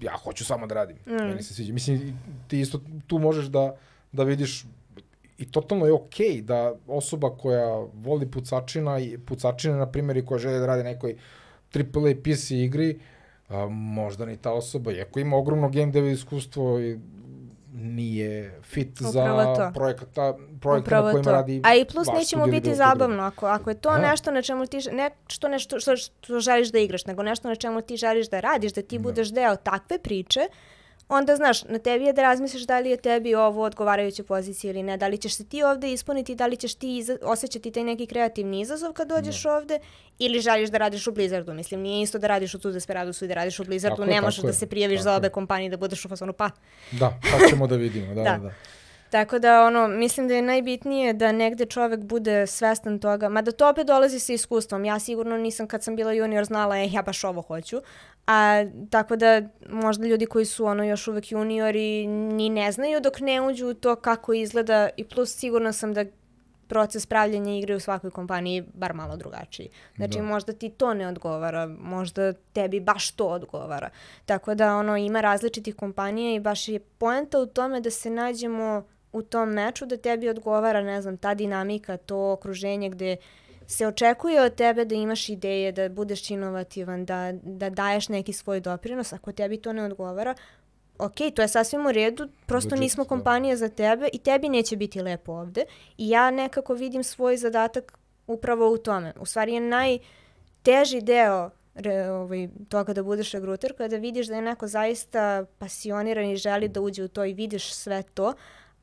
[0.00, 0.96] ja hoću samo da radim.
[1.06, 1.12] Mm.
[1.12, 1.72] Meni se sviđa.
[1.72, 3.76] Mislim, ti isto tu možeš da,
[4.12, 4.64] da vidiš
[5.38, 10.26] i totalno je okej okay da osoba koja voli pucačina i pucačine, na primjer, i
[10.26, 11.16] koja žele da radi nekoj
[11.74, 13.00] AAA PC igri, uh,
[13.50, 16.98] a, možda ni ta osoba, iako ima ogromno game dev iskustvo i
[17.72, 19.72] nije fit Upravo za to.
[19.74, 21.32] projekata, projekta Upravo na kojima to.
[21.32, 23.98] radi A i plus neće mu biti zabavno ako, ako je to Aha.
[23.98, 27.54] nešto na čemu ti, ne što nešto što, što želiš da igraš, nego nešto na
[27.54, 29.02] čemu ti želiš da radiš, da ti da.
[29.02, 30.40] budeš deo takve priče,
[31.10, 34.82] onda znaš, na tebi je da razmisliš da li je tebi ovo odgovarajuća pozicija ili
[34.82, 38.06] ne, da li ćeš se ti ovde ispuniti, da li ćeš ti osjećati taj neki
[38.06, 39.50] kreativni izazov kad dođeš no.
[39.50, 39.78] ovde
[40.18, 41.54] ili želiš da radiš u Blizzardu.
[41.54, 44.20] Mislim, nije isto da radiš u tu Desperadusu i da radiš u Blizzardu, tako ne
[44.20, 46.50] možeš da se prijaviš za obe kompanije da budeš u fazonu pa.
[46.92, 48.38] Da, pa ćemo da vidimo, da, da.
[48.38, 48.50] da.
[49.10, 53.70] Tako da, ono, mislim da je najbitnije da negde čovek bude svestan toga, mada to
[53.70, 54.84] opet dolazi sa iskustvom.
[54.84, 57.82] Ja sigurno nisam kad sam bila junior znala, e, ja baš ovo hoću.
[58.30, 63.20] A, tako da, možda ljudi koji su ono još uvek juniori ni ne znaju dok
[63.20, 66.04] ne uđu u to kako izgleda i plus sigurno sam da
[66.68, 69.68] proces pravljanja igre u svakoj kompaniji bar malo drugačiji.
[69.96, 70.22] Znači da.
[70.22, 73.90] možda ti to ne odgovara, možda tebi baš to odgovara.
[74.26, 78.84] Tako da ono ima različitih kompanija i baš je poenta u tome da se nađemo
[79.12, 83.16] u tom meču da tebi odgovara, ne znam, ta dinamika, to okruženje gde
[83.70, 88.60] se očekuje od tebe da imaš ideje, da budeš inovativan, da, da daješ neki svoj
[88.60, 89.12] doprinos.
[89.12, 90.34] Ako tebi to ne odgovara,
[90.98, 93.08] ok, to je sasvim u redu, prosto Legit, nismo da.
[93.08, 95.64] kompanija za tebe i tebi neće biti lepo ovde.
[95.98, 99.12] I ja nekako vidim svoj zadatak upravo u tome.
[99.20, 104.42] U stvari je najteži deo re, ovaj, toga da budeš regruter kada vidiš da je
[104.42, 108.34] neko zaista pasioniran i želi da uđe u to i vidiš sve to,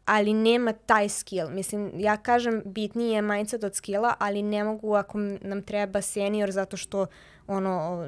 [0.07, 1.49] ali nema taj skill.
[1.49, 6.51] Mislim, ja kažem bitniji je mindset od skilla, ali ne mogu ako nam treba senior
[6.51, 7.05] zato što
[7.47, 8.05] ono,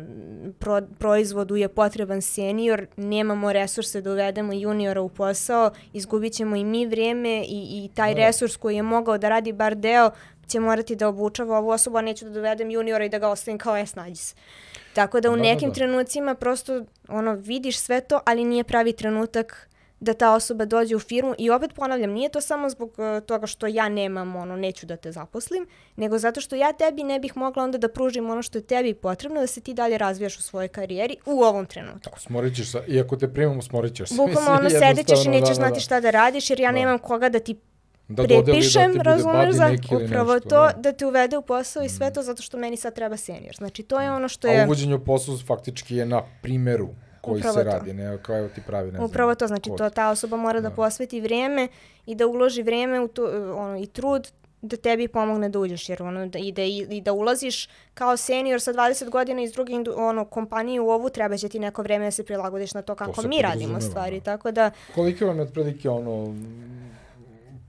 [0.60, 6.64] pro, proizvodu je potreban senior, nemamo resurse da uvedemo juniora u posao, izgubit ćemo i
[6.64, 8.20] mi vreme i, i taj da.
[8.20, 10.12] resurs koji je mogao da radi bar deo
[10.47, 13.58] će morati da obučava ovu osobu, a neću da dovedem juniora i da ga ostavim
[13.58, 14.36] kao es, nađi se.
[14.93, 15.76] Tako da u da, da nekim da, da.
[15.76, 19.70] trenucima prosto ono, vidiš sve to, ali nije pravi trenutak
[20.00, 23.47] da ta osoba dođe u firmu i opet ponavljam, nije to samo zbog uh, toga
[23.47, 27.38] što ja nemam, ono, neću da te zaposlim, nego zato što ja tebi ne bih
[27.38, 30.41] mogla onda da pružim ono što je tebi potrebno da se ti dalje razvijaš u
[30.41, 32.00] svojoj karijeri u ovom trenutku.
[32.00, 34.16] Tako, smorit ćeš se, iako te primamo, smorit ćeš se.
[34.16, 36.78] Bukvalno ono, sedećeš i nećeš da, da, znati šta da radiš jer ja da.
[36.78, 37.56] nemam koga da ti
[38.08, 39.70] da prepišem, da razumeš, za
[40.06, 40.74] upravo nešto, to, da.
[40.78, 42.14] da te uvede u posao i sve mm.
[42.14, 43.56] to zato što meni sad treba senior.
[43.56, 44.62] Znači, to je ono što je...
[44.62, 46.89] A uvođenje u posao faktički je na primeru
[47.22, 47.72] koji Upravo se to.
[47.72, 49.05] radi, ne kao evo ti pravi, ne znam.
[49.05, 51.67] Upravo to, znači to ta osoba mora da, da posveti vrijeme
[52.05, 53.24] i da uloži vrijeme u to,
[53.55, 57.13] ono, i trud da tebi pomogne da uđeš, jer ono, da, i, da, i da
[57.13, 61.59] ulaziš kao senior sa 20 godina iz druge ono, kompanije u ovu, treba će ti
[61.59, 64.24] neko vreme da se prilagodiš na to kako to mi radimo stvari, da.
[64.24, 64.72] tako da...
[64.95, 66.36] Koliko vam je otprilike ono,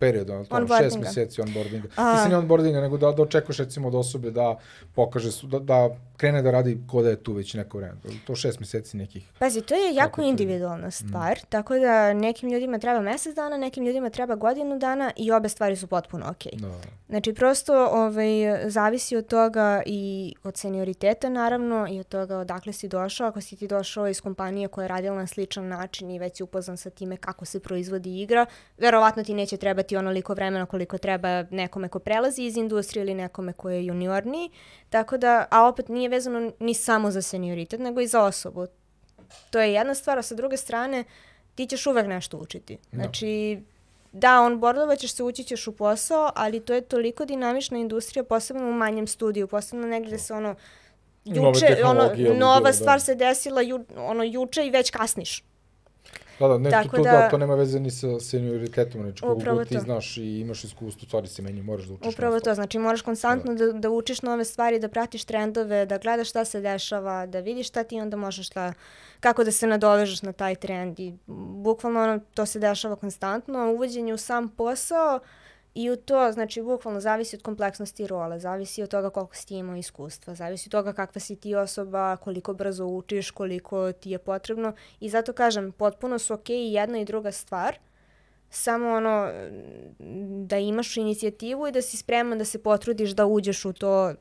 [0.01, 1.89] period, ono, ono šest meseci onboardinga.
[1.97, 2.13] A...
[2.13, 4.59] Mislim, ne onboardinga, nego da, da očekuješ recimo od osobe da
[4.95, 7.95] pokaže, da, da krene da radi ko da je tu već neko vreme.
[8.27, 9.29] To šest meseci nekih.
[9.39, 10.91] Pazi, to je jako individualna mm.
[10.91, 11.47] stvar, mm.
[11.49, 15.77] tako da nekim ljudima treba mesec dana, nekim ljudima treba godinu dana i obe stvari
[15.77, 16.53] su potpuno okej.
[16.53, 16.61] Okay.
[16.61, 17.01] Da.
[17.09, 18.31] Znači, prosto ovaj,
[18.71, 23.29] zavisi od toga i od senioriteta, naravno, i od toga odakle si došao.
[23.29, 26.43] Ako si ti došao iz kompanije koja je radila na sličan način i već si
[26.43, 28.47] upoznan sa time kako se proizvodi igra,
[28.79, 33.53] verovatno ti neće trebati onoliko vremena koliko treba nekome ko prelazi iz industrije ili nekome
[33.53, 34.51] ko je juniorniji.
[34.91, 38.67] Tako da, a opet nije vezano ni samo za senioritet, nego i za osobu.
[39.51, 41.05] To je jedna stvar, a sa druge strane,
[41.55, 42.79] ti ćeš uvek nešto učiti.
[42.93, 42.97] Da.
[42.97, 43.63] Znači,
[44.13, 48.69] da, onboardovat ćeš se, ući ćeš u posao, ali to je toliko dinamična industrija, posebno
[48.69, 50.55] u manjem studiju, posebno negde gde se ono,
[51.25, 52.73] juče, ono, nova da.
[52.73, 55.45] stvar se desila, ju, ono, juče i već kasniš.
[56.41, 59.43] Da, da, ne, Tako to, da, da, to nema veze ni sa senioritetom, znači kogu
[59.45, 59.81] god ti to.
[59.81, 62.15] znaš i imaš iskustvo, stvari se menju, moraš da učiš.
[62.15, 63.67] Upravo to, znači moraš konstantno da.
[63.67, 67.69] da, da učiš nove stvari, da pratiš trendove, da gledaš šta se dešava, da vidiš
[67.69, 68.73] šta ti onda možeš šta,
[69.21, 71.15] kako da se nadovežeš na taj trend i
[71.63, 75.29] bukvalno ono, to se dešava konstantno, uvođenje u sam posao, uh,
[75.75, 79.57] I u to, znači, bukvalno zavisi od kompleksnosti role, zavisi od toga koliko si ti
[79.57, 84.19] imao iskustva, zavisi od toga kakva si ti osoba, koliko brzo učiš, koliko ti je
[84.19, 84.73] potrebno.
[85.01, 87.79] I zato kažem, potpuno su okej okay jedna i druga stvar,
[88.51, 89.31] samo ono,
[90.47, 94.15] da imaš inicijativu i da si spreman da se potrudiš da uđeš u to,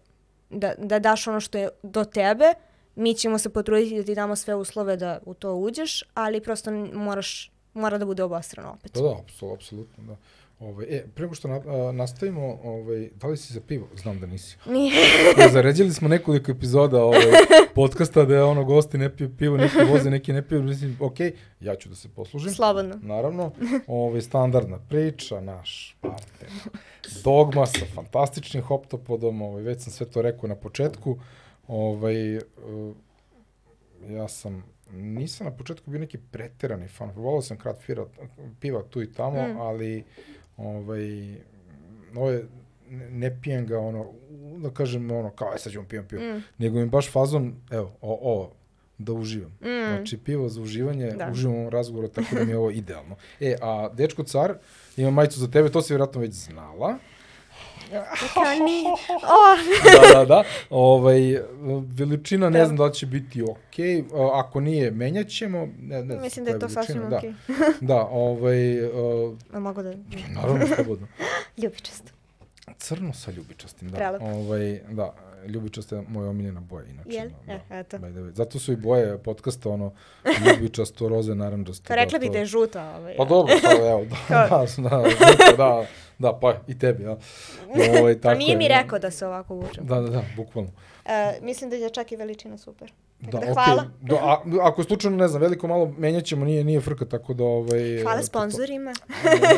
[0.49, 2.53] da, da daš ono što je do tebe,
[2.95, 6.71] mi ćemo se potruditi da ti damo sve uslove da u to uđeš, ali prosto
[6.93, 8.93] moraš, mora da bude obostrano opet.
[8.93, 9.15] Da, da,
[9.53, 10.15] apsolutno, da.
[10.59, 13.87] Ovaj, e, prema što na, a, nastavimo, ovaj, da li si za pivo?
[13.95, 14.57] Znam da nisi.
[14.73, 14.93] Nije.
[15.39, 17.21] ja, zaređali smo nekoliko epizoda ovaj,
[17.75, 20.63] podcasta da je ono gosti ne piju pivo, neki voze, neki ne piju.
[20.63, 21.15] Mislim, ok,
[21.59, 22.51] ja ću da se poslužim.
[22.51, 22.99] Slobodno.
[23.01, 23.51] Naravno.
[23.87, 26.49] Ovaj, standardna priča, naš partner.
[27.23, 31.19] Dogma sa fantastičnim hoptopodom, ovaj, već sam sve to rekao na početku.
[31.67, 32.41] Ovaj, uh,
[34.09, 37.11] ja sam nisam na početku bio neki preterani fan.
[37.15, 38.05] Volao sam krat fira,
[38.59, 39.61] piva tu i tamo, mm.
[39.61, 40.03] ali
[40.59, 41.35] ovaj,
[42.15, 42.45] ovo je,
[43.11, 44.05] ne pijem ga, ono,
[44.57, 46.21] da kažem, ono, kao, aj sad ćemo pijem pivo.
[46.23, 46.43] Mm.
[46.57, 48.51] Nego mi baš fazon, evo, o, o,
[48.97, 49.51] da uživam.
[49.61, 49.95] Mm.
[49.95, 51.29] Znači, pivo za uživanje, Da.
[51.31, 53.15] uživam u razgovoru, tako da mi je ovo idealno.
[53.39, 54.53] E, a dečko car,
[54.97, 56.97] ima majicu za tebe, to si vjerojatno već znala.
[58.33, 58.83] Kao ni...
[59.35, 59.55] O,
[60.13, 60.43] da, da, da.
[60.69, 61.19] Ovaj,
[61.97, 62.65] veličina ne Da.
[62.65, 63.43] znam da li će biti.
[64.13, 65.67] A, Ako nije, menjat ćemo.
[65.81, 67.17] Ne, ne mislim da je to veličina, sasvim da.
[67.17, 67.33] okej.
[67.81, 69.93] Da, ovaj, uh, A mogu da...
[70.29, 71.07] naravno slobodno.
[71.63, 72.11] Ljubičasto.
[72.77, 74.17] Crno sa ljubičastim, da.
[74.21, 75.13] Ovaj, da,
[75.47, 77.09] ljubičasta je moja omiljena boja, inače.
[77.09, 77.29] Jel?
[77.47, 77.97] Da, E, eto.
[77.97, 78.31] by.
[78.35, 79.93] Zato su i boje podcasta, ono,
[80.45, 81.83] ljubičasto, roze, naranđasto.
[81.87, 82.95] Pa rekla da, bi da je žuta.
[82.95, 85.85] Ovaj, Pa dobro, pa evo, da, da, da, da, da,
[86.19, 87.17] da, pa i tebi, ja.
[87.99, 89.85] Ovaj, Pa tako nije je, mi rekao da se ovako vučem.
[89.85, 90.71] Da, da, da, bukvalno.
[91.05, 92.91] E, mislim da je čak i veličina super.
[93.21, 93.53] Da, da, okej.
[93.53, 93.85] hvala.
[94.01, 97.43] Da, a, ako slučajno, ne znam, veliko malo menjat ćemo, nije, nije frka, tako da...
[97.43, 98.93] Ovaj, Hvala sponsorima,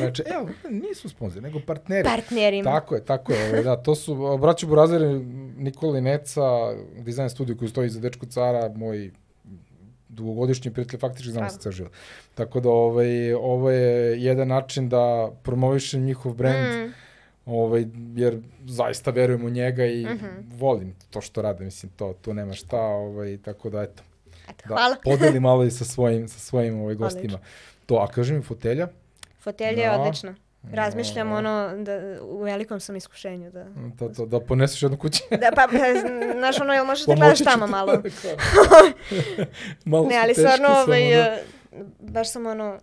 [0.01, 2.03] Reče, evo, nisu sponzori, nego partneri.
[2.09, 2.71] partnerima.
[2.71, 3.49] Tako je, tako je.
[3.49, 5.19] Ovaj, da, to su a, braća Burazeri,
[5.57, 6.41] Nikola Neca,
[6.97, 9.11] dizajn studiju koji stoji za Dečko cara, moj
[10.09, 11.61] dugogodišnji prijatelj, faktički znamo se Bravo.
[11.61, 11.91] ceo život.
[12.35, 16.93] Tako da ovaj, ovo je jedan način da promovišem njihov brand, Mm,
[17.45, 17.85] ovaj,
[18.15, 20.25] jer zaista verujem u njega i Mhm.
[20.49, 24.03] volim to što rade, mislim, to, to nema šta, ovaj, tako da, eto,
[24.43, 24.95] eto, da hvala.
[25.03, 27.23] podeli malo i sa svojim, sa svojim ovaj, gostima.
[27.23, 27.39] Odlično.
[27.85, 28.87] To, a kaži mi, fotelja?
[29.39, 29.99] Fotelja je Da.
[29.99, 30.35] odlična.
[30.65, 31.35] Razmišljam Da.
[31.35, 31.91] ono da
[32.23, 33.65] u velikom sam iskušenju da
[33.99, 35.23] To, to, da poneseš jednu kući.
[35.31, 35.77] da pa, pa
[36.33, 37.93] znaš ono jel možeš da gledaš tamo malo.
[39.85, 41.37] malo ne, ali stvarno ovaj da.
[42.01, 42.79] baš sam ono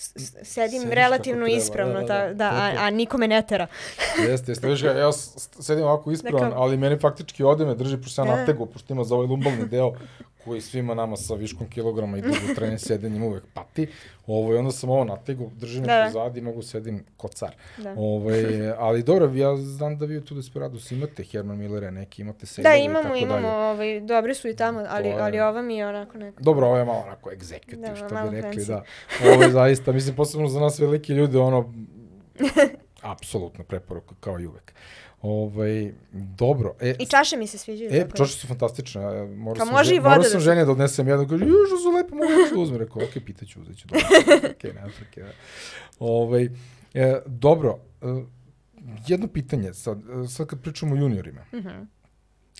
[0.00, 2.34] sedim Sediš relativno treba, ispravno, da, da, da, da.
[2.34, 3.66] da, a, a nikome ne tera.
[4.28, 4.68] Jeste, jeste.
[4.68, 8.26] Viš ga, ja sedim ovako ispravan, Neka- ali meni faktički ode me drži, pošto sam
[8.26, 8.32] Da.
[8.32, 9.92] ja natego, pošto ima za ovaj lumbalni deo,
[10.44, 13.86] koji svima nama sa viškom kilograma i dugo trajnim sedenjem uvek pati.
[14.26, 16.04] Ovo, i onda sam ovo natego, drži me Da, da.
[16.04, 17.54] pozadi i mogu sedim ko car.
[17.78, 17.94] Da.
[17.94, 22.70] Ovaj, ali dobro, ja znam da vi tu Desperados imate Herman Millera, neki imate seljeve
[22.70, 23.56] Da, i imamo, tako imamo, dalje.
[23.64, 26.40] ovaj, dobri su i tamo, ali, je- ali ova mi je onako neka...
[26.40, 28.66] Dobro, ovo je malo onako executive, Da, što bi rekli, fancy.
[28.66, 28.82] da.
[29.24, 31.72] Ovo je zaista, mislim, posebno za nas velike ljude, ono,
[33.02, 34.74] apsolutna preporuka, kao i uvek.
[35.22, 36.74] Ovaj, dobro.
[36.80, 37.90] E, I čaše mi se sviđaju.
[37.90, 38.16] E, tako da.
[38.16, 39.00] čaše su fantastične.
[39.26, 41.28] Morao Pa sam, može žen- i voda morao da sam se- ženje da odnesem jedno,
[41.28, 42.78] kaže, ju, što su lepo, mogu da uzme.
[42.78, 43.88] Rekao, ok, pitaću, uzet ću.
[43.88, 44.06] Dobro.
[44.50, 45.20] ok, nema frke.
[45.20, 45.32] Da.
[46.00, 46.48] Ovaj,
[46.94, 48.06] e, dobro, e,
[49.06, 51.68] jedno pitanje, sad, e, sad kad pričamo o juniorima, Mhm.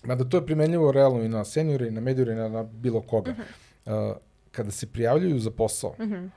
[0.05, 3.01] mada to je primenljivo realno i na seniore, i na mediore, i na, na bilo
[3.01, 3.31] koga.
[3.33, 3.41] Mhm.
[3.87, 4.15] E,
[4.51, 6.15] kada se prijavljuju za posao, Mhm.
[6.15, 6.29] e,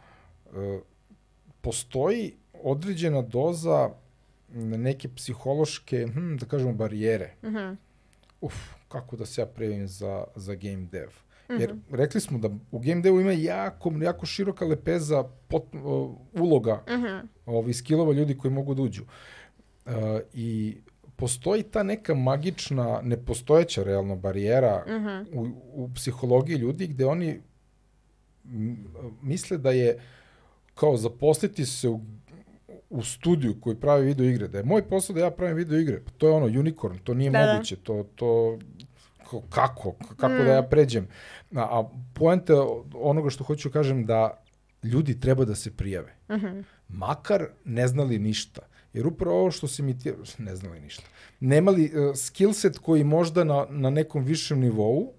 [1.61, 3.89] postoji određena doza
[4.53, 7.33] m, neke psihološke, hm, da kažemo, barijere.
[7.43, 7.73] Mhm.
[8.41, 8.55] Uf,
[8.87, 11.09] kako da se ja prijavim za, za game dev.
[11.49, 15.81] Jer rekli smo da u game devu ima jako, jako široka lepeza pot, uh,
[16.33, 17.27] uloga Mhm.
[17.45, 19.03] ovih skillova ljudi koji mogu da uđu.
[19.85, 19.91] Uh,
[20.33, 20.77] I
[21.15, 25.39] postoji ta neka magična, nepostojeća realno barijera Mhm.
[25.39, 27.41] u, u psihologiji ljudi gde oni
[29.21, 29.99] misle da je
[30.75, 32.01] kao zaposliti se u,
[32.93, 36.01] u studiju koji pravi video igre, da je moj posao da ja pravim video igre,
[36.05, 37.53] pa to je ono unicorn, to nije Da, da.
[37.53, 38.59] moguće, to, to
[39.49, 41.07] kako, kako da ja pređem.
[41.55, 42.53] A, a poenta
[42.93, 44.43] onoga što hoću da kažem da
[44.83, 46.15] ljudi treba da se prijave.
[46.31, 46.59] Mhm.
[46.87, 48.61] Makar ne znali ništa.
[48.93, 50.13] Jer upravo ovo što se mi ti...
[50.37, 51.03] Ne znali ništa.
[51.39, 55.13] Nemali uh, skill set koji možda na, na nekom višem nivou,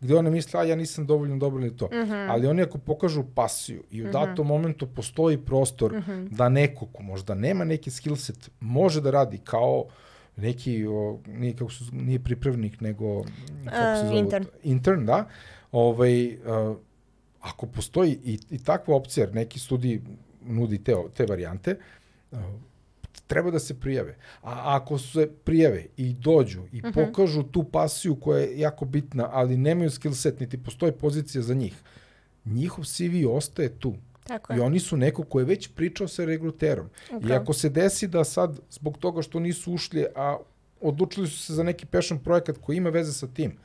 [0.00, 1.88] gde oni misle, a ja nisam dovoljno dobar ni to.
[1.92, 2.12] Mhm.
[2.12, 6.26] Ali oni ako pokažu pasiju i u datom momentu postoji prostor Mhm.
[6.30, 9.84] da neko ko možda nema neki skill set može da radi kao
[10.36, 13.22] neki, o, nije, kako se, nije pripravnik, nego
[13.64, 14.18] kako se zove?
[14.18, 14.44] intern.
[14.62, 15.28] Intern, da.
[15.72, 16.76] Ovaj, uh,
[17.40, 20.00] ako postoji i, i takva opcija, jer neki studij
[20.42, 21.76] nudi te, te varijante,
[22.30, 22.38] uh,
[23.26, 24.16] treba da se prijave.
[24.42, 26.90] A ako se prijave i dođu i Mhm.
[26.92, 31.54] pokažu tu pasiju koja je jako bitna, ali nemaju skill set, niti postoji pozicija za
[31.54, 31.74] njih,
[32.44, 33.94] njihov CV ostaje tu.
[34.24, 34.62] Tako I je.
[34.62, 36.86] oni su neko ko je već pričao sa regruterom.
[37.12, 37.34] I Upravo.
[37.36, 40.36] ako se desi da sad, zbog toga što nisu ušli, a
[40.80, 43.56] odlučili su se za neki passion projekat koji ima veze sa tim,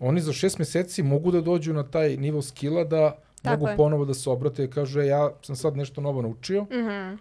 [0.00, 3.76] oni za šest meseci mogu da dođu na taj nivo skilla da Tako mogu je.
[3.76, 6.78] ponovo da se obrate i kažu, e, ja sam sad nešto novo naučio, Mhm.
[6.78, 7.18] mogu,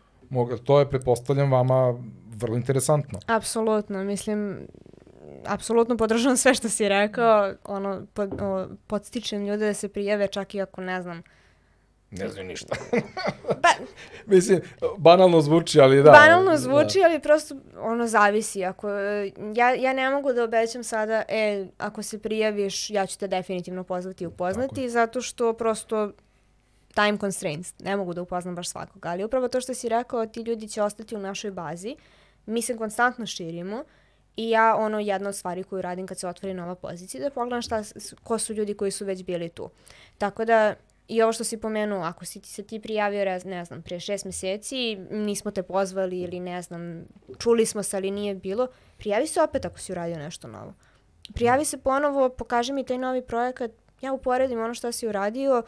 [0.63, 1.95] to je, pretpostavljam, vama
[2.35, 3.19] vrlo interesantno.
[3.25, 4.67] Apsolutno, mislim,
[5.45, 10.55] apsolutno podržavam sve što si rekao, ono, pod, o, podstičem ljude da se prijave čak
[10.55, 11.23] i ako ne znam.
[12.11, 12.75] Ne znam ništa.
[13.61, 13.69] Pa,
[14.25, 14.61] Mislim,
[14.97, 16.11] banalno zvuči, ali da.
[16.11, 18.65] banalno zvuči, ali prosto ono zavisi.
[18.65, 18.89] Ako,
[19.55, 23.83] ja, ja ne mogu da obećam sada, e, ako se prijaviš, ja ću te definitivno
[23.83, 26.11] pozvati i upoznati, zato što prosto
[26.93, 30.41] time constraints, ne mogu da upoznam baš svakoga, ali upravo to što si rekao, ti
[30.41, 31.95] ljudi će ostati u našoj bazi,
[32.45, 33.83] mi se konstantno širimo
[34.35, 37.61] I ja, ono, jedna od stvari koju radim kad se otvori nova pozicija, da pogledam
[37.61, 37.83] šta,
[38.23, 39.69] ko su ljudi koji su već bili tu.
[40.17, 40.75] Tako da,
[41.07, 44.25] i ovo što si pomenuo, ako si ti se ti prijavio, ne znam, pre šest
[44.25, 47.05] meseci, nismo te pozvali ili ne znam,
[47.39, 48.67] čuli smo se, ali nije bilo,
[48.97, 50.73] prijavi se opet ako si uradio nešto novo.
[51.33, 53.71] Prijavi se ponovo, pokaži mi taj novi projekat,
[54.01, 55.63] ja uporedim ono što si uradio,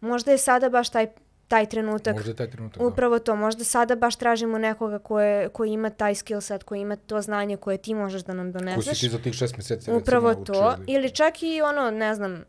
[0.00, 1.06] možda je sada baš taj,
[1.48, 2.78] taj trenutak Možda je taj trenutak.
[2.78, 2.86] da.
[2.86, 6.74] Upravo to, možda sada baš tražimo nekoga ko, je, ko ima taj skill set, ko
[6.74, 8.84] ima to znanje koje ti možeš da nam Koji doneseš.
[8.90, 10.74] si ti za tih šest meseci Upravo to.
[10.78, 12.44] ili- Ili čak i ono, ne znam,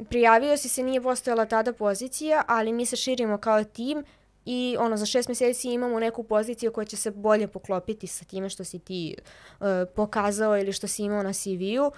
[0.00, 4.04] prijavio si se, nije postojala tada pozicija, ali mi se širimo kao tim
[4.44, 8.48] i ono, za šest meseci imamo neku poziciju koja će se bolje poklopiti sa time
[8.48, 9.16] što si ti
[9.50, 9.66] uh,
[9.96, 11.90] pokazao ili što si imao na CV-u.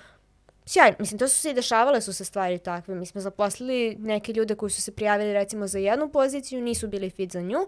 [0.69, 2.95] Sjajno, mislim, to su se i dešavale su se stvari takve.
[2.95, 7.11] Mi smo zaposlili neke ljude koji su se prijavili recimo za jednu poziciju, nisu bili
[7.11, 7.59] fit za nju,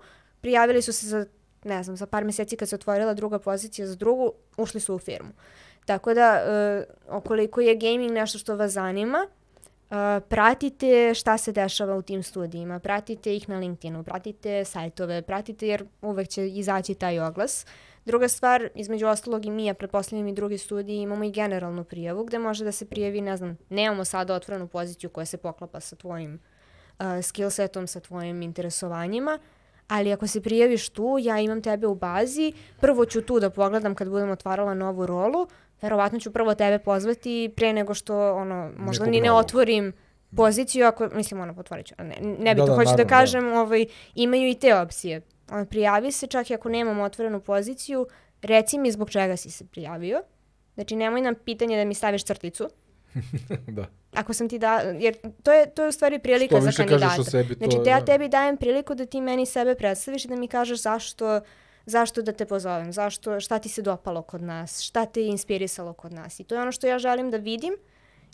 [0.41, 1.27] prijavili su se za,
[1.65, 4.99] ne znam, za par meseci kad se otvorila druga pozicija za drugu, ušli su u
[4.99, 5.31] firmu.
[5.85, 6.43] Tako da,
[7.09, 9.97] uh, okoliko je gaming nešto što vas zanima, uh,
[10.29, 15.85] pratite šta se dešava u tim studijima, pratite ih na LinkedInu, pratite sajtove, pratite jer
[16.03, 17.67] uvek će izaći taj oglas.
[18.05, 22.25] Druga stvar, između ostalog i mi, a pretpostavljam i drugi studiji, imamo i generalnu prijavu
[22.25, 25.97] gde može da se prijavi, ne znam, nemamo sada otvorenu poziciju koja se poklapa sa
[25.97, 26.41] tvojim
[26.99, 29.39] uh, skill setom, sa tvojim interesovanjima,
[29.89, 33.95] ali ako se prijaviš tu, ja imam tebe u bazi, prvo ću tu da pogledam
[33.95, 35.47] kad budem otvarala novu rolu,
[35.83, 39.93] verovatno ću prvo tebe pozvati pre nego što, ono, možda Nekog ni ne otvorim
[40.37, 43.05] poziciju, ako, mislim, ono, otvorit ću, ne, ne bi Da, to, da, hoću da naravno,
[43.05, 43.09] da.
[43.09, 45.21] kažem, ovaj, imaju i te opcije.
[45.71, 48.07] Prijavi se, čak i ako nemamo otvorenu poziciju,
[48.43, 50.23] reci mi zbog čega si se prijavio.
[50.75, 52.69] Znači, nemoj nam pitanje da mi staviš crticu.
[53.69, 53.85] da.
[54.13, 57.05] Ako sam ti da, jer to je, to je u stvari prilika Što za kandidata.
[57.05, 58.05] kažeš o sebi, to Znači, je, te, ja da.
[58.07, 61.41] tebi dajem priliku da ti meni sebe predstaviš i da mi kažeš zašto,
[61.87, 65.93] zašto da te pozovem, zašto, šta ti se dopalo kod nas, šta te je inspirisalo
[65.93, 66.41] kod nas.
[66.41, 67.75] I to je ono što ja želim da vidim,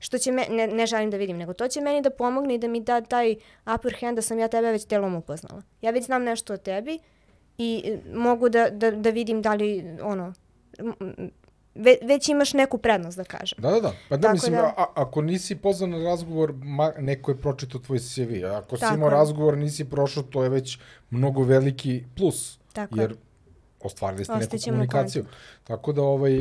[0.01, 2.59] što će me, ne, ne želim da vidim, nego to će meni da pomogne i
[2.59, 3.37] da mi da taj
[3.75, 5.63] upper hand da sam ja tebe već delom upoznala.
[5.83, 6.99] Ja već znam nešto o tebi
[7.59, 10.33] i e, mogu da, da, da vidim da li, ono,
[11.75, 13.59] ve, već imaš neku prednost da kažem.
[13.63, 13.93] Da, da, da.
[14.09, 17.81] Pa da, Tako mislim, da- A, ako nisi pozvan na razgovor, ma, neko je pročitao
[17.81, 18.45] tvoj CV.
[18.47, 19.15] A ako si Tako imao je.
[19.15, 20.79] razgovor, nisi prošao, to je već
[21.11, 22.59] mnogo veliki plus.
[22.73, 23.09] Tako je.
[23.87, 25.25] Ostvarili ste neku komunikaciju.
[25.65, 26.33] Tako da, ovaj,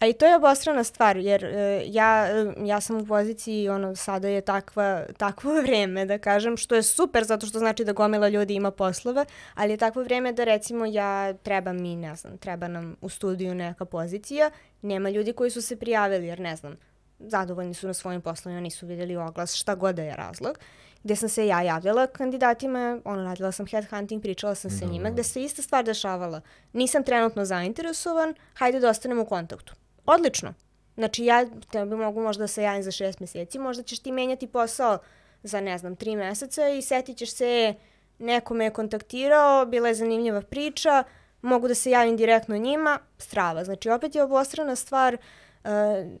[0.00, 3.96] A i to je obostrana stvar, jer e, ja, e, ja sam u poziciji, ono,
[3.96, 8.28] sada je takva, takvo vreme, da kažem, što je super, zato što znači da gomila
[8.28, 12.68] ljudi ima poslove, ali je takvo vreme da recimo ja treba mi, ne znam, treba
[12.68, 14.50] nam u studiju neka pozicija,
[14.82, 16.76] nema ljudi koji su se prijavili, jer ne znam,
[17.18, 20.58] zadovoljni su na svojim poslovima, nisu vidjeli oglas, šta god da je razlog,
[21.04, 25.22] gde sam se ja javljala kandidatima, ono, radila sam headhunting, pričala sam sa njima, gde
[25.22, 26.40] se ista stvar dešavala.
[26.72, 29.74] Nisam trenutno zainteresovan, hajde da ostanemo u kontaktu.
[30.06, 30.54] Odlično.
[30.94, 34.46] Znači ja tebi mogu možda da se javim za šest meseci, možda ćeš ti menjati
[34.46, 34.98] posao
[35.42, 37.74] za, ne znam, tri meseca i setit ćeš se,
[38.18, 41.04] neko me je kontaktirao, bila je zanimljiva priča,
[41.42, 43.64] mogu da se javim direktno njima, strava.
[43.64, 45.20] Znači opet je obostrana stvar, uh,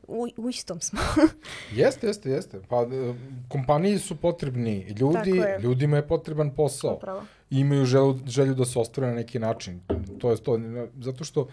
[0.08, 1.00] u, u istom smo.
[1.72, 2.60] jeste, jeste, jeste.
[2.68, 3.14] Pa, e,
[3.48, 5.58] kompaniji su potrebni ljudi, je.
[5.62, 6.94] ljudima je potreban posao.
[6.94, 7.22] Upravo.
[7.50, 9.80] I imaju želju, želju da se ostvare na neki način.
[10.18, 10.60] To je to.
[11.00, 11.48] Zato što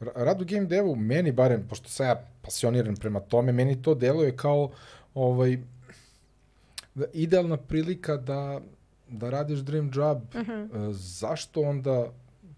[0.00, 3.94] ra- rad u game devu, meni barem, pošto sam ja pasioniran prema tome, meni to
[3.94, 4.70] deluje kao
[5.14, 5.58] ovaj,
[6.94, 8.60] da, idealna prilika da,
[9.08, 10.18] da radiš dream job.
[10.34, 10.92] Uh -huh.
[10.92, 12.12] Zašto onda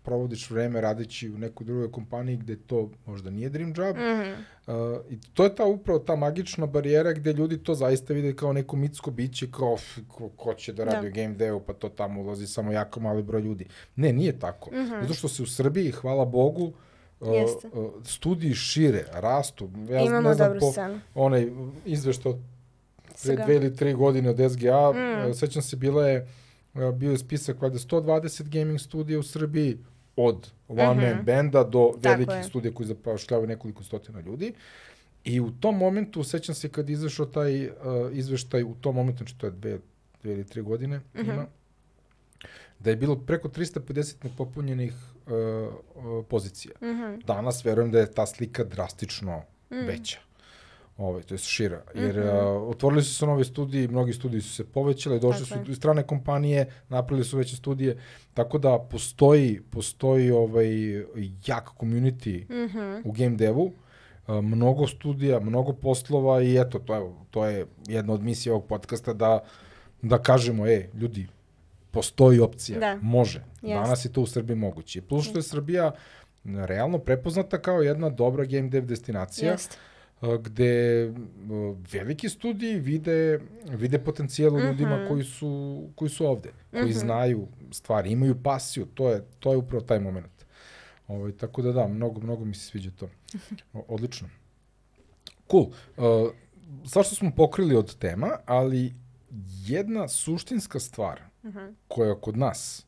[0.04, 3.96] provodiš vreme radeći u nekoj drugoj kompaniji gde to možda nije dream job.
[3.96, 4.34] Mm -hmm.
[4.66, 8.52] uh, I to je ta upravo ta magična barijera gde ljudi to zaista vide kao
[8.52, 9.76] neko mitsko biće, kao
[10.08, 11.08] ko, ko će da radi Da.
[11.08, 13.66] u game devu, pa to tamo ulazi samo jako mali broj ljudi.
[13.96, 14.70] Ne, nije tako.
[14.70, 15.02] Mm -hmm.
[15.02, 16.72] Zato što se u Srbiji, hvala Bogu,
[17.20, 17.68] uh, Jeste.
[17.72, 19.70] uh, studiji šire, rastu.
[19.90, 21.00] Ja Imamo ne znam dobru po scenu.
[21.14, 21.50] onaj
[21.84, 22.36] izvešta od
[23.22, 25.34] pre dve ili tri godine od SGA, mm.
[25.34, 26.28] sećam se, bila je,
[26.74, 29.78] uh, bio je spisak valjda 120 gaming studija u Srbiji,
[30.16, 30.84] od one
[31.14, 32.00] man benda do Mhm.
[32.00, 34.52] Tako velikih studija koji zapošljavaju nekoliko stotina ljudi.
[35.24, 37.72] I u tom momentu, sećam se kad izašao taj uh,
[38.12, 39.78] izveštaj, u tom momentu, znači to je dve,
[40.22, 41.30] dve ili tri godine Mhm.
[41.30, 41.46] ima,
[42.78, 44.92] da je bilo preko 350 nepopunjenih
[45.26, 45.32] uh,
[45.96, 46.74] uh, pozicija.
[46.82, 47.20] Mhm.
[47.26, 49.86] Danas verujem da je ta slika drastično Mm.
[49.86, 50.18] veća.
[50.96, 51.82] Ovaj, to je šira.
[51.94, 52.28] Jer Mhm.
[52.28, 52.34] uh,
[52.68, 55.72] otvorili su se novi studiji, mnogi studiji su se povećali, došli Tako su je.
[55.72, 57.96] i strane kompanije, napravili su veće studije,
[58.34, 60.66] tako da postoji, postoji ovaj
[61.46, 63.00] jak community Mhm.
[63.04, 68.12] u game devu, uh, mnogo studija, mnogo poslova i eto, to je, to je jedna
[68.12, 69.40] od misija ovog podcasta da,
[70.02, 71.26] da kažemo, e, ljudi,
[71.90, 72.98] postoji opcija, Da.
[73.02, 73.38] može.
[73.54, 73.74] Jeste.
[73.74, 75.02] Danas je to u Srbiji moguće.
[75.02, 75.92] Plus što je Srbija
[76.44, 79.52] realno prepoznata kao jedna dobra game dev destinacija.
[79.52, 79.76] Jeste.
[80.20, 81.12] Gde
[81.92, 85.08] veliki studiji vide, vide potencijal u ljudima Mhm.
[85.08, 85.50] koji su,
[85.94, 86.92] koji su ovde, koji Mhm.
[86.92, 90.44] znaju stvari, imaju pasiju, to je, to je upravo taj moment.
[91.08, 93.08] Ovaj, tako da da, mnogo, mnogo mi se sviđa to.
[93.72, 94.28] O, odlično.
[95.50, 95.62] Cool.
[95.62, 96.30] Uh,
[96.86, 98.94] svašta smo pokrili od tema, ali
[99.60, 101.58] jedna suštinska stvar Mhm.
[101.88, 102.86] koja kod nas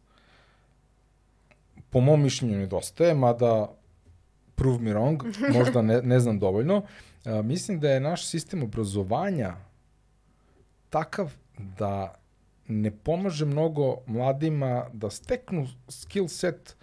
[1.91, 3.75] po mom mišljenju nedostaje, mada
[4.55, 5.23] prove me wrong,
[5.59, 6.83] možda ne, ne znam dovoljno,
[7.27, 9.55] a, mislim da je naš sistem obrazovanja
[10.91, 11.33] takav
[11.79, 12.15] da
[12.69, 16.77] ne pomaže mnogo mladima da steknu skill set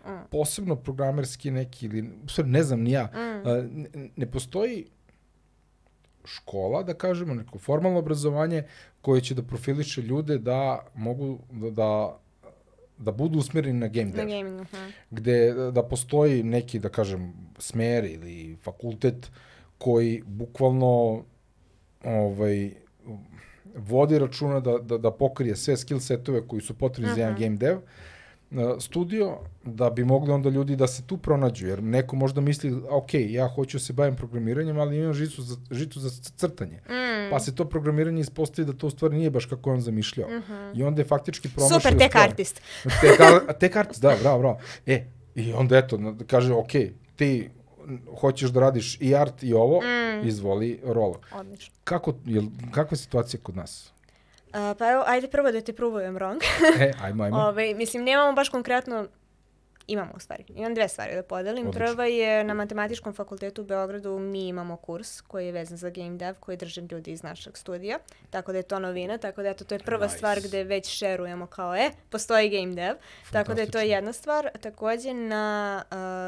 [0.00, 0.10] Mm.
[0.30, 3.48] posebno programerski neki ili, stvari ne znam ni ja, Mm.
[3.48, 4.86] A, ne, ne postoji
[6.24, 8.62] škola, da kažemo, neko formalno obrazovanje
[9.00, 12.18] koje će da profiliše ljude da mogu da, da,
[12.98, 14.28] da budu usmjereni na game Na dev.
[14.28, 14.62] gamingu.
[14.64, 14.76] mhm.
[15.10, 15.36] Gde
[15.70, 19.30] da postoji neki, da kažem, smer ili fakultet
[19.80, 21.22] koji bukvalno
[22.04, 22.70] ovaj,
[23.76, 27.42] vodi računa da, da, da pokrije sve skill setove koji su potrebni za jedan Mhm.
[27.42, 32.16] game dev uh, studio, da bi mogli onda ljudi da se tu pronađu, jer neko
[32.16, 36.10] možda misli, ok, ja hoću da se bavim programiranjem, ali imam žicu za, žicu za
[36.36, 36.76] crtanje.
[36.76, 37.30] Mm.
[37.30, 40.28] Pa se to programiranje ispostavi da to u stvari nije baš kako on zamišljao.
[40.74, 41.80] I onda je faktički promašio.
[41.80, 42.28] Super, tek stvar.
[42.28, 42.60] artist.
[42.82, 43.20] Tek,
[43.60, 44.58] tek artist, da, bravo, bravo.
[44.86, 45.04] E,
[45.34, 46.70] i onda eto, kaže, ok,
[47.16, 47.50] ti
[48.20, 50.28] hoćeš da radiš i art i ovo, Mm.
[50.28, 51.18] izvoli rola.
[51.32, 51.74] Odlično.
[51.84, 53.92] Kako, jel, kakva je situacija kod nas?
[54.46, 56.40] Uh, pa evo, ajde prvo da te provujem wrong.
[56.80, 57.36] E, ajmo, ajmo.
[57.48, 59.06] Ove, mislim, nemamo baš konkretno,
[59.92, 61.66] imamo u stvari, imam dve stvari da podelim.
[61.68, 61.86] Odlično.
[61.86, 66.16] Prva je na Matematičkom fakultetu u Beogradu mi imamo kurs koji je vezan za game
[66.16, 67.98] dev koji drže ljudi iz našeg studija,
[68.30, 70.16] tako da je to novina, tako da eto, to je prva Nice.
[70.16, 72.94] stvar gde već šerujemo kao e, postoji game dev,
[73.32, 74.48] tako da je to jedna stvar.
[74.60, 75.82] Takođe na,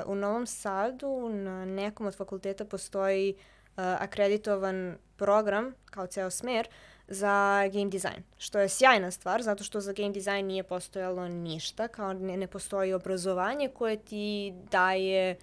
[0.05, 6.69] uh, u Novom Sadu na nekom od fakulteta postoji uh, akreditovan program kao ceo smer
[7.09, 11.89] za game design, što je sjajna stvar, zato što za game design nije postojalo ništa,
[11.89, 15.37] kao ne, ne postoji obrazovanje koje ti daje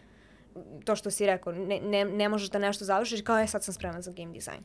[0.85, 3.73] to što si rekao, ne, ne, ne možeš da nešto završiš kao je sad sam
[3.73, 4.63] spreman za game design.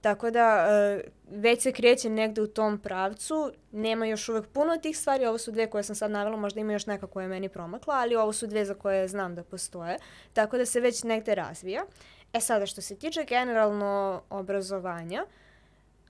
[0.00, 4.98] Tako da e, već se kreće negde u tom pravcu, nema još uvek puno tih
[4.98, 7.48] stvari, ovo su dve koje sam sad navela, možda ima još neka koja je meni
[7.48, 9.96] promakla, ali ovo su dve za koje znam da postoje,
[10.32, 11.84] tako da se već negde razvija.
[12.32, 15.24] E sada, što se tiče generalno obrazovanja,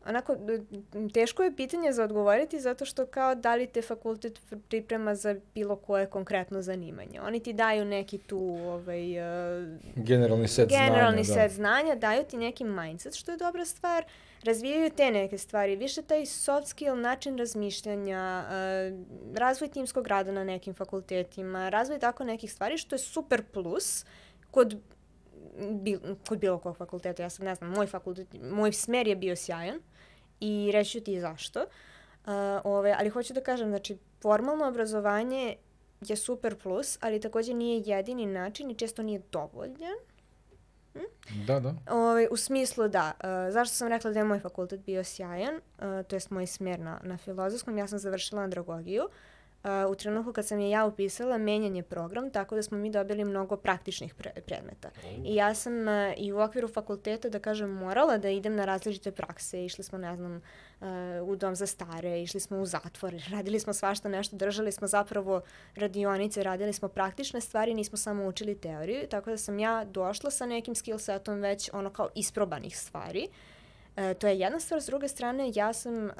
[0.08, 0.36] onako,
[1.14, 5.76] teško je pitanje za odgovoriti zato što kao da li te fakultet priprema za bilo
[5.76, 7.20] koje konkretno zanimanje.
[7.20, 9.18] Oni ti daju neki tu ovaj,
[9.60, 14.04] uh, Generalni set generalni znanja, set znanja, daju ti neki mindset, što je dobra stvar,
[14.42, 20.44] razvijaju te neke stvari, više taj soft skill, način razmišljanja, uh, razvoj timskog rada na
[20.44, 24.04] nekim fakultetima, razvoj tako nekih stvari, što je super plus
[24.50, 24.76] kod
[25.70, 29.36] bil, kod bilo kog fakulteta, ja sad ne znam, moj fakultet, moj smer je bio
[29.36, 29.80] sjajan
[30.40, 31.60] i reći ću ti zašto.
[31.60, 32.32] Uh,
[32.64, 35.56] ove, ali hoću da kažem, znači, formalno obrazovanje
[36.00, 39.96] je super plus, ali takođe nije jedini način i često nije dovoljan.
[41.46, 41.74] Da, da.
[41.90, 46.06] Ove, u smislu da, uh, zašto sam rekla da je moj fakultet bio sjajan, uh,
[46.08, 49.02] to jest moj smer na, na filozofskom, ja sam završila andragogiju.
[49.04, 49.10] Uh,
[49.90, 53.24] u trenutku kad sam je ja upisala, menjan je program, tako da smo mi dobili
[53.24, 54.90] mnogo praktičnih pre predmeta.
[55.24, 59.12] I ja sam uh, i u okviru fakulteta, da kažem, morala da idem na različite
[59.12, 59.64] prakse.
[59.64, 60.42] Išli smo, ne znam,
[60.80, 60.86] uh,
[61.28, 65.40] u dom za stare, išli smo u zatvor, radili smo svašta nešto, držali smo zapravo
[65.74, 70.46] radionice, radili smo praktične stvari, nismo samo učili teoriju, tako da sam ja došla sa
[70.46, 73.28] nekim skill setom već ono kao isprobanih stvari.
[73.96, 76.12] E, to je jedna stvar, s druge strane ja sam e,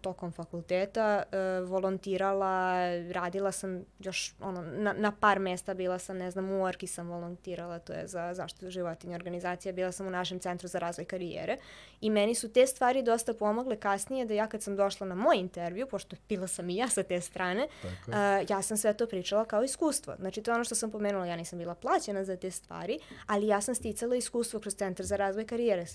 [0.00, 2.76] tokom fakulteta e, volontirala,
[3.12, 7.08] radila sam još ono, na, na par mesta, bila sam, ne znam, u Orki sam
[7.08, 11.56] volontirala, to je za zaštitu životinja organizacija, bila sam u našem centru za razvoj karijere.
[12.00, 15.36] I meni su te stvari dosta pomogle kasnije da ja kad sam došla na moj
[15.36, 19.06] intervju, pošto bila sam i ja sa te strane, Tako Uh, ja sam sve to
[19.06, 20.14] pričala kao iskustvo.
[20.18, 23.46] Znači, to je ono što sam pomenula, ja nisam bila plaćena za te stvari, ali
[23.46, 25.86] ja sam sticala iskustvo kroz Centar za razvoj karijere,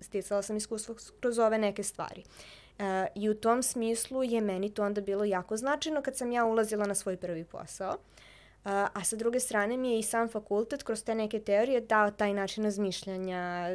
[0.00, 0.69] sticala sam iskustvo
[1.20, 2.24] kroz ove neke stvari.
[2.78, 6.44] Uh, I u tom smislu je meni to onda bilo jako značajno kad sam ja
[6.44, 7.90] ulazila na svoj prvi posao.
[7.90, 12.10] Uh, a sa druge strane mi je i sam fakultet kroz te neke teorije dao
[12.10, 13.66] taj način razmišljanja,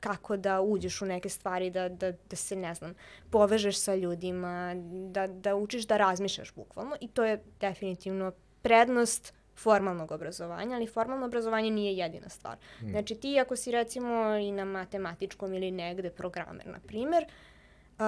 [0.00, 2.94] kako da uđeš u neke stvari, da, da, da se, ne znam,
[3.30, 4.74] povežeš sa ljudima,
[5.10, 8.32] da, da učiš da razmišljaš bukvalno i to je definitivno
[8.62, 12.56] prednost formalnog obrazovanja, ali formalno obrazovanje nije jedina stvar.
[12.82, 12.90] Mm.
[12.90, 17.24] Znači ti ako si recimo i na matematičkom ili negde programer, na primer,
[17.98, 18.04] uh,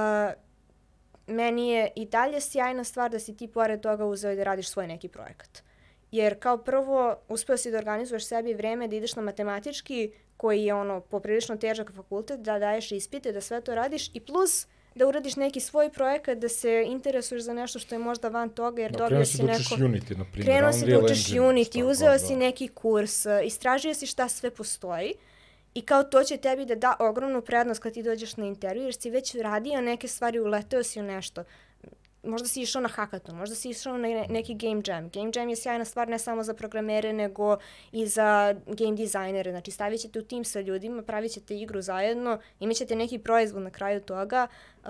[1.26, 4.68] meni je i dalje sjajna stvar da si ti pored toga uzeo i da radiš
[4.68, 5.62] svoj neki projekat.
[6.10, 10.74] jer kao prvo uspeo si da organizuješ sebi vreme da ideš na matematički, koji je
[10.74, 14.66] ono poprilično težak fakultet, da daješ ispite, da sve to radiš i plus
[14.98, 18.82] da uradiš neki svoj projekat, da se interesuješ za nešto što je možda van toga,
[18.82, 19.58] jer Da, dobio krenuo si si da neko...
[19.58, 20.44] učiš Unity, na primjer.
[20.44, 22.38] Krenuo si da učiš Unity, uzeo si da.
[22.38, 25.12] neki kurs, istražio si šta sve postoji
[25.74, 28.94] i kao to će tebi da da ogromnu prednost kad ti dođeš na intervju, jer
[28.94, 31.44] si već radio neke stvari, uleteo si u nešto.
[32.28, 35.08] Možda si išao na hackathon, možda si išao na ne- neki game jam.
[35.08, 37.56] Game jam je sjajna stvar ne samo za programere, nego
[37.92, 39.50] i za game dizajnere.
[39.50, 43.62] Znači, stavit ćete u tim sa ljudima, pravit ćete igru zajedno, imat ćete neki proizvod
[43.62, 44.46] na kraju toga
[44.84, 44.88] uh,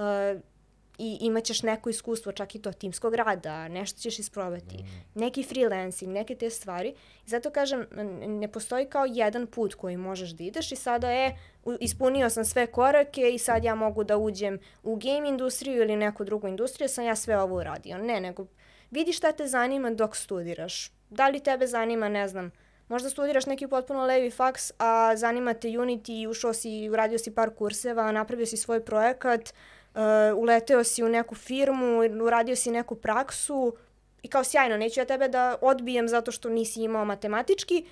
[0.99, 4.85] i imat ćeš neko iskustvo, čak i to timskog rada, nešto ćeš isprobati.
[5.15, 6.89] Neki freelancing, neke te stvari.
[7.27, 7.87] I zato kažem,
[8.27, 11.39] ne postoji kao jedan put koji možeš da ideš i sada je,
[11.81, 16.25] ispunio sam sve korake i sad ja mogu da uđem u game industriju ili neku
[16.25, 17.99] drugu industriju, sam ja sve ovo uradio.
[17.99, 18.47] Ne, nego
[18.91, 20.93] vidi šta te zanima dok studiraš.
[21.11, 22.51] Da li tebe zanima, ne znam,
[22.89, 27.35] možda studiraš neki potpuno levi faks, a zanima te Unity i ušao si, uradio si
[27.35, 29.78] par kurseva, napravio si svoj projekat, uh,
[30.37, 33.77] uleteo si u neku firmu, uradio si neku praksu
[34.23, 37.85] i kao sjajno, neću ja tebe da odbijem zato što nisi imao matematički,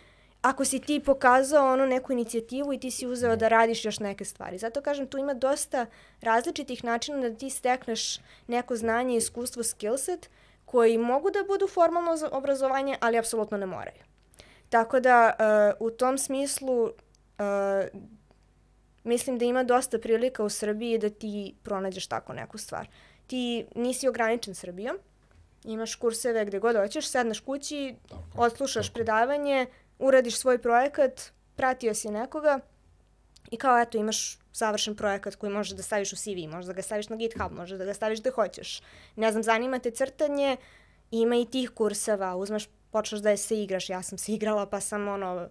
[0.42, 4.24] ako si ti pokazao onu neku inicijativu i ti si uzeo da radiš još neke
[4.24, 4.58] stvari.
[4.58, 5.86] Zato kažem, tu ima dosta
[6.20, 10.30] različitih načina da ti stekneš neko znanje, iskustvo, skillset
[10.64, 14.02] koji mogu da budu formalno obrazovanje, ali apsolutno ne moraju.
[14.68, 15.32] Tako da,
[15.78, 16.90] uh, u tom smislu, uh,
[19.06, 22.88] mislim da ima dosta prilika u Srbiji da ti pronađeš tako neku stvar.
[23.26, 24.98] Ti nisi ograničen Srbijom,
[25.64, 28.94] imaš kurseve gde god hoćeš, sedneš kući, Tako, odslušaš tako.
[28.94, 29.66] predavanje,
[29.98, 32.60] uradiš svoj projekat, pratio si nekoga
[33.50, 36.82] i kao eto imaš završen projekat koji možeš da staviš u CV, možeš da ga
[36.82, 38.82] staviš na GitHub, možeš da ga staviš gde hoćeš.
[39.16, 40.56] Ne znam, zanima te crtanje,
[41.10, 45.08] ima i tih kurseva, uzmeš, počneš da se igraš, ja sam se igrala pa sam
[45.08, 45.48] ono,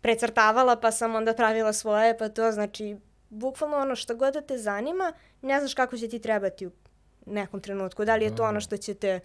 [0.00, 2.96] precrtavala pa sam onda pravila svoje, pa to znači,
[3.30, 6.70] bukvalno ono što god da te zanima, ne znaš kako će ti trebati u
[7.26, 9.20] nekom trenutku, da li je to ono što će te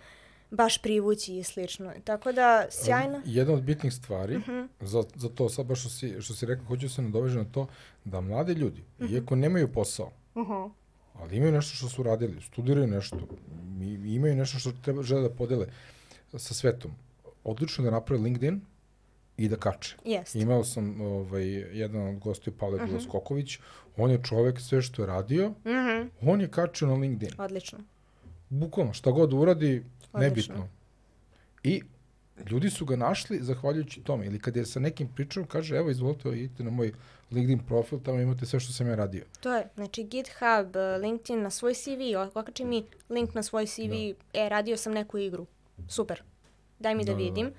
[0.51, 1.93] baš privući i slično.
[2.03, 3.21] Tako da, sjajno.
[3.25, 4.61] Jedna od bitnih stvari, Mhm.
[4.81, 7.67] za, za to, sad baš što si, što si rekao, hoću se nadovežem na to,
[8.05, 9.15] da mladi ljudi, Mhm.
[9.15, 10.71] iako nemaju posao, Uh-huh.
[11.13, 13.17] ali imaju nešto što su radili, studiraju nešto,
[13.81, 15.67] i, imaju nešto što treba, žele da podele
[16.31, 16.91] sa svetom,
[17.43, 18.61] odlično da naprave LinkedIn
[19.37, 19.95] i da kače.
[20.05, 20.39] Jeste.
[20.39, 22.95] Imao sam ovaj, jedan od gostiju, Pavle Mhm.
[22.95, 23.59] uh Skoković,
[23.97, 26.07] on je čovek, sve što je radio, Mhm.
[26.23, 27.35] on je kačio na LinkedIn.
[27.37, 27.79] Odlično.
[28.49, 30.19] Bukvalno, šta god uradi, Odlično.
[30.19, 30.67] nebitno.
[31.63, 31.81] I
[32.49, 34.25] ljudi su ga našli zahvaljujući tome.
[34.25, 36.91] Ili kad je sa nekim pričao, kaže, evo, izvolite, idite na moj
[37.31, 39.23] LinkedIn profil, tamo imate sve što sam ja radio.
[39.39, 42.01] To je, znači GitHub, eh, LinkedIn na svoj CV,
[42.35, 43.93] okači mi link na svoj CV,
[44.33, 45.45] e, radio sam neku igru.
[45.87, 46.23] Super.
[46.79, 47.51] Daj mi da, Da, da, da.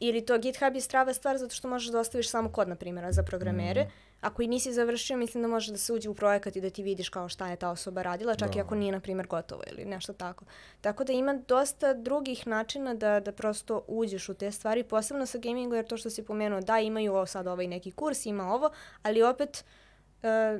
[0.00, 3.12] Ili to GitHub je strava stvar zato što možeš da ostaviš samo kod, na primjera,
[3.12, 3.84] za programere.
[3.84, 3.88] Mm.
[4.20, 6.82] Ako i nisi završio, mislim da može da se uđe u projekat i da ti
[6.82, 8.64] vidiš kao šta je ta osoba radila, čak i Da.
[8.64, 10.44] ako nije, na primjer, gotovo ili nešto tako.
[10.80, 15.38] Tako da ima dosta drugih načina da, da prosto uđeš u te stvari, posebno sa
[15.38, 18.70] gamingom, jer to što si pomenuo, da, imaju ovo sad ovaj neki kurs, ima ovo,
[19.02, 19.85] ali opet Uh,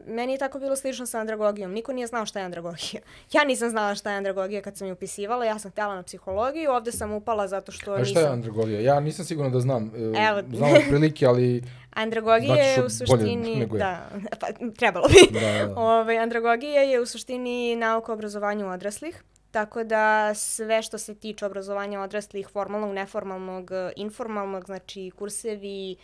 [0.06, 1.72] meni je tako bilo slično sa andragogijom.
[1.72, 3.00] Niko nije znao šta je andragogija.
[3.32, 5.44] Ja nisam znala šta je andragogija kad sam je upisivala.
[5.44, 8.10] Ja sam htjela na psihologiju, ovde sam upala zato što A nisam...
[8.10, 8.80] šta je andragogija?
[8.80, 9.92] Ja nisam sigurno da znam.
[9.96, 10.42] e, Evo.
[10.52, 11.62] Znam prilike, ali
[11.96, 13.66] Andragogija Značiš je u suštini...
[13.66, 14.08] Da,
[14.40, 14.46] pa
[14.76, 15.40] trebalo bi.
[15.40, 15.80] da, da.
[15.80, 19.22] Ove, andragogija je u suštini nauka o obrazovanju odraslih.
[19.50, 25.96] Tako da sve što se tiče obrazovanja odraslih, formalnog, neformalnog, informalnog, znači kursevi,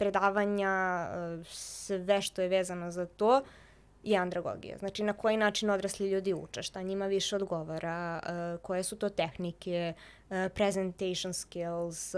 [0.00, 3.42] predavanja, e, sve što je vezano za to,
[4.02, 4.78] je andragogija.
[4.78, 9.08] Znači na koji način odrasli ljudi uče, šta njima više odgovara, e, koje su to
[9.08, 9.92] tehnike,
[10.30, 12.14] e, presentation skills,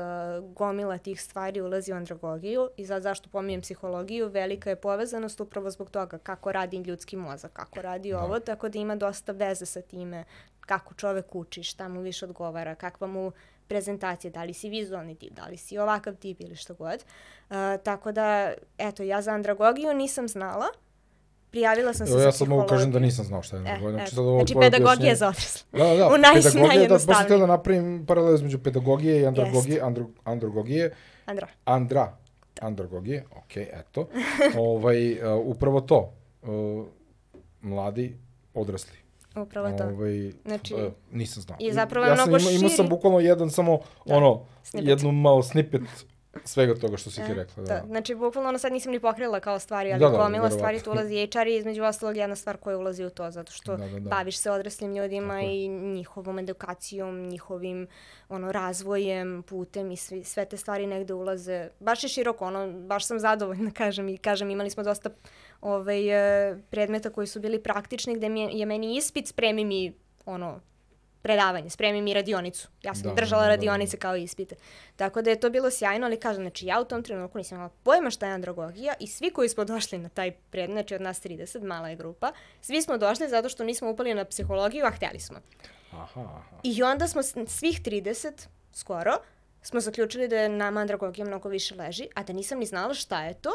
[0.55, 5.71] gomila tih stvari ulazi u andragogiju i sad zašto pominjem psihologiju, velika je povezanost upravo
[5.71, 8.23] zbog toga kako radi ljudski mozak, kako radi Da.
[8.23, 10.25] ovo, tako da ima dosta veze sa time
[10.61, 13.33] kako čovek uči, šta mu više odgovara, kakva mu
[13.73, 17.05] prezentacija, da li si vizualni tip, da li si ovakav tip ili što god.
[17.51, 20.67] Uh, tako da, eto, ja za andragogiju nisam znala,
[21.51, 23.69] prijavila sam se Evo za ja sad mogu kažem da nisam znao šta je E,
[23.69, 23.99] andragogija.
[23.99, 25.63] Znači, sad ovo znači pedagogija za odrasle.
[25.73, 26.71] Da, da, da, U najsnajednostavnijem.
[26.71, 29.87] pedagogija, da, baš sam htio da napravim paralel između pedagogije i andragogije, Jeste.
[29.87, 30.95] andro, andragogije,
[31.27, 31.47] Andra.
[31.65, 32.17] andra,
[32.61, 34.09] andragogije, ok, eto.
[34.73, 36.13] ovaj, uh, upravo to,
[36.43, 36.87] uh,
[37.63, 38.17] mladi,
[38.55, 39.02] odrasli.
[39.37, 39.85] Upravo to.
[39.85, 40.81] Ovaj, Znači, uh,
[41.13, 41.57] nisam znao.
[41.61, 44.89] i zapravo je ja sam mnogo imao, imao sam širi- bukvalno jedan samo, ono, snippet.
[44.89, 45.83] jednu malo snippet
[46.45, 47.55] svega toga što si ti E, rekla.
[47.57, 47.83] To, Da.
[47.87, 50.57] znači, bukvalno ono sad nisam ni pokrila kao stvari, ali Da, da, da, gomila verovatno.
[50.59, 53.53] stvari tu ulazi i HR je između ostalog jedna stvar koja ulazi u to, zato
[53.53, 54.09] što Da, da, da.
[54.11, 57.87] baviš se odraslim ljudima Tako i njihovom edukacijom, njihovim
[58.29, 61.69] ono, razvojem, putem i sve, sve te stvari negde ulaze.
[61.81, 65.11] Baš je široko, ono, baš sam zadovoljna, kažem, i kažem, imali smo dosta
[65.61, 66.09] ovaj,
[66.51, 69.93] e, predmeta koji su bili praktični, gde mi je, je meni ispit, spremi mi
[70.27, 70.61] ono,
[71.23, 72.69] predavanje, spremi mi radionicu.
[72.83, 73.57] Ja sam Da, držala da, da, da.
[73.57, 74.55] radionice kao ispite.
[74.97, 77.71] Tako da je to bilo sjajno, ali kažem, znači ja u tom trenutku nisam imala
[77.83, 81.23] pojma šta je andragogija i svi koji smo došli na taj predmet, znači od nas
[81.25, 85.21] 30, mala je grupa, svi smo došli zato što nismo upali na psihologiju, a hteli
[85.21, 85.39] smo.
[85.93, 86.57] Aha, aha.
[86.63, 89.13] I onda smo svih 30, skoro,
[89.63, 93.25] smo zaključili da je nama andragogija mnogo više leži, a da nisam ni znala šta
[93.25, 93.51] je to.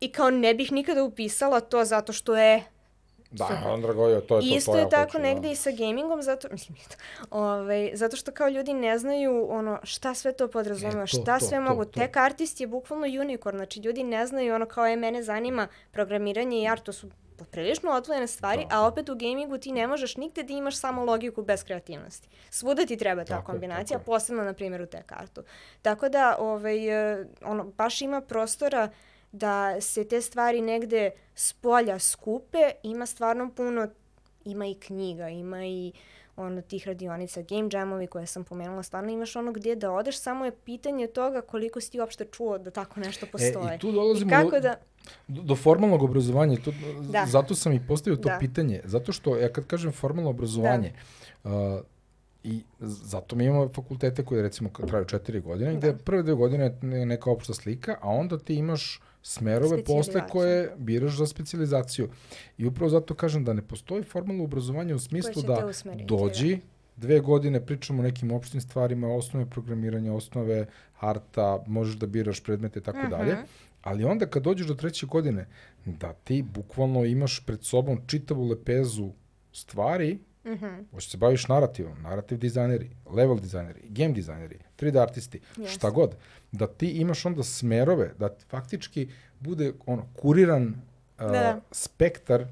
[0.00, 2.64] I kao ne bih nikada upisala to zato što je
[3.32, 3.72] Da, Super.
[3.72, 4.56] Andragojo, to je to.
[4.56, 5.52] Isto to je tako hoću, negde da.
[5.52, 6.78] i sa gamingom, zato, mislim,
[7.30, 11.38] ovaj, zato što kao ljudi ne znaju ono, šta sve to podrazumeva, E, to, šta
[11.38, 11.84] to, sve to, mogu.
[11.84, 12.00] to.
[12.00, 16.62] Tek artist je bukvalno unicorn, znači ljudi ne znaju ono kao je mene zanima programiranje
[16.62, 17.06] i art, to su
[17.38, 18.76] poprilično odvojene stvari, Da.
[18.78, 22.28] a opet u gamingu ti ne možeš nigde da imaš samo logiku bez kreativnosti.
[22.50, 25.42] Svuda ti treba ta Tako kombinacija, tako posebno na primjer u te kartu.
[25.82, 26.78] Tako da, ovaj,
[27.44, 28.88] ono, baš ima prostora
[29.32, 33.88] da se te stvari negde s polja skupe, ima stvarno puno,
[34.44, 35.92] ima i knjiga, ima i
[36.36, 40.44] ono tih radionica, game jamovi koje sam pomenula, stvarno imaš ono gdje da odeš, samo
[40.44, 43.72] je pitanje toga koliko si ti uopšte čuo da tako nešto postoji.
[43.72, 44.76] E, i tu dolazimo I kako do, da,
[45.28, 46.56] do, formalnog obrazovanja.
[46.64, 47.26] To, Da.
[47.26, 48.36] Zato sam i postavio to Da.
[48.40, 48.80] pitanje.
[48.84, 50.92] Zato što, ja kad kažem formalno obrazovanje,
[51.44, 51.50] uh,
[52.44, 55.98] i zato mi imamo fakultete koje recimo traju četiri godine, gde Da.
[55.98, 61.16] prve dve godine je neka opšta slika, a onda ti imaš smerove posle koje biraš
[61.16, 62.08] za specijalizaciju.
[62.58, 65.54] I upravo zato kažem da ne postoji formalno obrazovanje u smislu da
[66.06, 66.58] dođi,
[66.96, 70.66] dve godine pričamo o nekim opštim stvarima, osnove programiranja, osnove
[71.00, 73.10] arta, možeš da biraš predmete i tako Mhm.
[73.10, 73.36] dalje,
[73.82, 75.46] ali onda kad dođeš do treće godine,
[75.84, 79.10] da ti bukvalno imaš pred sobom čitavu lepezu
[79.52, 80.66] stvari, Mhm.
[80.90, 85.68] hoćeš se baviš narativom, narativ dizajneri, level dizajneri, game dizajneri, 3D artisti, Jeste.
[85.68, 86.16] šta god,
[86.52, 89.08] da ti imaš onda smerove, da ti faktički
[89.40, 90.74] bude ono, kuriran uh,
[91.18, 91.60] Da.
[91.72, 92.48] spektar uh,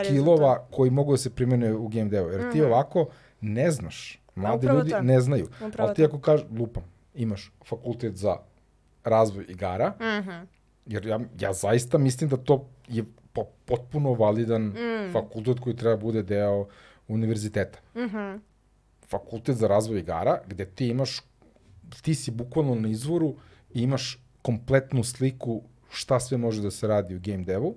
[0.00, 2.30] skillova koji mogu da se primene u game devu.
[2.30, 2.66] Jer ti Mhm.
[2.66, 3.06] ovako
[3.40, 5.00] ne znaš, mladi ljudi to.
[5.02, 5.48] ne znaju.
[5.58, 6.82] Upravo Ali ti ako kažeš, lupam,
[7.14, 8.36] imaš fakultet za
[9.04, 10.30] razvoj igara, Mhm.
[10.86, 13.04] jer ja, ja zaista mislim da to je
[13.36, 15.12] po, potpuno validan Mm.
[15.12, 16.66] fakultet koji treba bude deo
[17.08, 17.78] univerziteta.
[17.96, 18.36] Mhm.
[19.04, 21.20] Fakultet za razvoj igara, gde ti imaš,
[22.02, 23.34] ti si bukvalno na izvoru
[23.70, 24.08] i imaš
[24.42, 25.60] kompletnu sliku
[25.90, 27.74] šta sve može da se radi u game devu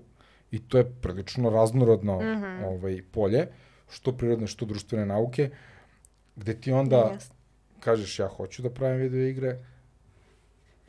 [0.51, 2.63] i to je prilično raznorodno Mhm.
[2.65, 3.47] ovaj, polje,
[3.89, 5.49] što prirodne, što društvene nauke,
[6.35, 7.35] gde ti onda Jeste.
[7.79, 9.59] kažeš ja hoću da pravim video igre,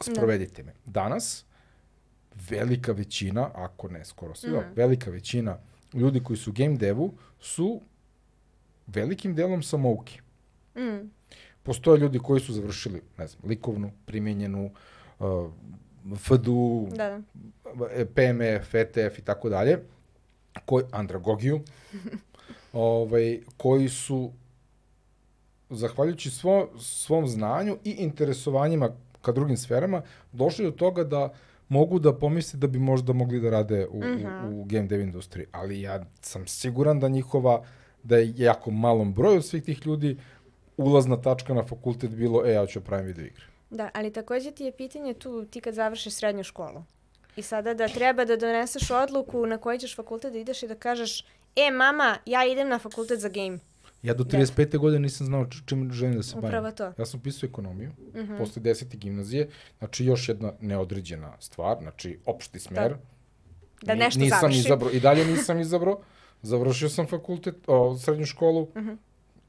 [0.00, 0.72] sprovedite me.
[0.86, 1.44] Danas,
[2.50, 4.72] velika većina, ako ne skoro svi, Mhm.
[4.74, 5.58] velika većina
[5.94, 7.80] ljudi koji su u game devu su
[8.86, 10.20] velikim delom samouki.
[10.76, 11.10] Mm.
[11.62, 14.70] Postoje ljudi koji su završili, ne znam, likovnu, primenjenu,
[15.18, 15.50] uh,
[16.16, 17.20] FDU, Da,
[17.74, 17.86] da.
[17.90, 19.78] e, PMF, ETF i tako dalje,
[20.64, 21.60] koji, andragogiju,
[22.72, 24.32] ovaj, koji su,
[25.70, 28.90] zahvaljujući svo, svom znanju i interesovanjima
[29.22, 30.02] ka drugim sferama,
[30.32, 31.32] došli do toga da
[31.70, 34.26] mogu da pomisle da bi možda mogli da rade u, Mhm.
[34.46, 35.46] u, u game dev industriji.
[35.52, 37.64] Ali ja sam siguran da njihova,
[38.02, 40.16] da je jako malom broju svih tih ljudi
[40.76, 43.44] ulazna tačka na fakultet bilo, e, ja ću da pravim video igre.
[43.70, 46.82] Da, ali takođe ti je pitanje tu, ti kad završiš srednju školu.
[47.36, 50.74] I sada da treba da doneseš odluku na koji ćeš fakultet da ideš i da
[50.74, 51.24] kažeš,
[51.56, 53.58] e mama, ja idem na fakultet za game.
[54.02, 54.30] Ja do Da.
[54.30, 54.78] 35.
[54.78, 56.48] godine nisam znao čim želim da se bavim.
[56.48, 56.92] Upravo to.
[56.98, 58.36] Ja sam pisao ekonomiju, Mhm.
[58.38, 58.96] posle 10.
[58.96, 59.48] gimnazije,
[59.78, 62.94] znači još jedna neodređena stvar, znači opšti smer.
[63.82, 64.60] Da Ni- nešto nisam završim.
[64.60, 66.00] Izabrao, I dalje nisam izabrao.
[66.42, 68.90] Završio sam fakultet, o, srednju školu, Mhm.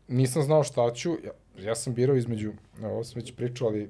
[0.08, 1.12] nisam znao šta ću.
[1.24, 3.90] Ja, ja sam birao između, ovo sam već pričao, ali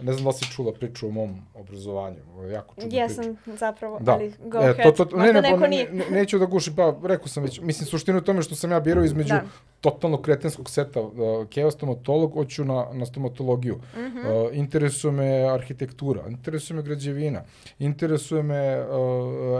[0.00, 2.16] ne znam da si čula priču o mom obrazovanju.
[2.52, 3.02] Jako čudna priča.
[3.02, 4.12] Jesam zapravo, Da.
[4.12, 4.96] ali go e, ahead.
[4.96, 5.92] to, to, ne, ne, neko nije.
[5.92, 8.70] ne, ne, neću da gušim, pa rekao sam već, mislim, suština je tome što sam
[8.70, 9.42] ja birao između Da.
[9.80, 11.10] totalno kretenskog seta, uh,
[11.50, 13.80] keo stomatolog, hoću na, na stomatologiju.
[13.96, 14.18] Mhm.
[14.18, 17.42] Uh, interesuje me arhitektura, interesuje me građevina,
[17.78, 18.86] interesuje me uh,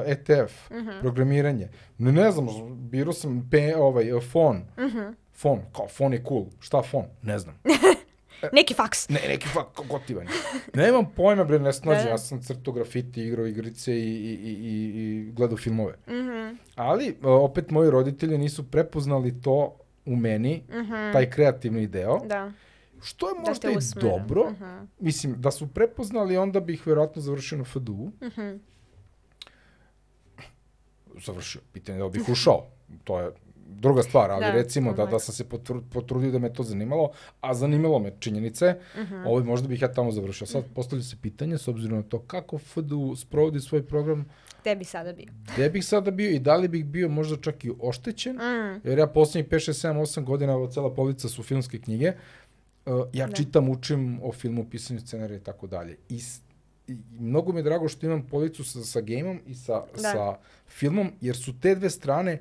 [0.06, 0.90] ETF, Mhm.
[1.00, 1.68] programiranje.
[1.98, 4.62] Ne, ne znam, birao sam pe, ovaj, uh, fon.
[4.78, 4.98] Mhm.
[5.36, 6.44] Fon, kao fon je cool.
[6.60, 7.04] Šta fon?
[7.22, 7.54] Ne znam.
[8.52, 9.08] Neki faks.
[9.08, 10.26] Ne, neki fak, gotivan.
[10.74, 12.04] Nemam pojma, bre, ne snađem.
[12.04, 12.10] Da.
[12.10, 15.94] Ja sam crto grafiti, igrao igrice i, i, i, i, gledao filmove.
[16.08, 16.56] Mhm.
[16.76, 19.76] Ali, uh, opet, moji roditelji nisu prepoznali to
[20.06, 21.12] u meni, Mhm.
[21.12, 22.52] taj kreativni deo, Da.
[23.02, 24.50] što je Da možda te i dobro.
[24.50, 24.84] Mhm.
[24.98, 28.12] Mislim, da su prepoznali, onda bih verovatno završio na FDU.
[28.22, 28.56] Mhm.
[31.16, 31.60] Završio.
[31.72, 32.66] Pitanje je da bih ušao.
[33.04, 33.30] To je
[33.68, 37.10] druga stvar, ali Da, recimo da, da sam se potru- potrudio da me to zanimalo,
[37.40, 39.14] a zanimalo me činjenice, Mhm.
[39.16, 40.46] ovaj, možda bih ja tamo završio.
[40.46, 44.24] Sad postavlja se pitanje, s obzirom na to kako FDU sprovodi svoj program,
[44.60, 45.26] Gde bi sada bio?
[45.54, 48.80] gde bih sada bio i da li bih bio možda čak i oštećen, Mm.
[48.84, 52.12] jer ja poslednjih 5, 6, 7, 8 godina, cela polica su filmske knjige,
[52.86, 53.32] uh, ja Da.
[53.32, 55.96] čitam, učim o filmu, pisanju scenarija i tako dalje.
[56.08, 56.20] I
[56.88, 59.98] i mnogo mi je drago što imam policu sa, sa gejmom i sa, Da.
[60.02, 60.36] sa
[60.68, 62.40] filmom, jer su te dve strane uh,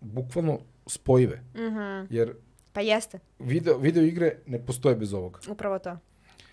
[0.00, 1.42] bukvalno spojive.
[1.54, 2.06] Mhm.
[2.10, 2.34] Jer
[2.72, 5.40] Pa jeste, video, video igre ne postoje bez ovoga.
[5.48, 5.98] upravo to.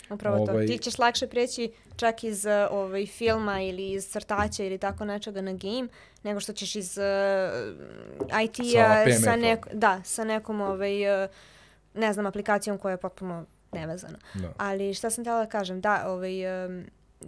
[0.10, 0.74] Upravo Ovaj- to.
[0.74, 5.42] Ti ćeš lakše preći čak iz uh, ovaj, filma ili iz crtaća ili tako nečega
[5.42, 5.88] na game,
[6.24, 7.04] nego što ćeš iz uh,
[8.32, 9.24] Sa IT-a PMF-om.
[9.24, 11.30] sa, nek, da, sa nekom ovaj, uh,
[11.94, 14.18] ne znam, aplikacijom koja je potpuno nevezana.
[14.34, 14.54] Da.
[14.58, 16.84] Ali šta sam htjela da kažem, da, ovaj, um,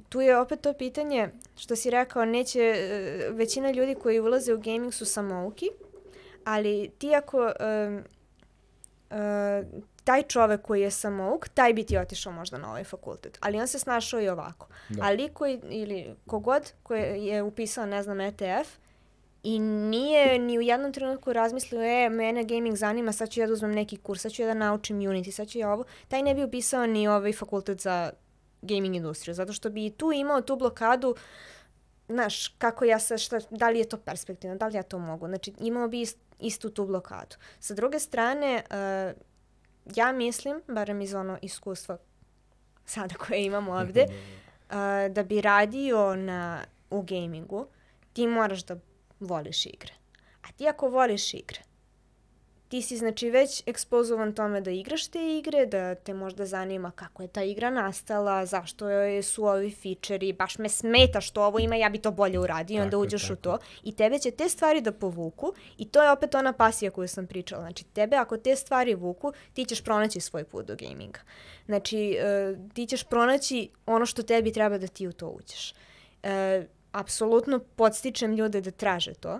[0.09, 4.57] tu je opet to pitanje, što si rekao, neće, e, većina ljudi koji ulaze u
[4.57, 5.69] gaming su samouki,
[6.43, 8.03] ali ti ako um,
[9.09, 9.63] e,
[10.03, 13.37] taj čovek koji je samouk, taj bi ti otišao možda na ovaj fakultet.
[13.41, 14.67] Ali on se snašao i ovako.
[14.89, 15.03] Da.
[15.03, 18.77] Ali koji, ili kogod koji je upisao, ne znam, ETF,
[19.43, 23.53] i nije ni u jednom trenutku razmislio, e, mene gaming zanima, sad ću ja da
[23.53, 25.83] uzmem neki kurs, sad ću ja da naučim Unity, sad ću ja ovo.
[26.07, 28.11] Taj ne bi upisao ni ovaj fakultet za
[28.61, 31.15] gaming industriju, zato što bi i tu imao tu blokadu,
[32.09, 35.27] znaš, kako ja sa, šta, da li je to perspektivno, da li ja to mogu.
[35.27, 37.35] Znači, imao bi ist, istu tu blokadu.
[37.59, 39.21] Sa druge strane, uh,
[39.95, 41.97] ja mislim, barem iz ono iskustva
[42.85, 44.75] sada koje imamo ovde, uh,
[45.15, 47.67] da bi radio na, u gamingu,
[48.13, 48.75] ti moraš da
[49.19, 49.93] voliš igre.
[50.41, 51.59] A ti ako voliš igre,
[52.67, 57.21] ti si znači već ekspozovan tome da igraš te igre, da te možda zanima kako
[57.21, 58.85] je ta igra nastala, zašto
[59.23, 62.91] su ovi fičeri, baš me smeta što ovo ima, ja bi to bolje uradio, onda
[62.91, 63.57] Tako je, uđeš u tako to.
[63.83, 67.27] I tebe će te stvari da povuku i to je opet ona pasija koju sam
[67.27, 67.61] pričala.
[67.61, 71.19] Znači, tebe ako te stvari vuku, ti ćeš pronaći svoj put do gaminga.
[71.65, 75.73] Znači, e, ti ćeš pronaći ono što tebi treba da ti u to uđeš.
[76.23, 79.39] E, apsolutno podstičem ljude da traže to.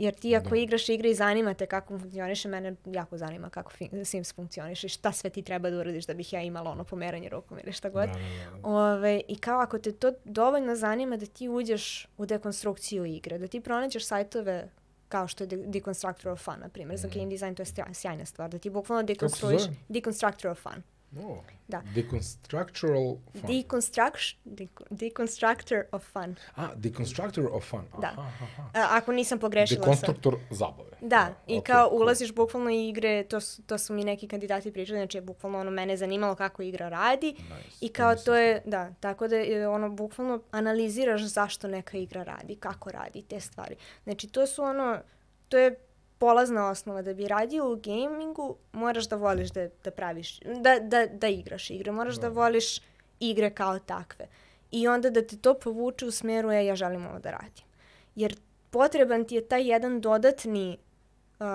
[0.00, 0.56] Jer ti ako Da.
[0.56, 3.72] igraš igre i zanima te kako funkcioniše, mene jako zanima kako
[4.04, 7.28] Sims funkcioniše i šta sve ti treba da uradiš da bih ja imala ono pomeranje
[7.28, 8.06] rukom ili šta god.
[8.06, 8.18] Da, da,
[8.50, 8.68] da, da.
[8.68, 13.46] Ove, I kao ako te to dovoljno zanima da ti uđeš u dekonstrukciju igre, da
[13.46, 14.68] ti pronađeš sajtove
[15.08, 18.24] kao što je De- Deconstructor of Fun, na primjer, za game design, to je sjajna
[18.26, 19.62] stvar, da ti bukvalno dekonstruiš?
[19.88, 20.82] Deconstructor of Fun.
[21.18, 21.82] O, Da.
[21.94, 23.46] Deconstructural fun.
[23.46, 26.36] Deconstruct, deco- deconstructor of Fun.
[26.56, 27.84] A, deconstructor of fun.
[28.00, 28.08] Da.
[28.08, 28.70] Aha, aha.
[28.74, 29.90] A, ako nisam pogrešila sa...
[29.90, 30.90] Dekonstruktor zabave.
[31.00, 32.02] Da, i okej, kao cool.
[32.02, 35.60] ulaziš bukvalno u igre, to su, to su mi neki kandidati pričali, znači je bukvalno
[35.60, 39.36] ono mene zanimalo kako igra radi Nice, i kao nisam to je, da, tako da
[39.36, 43.76] je ono bukvalno analiziraš zašto neka igra radi, kako radi, te stvari.
[44.04, 44.98] Znači to su ono,
[45.48, 45.76] to je
[46.20, 51.06] polazna osnova da bi radio u gamingu, moraš da voliš da, da praviš, da, da,
[51.06, 52.80] da igraš igre, moraš da voliš
[53.20, 54.26] igre kao takve.
[54.70, 57.64] I onda da te to povuče u smeru, e, ja želim ovo da radim.
[58.14, 58.36] Jer
[58.70, 60.78] potreban ti je taj jedan dodatni,
[61.38, 61.46] uh,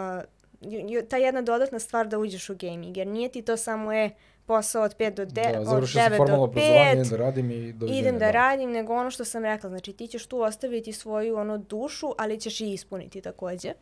[1.09, 4.09] ta jedna dodatna stvar da uđeš u gaming, jer nije ti to samo, e,
[4.45, 7.09] posao od 5 do, de, Da, od završio sam 9 formalno do obrazovanje, 5, idem
[7.09, 8.01] da radim i doviđenja.
[8.01, 11.57] idem da radim, nego ono što sam rekla, znači ti ćeš tu ostaviti svoju ono
[11.57, 13.73] dušu, ali ćeš i ispuniti takođe.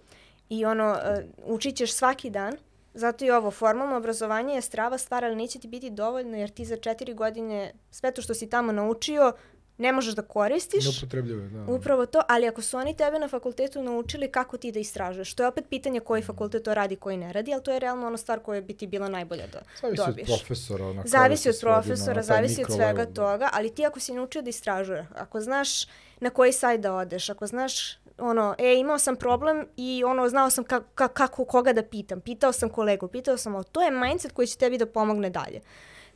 [0.50, 2.54] I ono, uh, učit ćeš svaki dan,
[2.94, 6.66] zato i ovo formalno obrazovanje je strava stvar, ali neće ti biti dovoljno jer ti
[6.66, 9.34] za četiri godine sve to što si tamo naučio
[9.78, 10.86] ne možeš da koristiš.
[10.86, 11.74] Neupotrebljivo je, da.
[11.74, 15.44] Upravo to, ali ako su oni tebe na fakultetu naučili kako ti da istražuješ, to
[15.44, 18.18] je opet pitanje koji fakultet to radi, koji ne radi, ali to je realno ona
[18.18, 20.30] stvar koja bi ti bila najbolja da Zavisi dobiješ.
[20.30, 20.86] od profesora.
[20.86, 23.14] Na kraju Zavisi od na profesora, taj zavisi od svega da.
[23.14, 25.88] toga, ali ti ako si naučio da istražuješ, ako znaš
[26.20, 30.50] na koji sajt da odeš, ako znaš ono, e, imao sam problem i ono, znao
[30.50, 33.92] sam ka, ka, kako, koga da pitam, pitao sam kolegu, pitao sam, ovo, to je
[33.92, 35.62] mindset koji će tebi da pomogne dalje.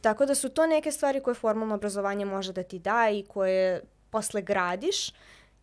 [0.02, 3.82] Tako da su to neke stvari koje formalno obrazovanje može da ti da i koje
[4.10, 5.14] posle gradiš,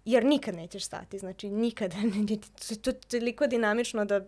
[0.04, 1.96] jer nikad nećeš stati, znači nikada,
[2.82, 4.20] to je toliko dinamično da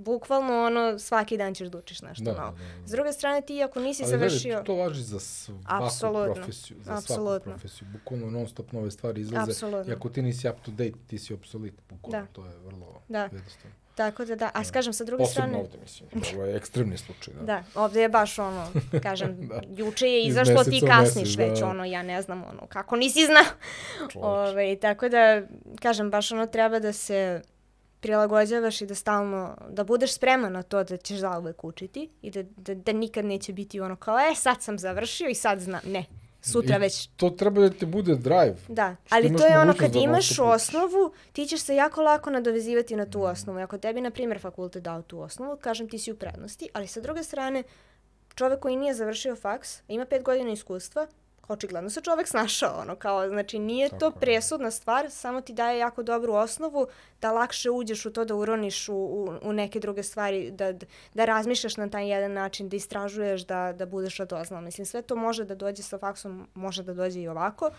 [0.00, 2.50] bukvalno ono svaki dan ćeš da učiš nešto Da, novo.
[2.50, 2.86] da, da.
[2.86, 4.62] S druge strane ti ako nisi Ali završio...
[4.62, 6.76] to važi za svaku Apsolutno, profesiju.
[6.80, 7.26] Za apsolutno.
[7.34, 7.88] svaku profesiju.
[7.88, 9.50] Bukvalno non stop nove stvari izlaze.
[9.50, 9.92] Apsolutno.
[9.92, 11.74] I ako ti nisi up to date, ti si obsolit.
[11.90, 12.32] Bukvalno, Da.
[12.32, 13.22] to je vrlo Da.
[13.22, 13.76] jednostavno.
[13.92, 15.58] Tako da da, a skažem sa druge Posebno strane...
[15.58, 16.08] ovde, mislim.
[16.34, 17.34] Ovo je ekstremni slučaj.
[17.34, 17.42] Da.
[17.42, 18.66] Da, ovde je baš ono,
[19.02, 19.60] kažem, Da.
[19.68, 21.66] juče je Iz izašlo ti kasniš mesec, već, da.
[21.66, 23.44] ono, ja ne znam, ono, kako nisi znao.
[24.16, 25.42] Ove, tako da,
[25.76, 27.42] kažem, baš ono treba da se
[28.00, 32.42] prilagođavaš i da stalno, da budeš spreman na to da ćeš zauvek učiti i da,
[32.42, 35.80] da, da nikad neće biti ono kao, e, sad sam završio i sad znam.
[35.86, 36.04] Ne,
[36.42, 38.56] sutra I već To treba da ti bude drive.
[38.68, 40.38] Da, ali to je ono kad da imaš učiš.
[40.38, 43.58] osnovu, ti ćeš se jako lako nadovezivati na tu osnovu.
[43.58, 47.00] Ako tebi, na primjer, fakultet dao tu osnovu, kažem ti si u prednosti, ali sa
[47.00, 47.62] druge strane,
[48.34, 51.06] čovek koji nije završio faks, ima pet godina iskustva,
[51.50, 54.12] očigledno se čovek snašao, ono, kao, znači nije Tako to je.
[54.20, 56.86] presudna stvar, samo ti daje jako dobru osnovu
[57.20, 60.72] da lakše uđeš u to da uroniš u, u, u neke druge stvari, da,
[61.14, 64.60] da razmišljaš na taj jedan način, da istražuješ, da, da budeš radoznao.
[64.60, 67.70] Mislim, sve to može da dođe sa faksom, može da dođe i ovako,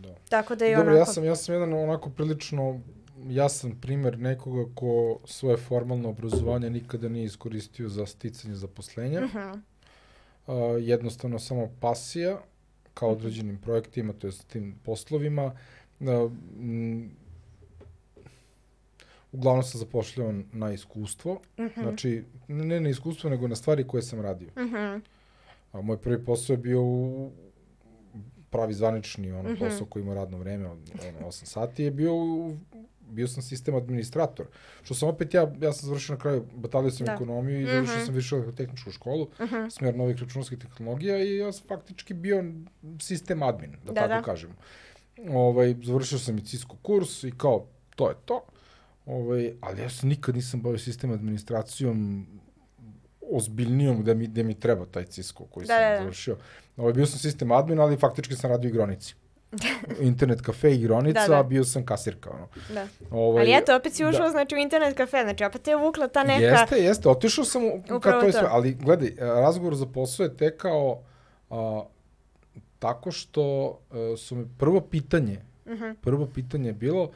[0.00, 0.14] Da.
[0.28, 0.98] tako da je Dobro, onako...
[0.98, 2.80] ja sam, ja sam jedan onako prilično
[3.28, 9.20] jasan primer nekoga ko svoje formalno obrazovanje nikada nije iskoristio za sticanje zaposlenja.
[9.20, 9.38] Mhm.
[9.38, 12.40] Uh, jednostavno samo pasija
[12.94, 13.18] kao Mhm.
[13.18, 15.44] određenim projektima, to je tim poslovima.
[16.00, 16.06] Uh,
[16.58, 17.10] m,
[19.32, 21.40] uglavnom sam zapošljavan na iskustvo.
[21.58, 21.80] Mhm.
[21.80, 24.48] Znači, ne na iskustvo, nego na stvari koje sam radio.
[24.58, 24.98] Mhm.
[25.72, 27.30] A moj prvi posao je bio u
[28.50, 29.58] pravi zvanični ono Mhm.
[29.58, 30.80] posao koji ima radno vreme ono,
[31.20, 32.56] 8 sati je bio u,
[33.14, 34.46] bio sam sistem administrator.
[34.82, 37.12] Što sam opet ja, ja sam završio na kraju, batalio sam Da.
[37.12, 38.04] ekonomiju i završio Mhm.
[38.04, 39.68] sam više tehničku školu, Mhm.
[39.70, 42.44] smer novih računarskih tehnologija i ja sam faktički bio
[43.00, 44.22] sistem admin, da, Da, tako da.
[44.22, 44.50] kažem.
[45.30, 47.66] Ovaj, završio sam i Cisco kurs i kao,
[47.96, 48.44] to je to.
[49.06, 52.26] Ovaj, ali ja se nikad nisam bavio sistem administracijom
[53.22, 55.98] ozbiljnijom da mi, da mi treba taj Cisco koji Da, sam da, da.
[55.98, 56.36] završio.
[56.76, 59.14] Ovaj, bio sam sistem admin, ali faktički sam radio u igronici.
[60.02, 61.42] Internet kafe i igronica, Da, da.
[61.42, 62.30] bio sam kasirka.
[62.30, 62.48] Ono.
[62.70, 62.86] Da.
[63.10, 64.30] Ovaj, Ali eto, opet si ušao, da.
[64.30, 66.44] znači, u internet kafe, znači, opet te je uvukla ta neka...
[66.44, 69.86] Jeste, jeste, otišao sam u, ka Upravo to je sve, ali gledaj, e, razgovor za
[69.86, 71.02] posao je tekao
[71.50, 71.82] a,
[72.78, 73.42] tako što
[73.90, 75.90] a, su mi prvo pitanje, Mhm.
[76.00, 77.10] prvo pitanje je bilo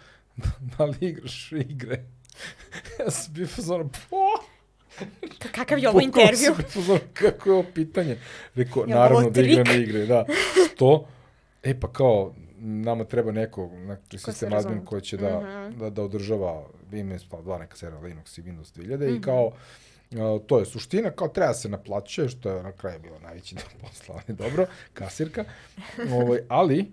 [0.60, 2.05] da li igraš igre.
[2.98, 4.16] ja sam bio fazon, po,
[5.23, 6.55] Ka- Kakav je ovo intervju?
[7.12, 8.19] kako je ovo pitanje?
[8.55, 10.24] Rekao, naravno da igram igre, da.
[10.66, 11.06] Što?
[11.63, 15.79] E pa kao, nama treba neko, znači, sistem admin koji će da, Mhm.
[15.79, 16.63] da, da održava,
[16.93, 19.17] imali smo dva neka servera Linux i Windows 2000 Mhm.
[19.17, 19.53] i kao,
[20.13, 23.65] a, to je suština, kao treba se naplaćuje, što je na kraju bilo najveći deo
[23.83, 25.45] posla, ali dobro, kasirka,
[26.13, 26.93] ovaj, ali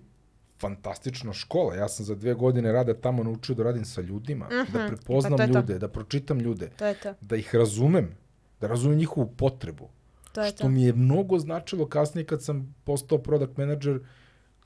[0.58, 1.74] fantastična škola.
[1.74, 4.86] Ja sam za dve godine rada tamo naučio da radim sa ljudima, Mhm, da pa
[4.88, 5.58] prepoznam to je to.
[5.58, 8.10] ljude, da pročitam ljude, To je to, da ih razumem,
[8.60, 9.88] da razumem njihovu potrebu.
[10.32, 10.68] to je što to.
[10.68, 14.00] mi je mnogo značilo kasnije kad sam postao product manager,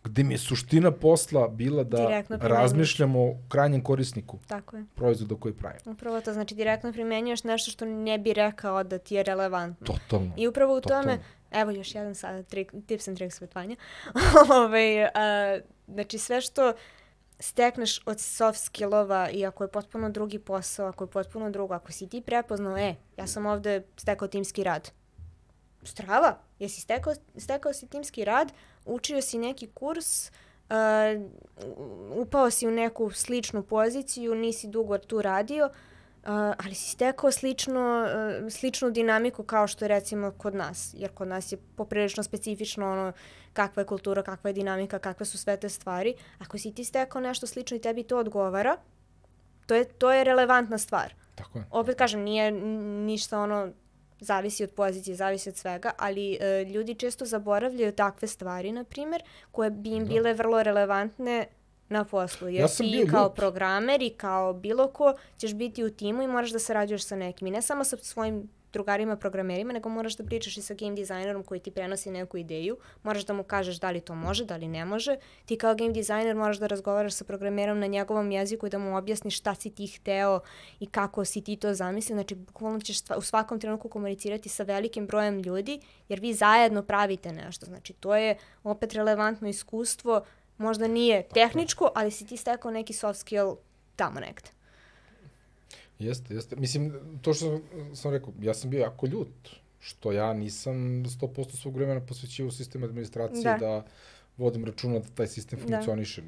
[0.04, 4.84] gde mi je suština posla bila da Direktno razmišljamo o krajnjem korisniku Tako je.
[4.94, 5.80] proizvoda koji pravimo.
[5.92, 9.86] Upravo to, znači, direktno primenjuješ nešto što ne bi rekao da ti je relevantno.
[9.86, 10.32] Totalno.
[10.36, 11.02] I upravo u Totalno.
[11.02, 11.18] tome,
[11.50, 13.76] evo još jedan sad trik, tips and tricks svetvanja.
[14.64, 15.58] Ove, a,
[15.88, 16.72] znači sve što
[17.38, 21.92] stekneš od soft skillova i ako je potpuno drugi posao, ako je potpuno drugo, ako
[21.92, 24.90] si ti prepoznao, e, ja sam ovde stekao timski rad.
[25.82, 28.52] Strava, jesi stekao, stekao si timski rad,
[28.84, 30.30] učio si neki kurs,
[30.70, 30.74] uh,
[32.16, 36.30] upao si u neku sličnu poziciju, nisi dugo tu radio, uh,
[36.64, 38.06] ali si stekao slično,
[38.42, 42.92] uh, sličnu dinamiku kao što je recimo kod nas, jer kod nas je poprilično specifično
[42.92, 43.12] ono
[43.52, 46.14] kakva je kultura, kakva je dinamika, kakve su sve te stvari.
[46.38, 48.76] Ako si ti stekao nešto slično i tebi to odgovara,
[49.66, 51.14] to je, to je relevantna stvar.
[51.34, 51.64] Tako je.
[51.70, 52.52] Opet kažem, nije
[53.06, 53.68] ništa ono,
[54.20, 59.22] zavisi od pozicije, zavisi od svega, ali e, ljudi često zaboravljaju takve stvari, na primjer,
[59.52, 60.12] koje bi im Da.
[60.12, 61.46] bile vrlo relevantne
[61.88, 62.48] na poslu.
[62.48, 63.34] Jer Ja sam ti bio kao ljut.
[63.34, 67.46] programer i kao bilo ko ćeš biti u timu i moraš da sarađuješ sa nekim.
[67.46, 71.44] I ne samo sa svojim drugarima programerima, nego moraš da pričaš i sa game dizajnerom
[71.44, 72.76] koji ti prenosi neku ideju.
[73.02, 75.16] Moraš da mu kažeš da li to može, da li ne može.
[75.44, 78.96] Ti kao game dizajner moraš da razgovaraš sa programerom na njegovom jeziku i da mu
[78.96, 80.40] objasniš šta si ti hteo
[80.80, 82.16] i kako si ti to zamislio.
[82.16, 87.32] Znači, bukvalno ćeš u svakom trenutku komunicirati sa velikim brojem ljudi, jer vi zajedno pravite
[87.32, 87.66] nešto.
[87.66, 90.24] Znači, to je opet relevantno iskustvo,
[90.58, 93.56] možda nije tehničko, ali si ti stekao neki soft skill
[93.96, 94.59] tamo negde.
[96.00, 96.56] Jeste, jeste.
[96.56, 97.60] Mislim, to što
[97.94, 99.48] sam rekao, ja sam bio jako ljut,
[99.80, 100.74] što ja nisam
[101.04, 103.58] 100% svog vremena posvećivao sistem administracije da, Da.
[103.58, 103.84] da
[104.36, 105.62] vodim računa da taj sistem Da.
[105.66, 106.22] funkcioniše.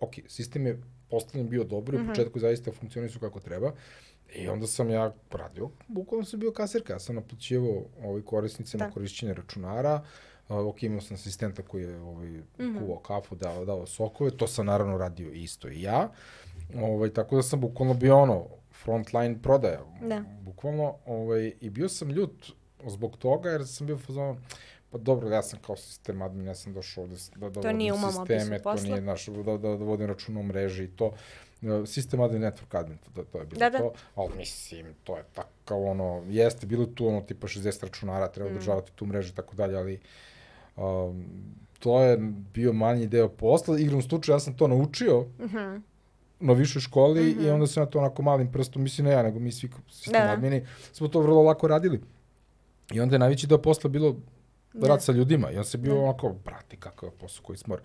[0.00, 0.80] Ok, sistem je
[1.10, 2.06] postavljen bio dobro i Mhm.
[2.06, 3.72] u početku zaista funkcionisu kako treba.
[4.34, 8.90] I onda sam ja radio, bukvalno sam bio kasirka, ja sam naplaćivao ovaj korisnicima Da.
[8.90, 10.02] korišćenje računara,
[10.48, 12.28] Uh, ok, imao sam asistenta koji je ovaj,
[12.60, 12.78] Mhm.
[12.78, 16.08] kuvao kafu, dao, dao sokove, to sam naravno radio isto i ja.
[16.76, 20.24] Ovaj, tako da sam bukvalno bio ono, frontline prodaja, Da.
[20.40, 22.52] bukvalno, ovaj, i bio sam ljut
[22.86, 24.36] zbog toga, jer sam bio fazon,
[24.90, 27.76] pa dobro, ja sam kao sistem admin, ja sam došao ovde da, da To vodim
[28.28, 31.06] sisteme, to nije naš, da, da, da vodim račun o mreži i to.
[31.06, 31.14] Uh,
[31.62, 33.78] System Admin Network Admin, to, to je bilo Da, da.
[33.78, 33.92] to.
[34.14, 38.52] Ali mislim, to je tako ono, jeste bilo tu ono tipa 60 računara, treba Mm.
[38.52, 40.00] održavati tu mrežu i tako dalje, ali
[40.76, 41.24] um,
[41.78, 42.16] to je
[42.54, 43.78] bio manji deo posla.
[43.78, 45.76] Igrom slučaju ja sam to naučio Mhm.
[46.40, 47.38] Na višoj školi mm Mhm.
[47.38, 47.46] -hmm.
[47.46, 50.12] i onda sam ja to onako malim prstom, mislim ne ja, nego mi svi sistem
[50.14, 52.00] Da, admini, smo to vrlo lako radili.
[52.92, 54.16] I onda je najveći deo posla bilo
[54.72, 54.88] Da.
[54.88, 55.50] rad sa ljudima.
[55.50, 56.00] I on se bio Da.
[56.00, 57.80] onako, brate, kakav posao koji smor.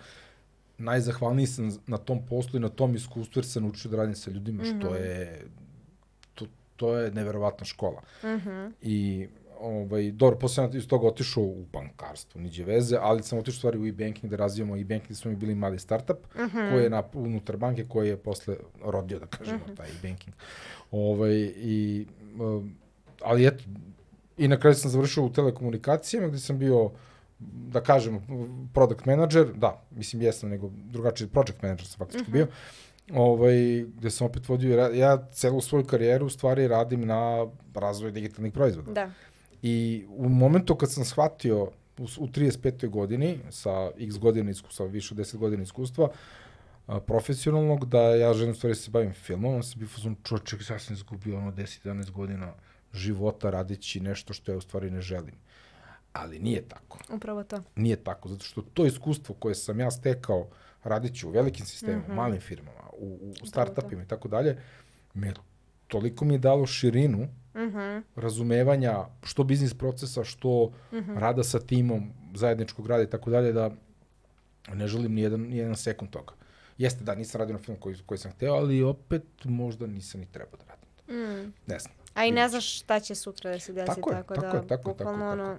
[0.77, 4.31] Najzahvalniji sam na tom poslu i na tom iskustvu jer sam naučio da radim sa
[4.31, 4.95] ljudima, što Mhm.
[4.95, 5.45] je,
[6.35, 6.45] to,
[6.75, 8.01] to je neverovatna škola.
[8.23, 8.67] Mhm.
[8.81, 9.27] I
[9.61, 13.87] ovaj, dobro, posle iz toga otišao u bankarstvo, niđe veze, ali sam otišao stvari u
[13.87, 16.57] e-banking da razvijamo e-banking, smo mi bili mali startup, Mhm.
[16.71, 19.75] koji je na, unutar banke, koji je posle rodio, da kažemo, Mhm.
[19.75, 20.35] taj e-banking.
[20.91, 22.05] Ovaj, i,
[22.39, 22.75] um,
[23.21, 23.63] ali eto,
[24.37, 26.91] i na kraju sam završio u telekomunikacijama, gde sam bio
[27.67, 28.19] da kažem,
[28.73, 32.31] product manager, da, mislim jesam, nego drugačiji project manager sam faktički Mhm.
[32.31, 32.47] bio,
[33.13, 33.55] ovaj,
[33.89, 38.91] gde sam opet vodio, ja celu svoju karijeru u stvari radim na razvoju digitalnih proizvoda.
[38.91, 39.11] Da.
[39.61, 41.63] I u momentu kad sam shvatio
[41.97, 42.89] u, u 35.
[42.89, 46.09] godini, sa x godina iskustva, više od 10 godina iskustva,
[46.87, 50.69] a, profesionalnog, da ja želim stvari da se bavim filmom, onda sam bio fuzon čoček,
[50.69, 52.53] ja sam izgubio ono 10-11 godina
[52.93, 55.35] života radeći nešto što ja u stvari ne želim.
[56.13, 56.97] Ali nije tako.
[57.09, 57.61] Upravo to.
[57.75, 60.47] Nije tako, zato što to iskustvo koje sam ja stekao
[60.83, 62.11] radeći u velikim sistemima, mm.
[62.11, 62.15] -hmm.
[62.15, 64.57] malim firmama, u, u startupima i tako dalje,
[65.13, 65.33] me
[65.91, 67.99] toliko mi je dalo širinu Mhm.
[68.15, 71.17] razumevanja što biznis procesa, što Mhm.
[71.17, 72.03] rada sa timom,
[72.35, 73.71] zajedničkog rada i tako dalje, da
[74.69, 76.33] ne želim ni jedan, ni jedan sekund toga.
[76.77, 80.27] Jeste da nisam radio na film koji, koji sam hteo, ali opet možda nisam ni
[80.27, 80.87] trebao da radim.
[81.17, 81.53] Mm.
[81.67, 81.93] Ne znam.
[82.13, 84.57] A i ne znaš šta će sutra da se desi, Tako je, tako, tako da,
[84.57, 85.57] je, tako je, bukvalno tako ono,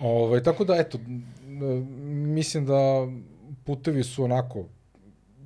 [0.00, 0.98] Ovaj, tako da, eto,
[2.26, 3.06] mislim da
[3.64, 4.64] putevi su onako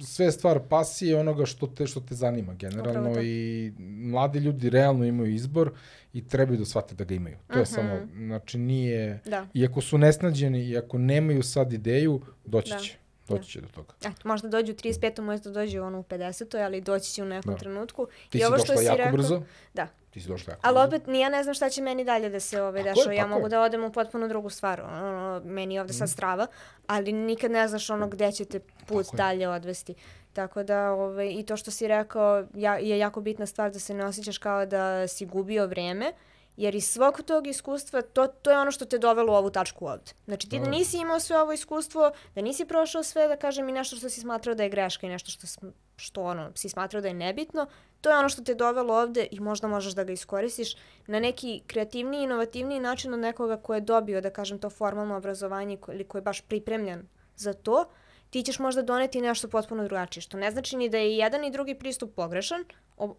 [0.03, 3.21] sve stvar pasije onoga što te što te zanima Upravo generalno to.
[3.21, 5.71] i mladi ljudi realno imaju izbor
[6.13, 7.37] i trebaju da shvate da ga imaju.
[7.47, 7.71] To je Mhm.
[7.71, 9.47] samo, znači nije, da.
[9.55, 12.79] iako su nesnađeni i ako nemaju sad ideju, doći Da.
[12.79, 12.97] će.
[13.33, 13.95] Doći će do toga.
[14.01, 15.21] Eto, možda dođu u 35.
[15.21, 16.23] možda dođu ono u 50.
[16.57, 17.59] ali doći će u nekom Da.
[17.59, 18.07] trenutku.
[18.29, 19.43] Ti I si ovo što došla si jako rekao- brzo.
[19.75, 19.87] Da.
[20.11, 20.87] Ti si došla jako Ali brzo.
[20.87, 23.13] opet, ni ja ne znam šta će meni dalje da se ove, Tako je, dešava.
[23.13, 23.51] Ja tako mogu je.
[23.51, 24.81] da odem u potpuno drugu stvar.
[24.83, 26.47] Ono, meni je ovde sad strava,
[26.87, 29.19] ali nikad ne znaš ono gde će te put Tako je.
[29.19, 29.95] dalje odvesti.
[30.33, 33.95] Tako da, ove, i to što si rekao ja, je jako bitna stvar da se
[33.95, 36.13] ne osjećaš kao da si gubio vreme,
[36.57, 39.87] jer iz svog tog iskustva to, to je ono što te dovelo u ovu tačku
[39.87, 40.13] ovde.
[40.25, 43.73] Znači ti da nisi imao sve ovo iskustvo, da nisi prošao sve, da kažem i
[43.73, 45.67] nešto što si smatrao da je greška i nešto što,
[45.97, 47.67] što ono, si smatrao da je nebitno,
[48.01, 50.77] to je ono što te dovelo ovde i možda možeš da ga iskoristiš
[51.07, 55.79] na neki kreativniji, inovativniji način od nekoga ko je dobio, da kažem, to formalno obrazovanje
[55.89, 57.85] ili ko je baš pripremljen za to,
[58.31, 61.45] ti ćeš možda doneti nešto potpuno drugačije, što ne znači ni da je i jedan
[61.45, 62.65] i drugi pristup pogrešan,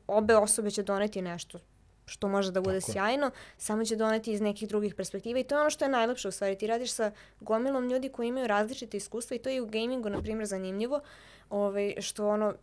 [0.07, 1.59] obe osobe će doneti nešto
[2.05, 5.55] što može da bude Tako sjajno, samo će doneti iz nekih drugih perspektiva i to
[5.55, 6.57] je ono što je najlepše u stvari.
[6.57, 10.09] Ti radiš sa gomilom ljudi koji imaju različite iskustva i to je i u gamingu,
[10.09, 11.01] na primjer, zanimljivo,
[11.49, 12.53] ovaj, što ono,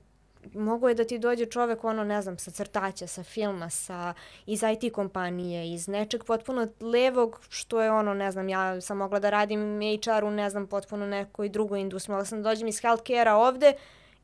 [0.55, 4.15] mogu je da ti dođe čovek, ono, ne znam, sa crtaća, sa filma, sa,
[4.47, 9.19] iz IT kompanije, iz nečeg potpuno levog, što je ono, ne znam, ja sam mogla
[9.19, 12.81] da radim HR u, ne znam, potpuno nekoj drugoj industriji, mogla sam da dođem iz
[12.81, 13.73] healthcare-a ovde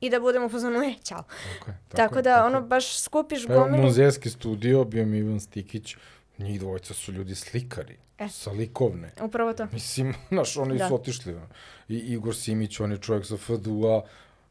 [0.00, 1.22] i da budem u fazonu, e, čao.
[1.22, 3.82] Tako, je, Tako, je, da, tako ono, baš skupiš Pa gomilu.
[3.82, 5.96] muzejski studio, bio mi Ivan Stikić,
[6.38, 8.28] njih dvojica su ljudi slikari, E.
[8.28, 9.12] sa likovne.
[9.22, 9.66] Upravo to.
[9.72, 10.88] Mislim, znaš, oni Da.
[10.88, 11.36] su otišli.
[11.88, 14.02] I Igor Simić, on je čovjek sa FDU-a,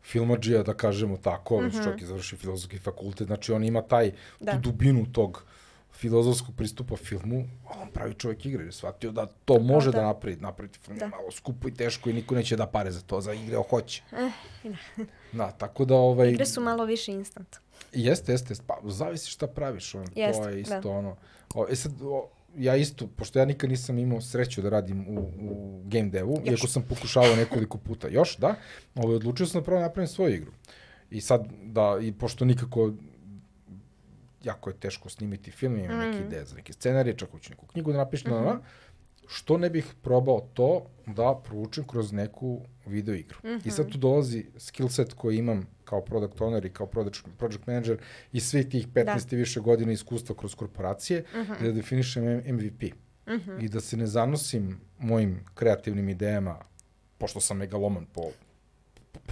[0.03, 1.84] filmađija, da kažemo tako, mm -hmm.
[1.84, 4.51] čovjek je završio filozofski fakultet, znači on ima taj, Da.
[4.51, 5.43] tu dubinu tog
[5.97, 7.43] filozofskog pristupa filmu,
[7.81, 9.97] on pravi čovjek igre, jer je shvatio da to može da.
[9.97, 11.07] da, napravi, napraviti film Da.
[11.07, 14.03] malo skupo i teško i niko neće da pare za to, za igre hoće.
[14.11, 14.31] Eh,
[14.63, 15.05] da.
[15.38, 16.30] Da, tako da ovaj...
[16.30, 17.55] Igre su malo više instant.
[17.93, 18.63] Jeste, jeste, jeste.
[18.67, 20.89] pa zavisi šta praviš, on, Jeste, to je isto da.
[20.89, 21.15] ono.
[21.55, 25.19] O, e sad, o, ja isto, pošto ja nikad nisam imao sreću da radim u,
[25.19, 26.59] u game devu, Još.
[26.59, 28.55] iako sam pokušavao nekoliko puta još, da,
[28.95, 30.51] ovaj, odlučio sam da prvo napravim svoju igru.
[31.09, 32.91] I sad, da, i pošto nikako
[34.45, 36.27] jako je teško snimiti film, imam neke Mhm.
[36.27, 38.59] ideje za neke scenarije, čak hoću neku knjigu da napišem, mm -hmm.
[39.27, 43.38] što ne bih probao to da proučim kroz neku video igru.
[43.43, 43.67] Mm -hmm.
[43.67, 47.67] I sad tu dolazi skill set koji imam kao product owner i kao project, project
[47.67, 47.97] manager
[48.31, 49.35] i svih tih 15 da.
[49.35, 51.63] i više godina iskustva kroz korporacije, mm -hmm.
[51.63, 52.84] da definišem MVP.
[53.27, 53.63] Mm -hmm.
[53.65, 56.59] I da se ne zanosim mojim kreativnim idejama,
[57.17, 58.22] pošto sam megaloman po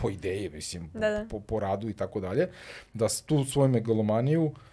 [0.02, 1.26] po ideji, mislim, Da, da.
[1.30, 2.50] Po, po radu i tako dalje,
[2.94, 4.72] da tu svoju megalomaniju iščenelujem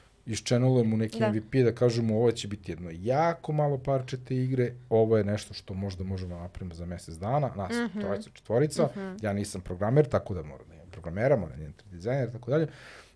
[0.93, 1.27] u neki Da.
[1.27, 1.33] da.
[1.33, 5.55] MVP da kažemo ovo će biti jedno jako malo parče te igre, ovo je nešto
[5.55, 7.99] što možda možemo da napravimo za mesec dana, nas mm.
[7.99, 8.01] -hmm.
[8.01, 9.25] trojica, četvorica, mm -hmm.
[9.25, 12.69] ja nisam programer, tako da mora da imam programera, mora njen dizajner i tako dalje.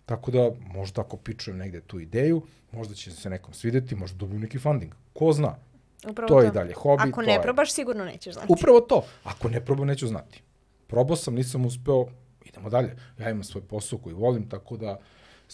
[0.06, 4.38] Tako da, možda ako pičujem negde tu ideju, možda će se nekom svideti, možda dobiju
[4.38, 4.92] neki funding.
[5.12, 5.56] Ko zna?
[6.08, 7.02] Upravo to je i dalje hobi.
[7.08, 8.52] Ako to ne je- probaš, sigurno nećeš znati.
[8.52, 9.04] Upravo to.
[9.24, 10.42] Ako ne probam, neću znati.
[10.86, 12.06] Probao sam, nisam uspeo,
[12.44, 12.96] idemo dalje.
[13.18, 14.98] Ja imam svoj posao koji volim, tako da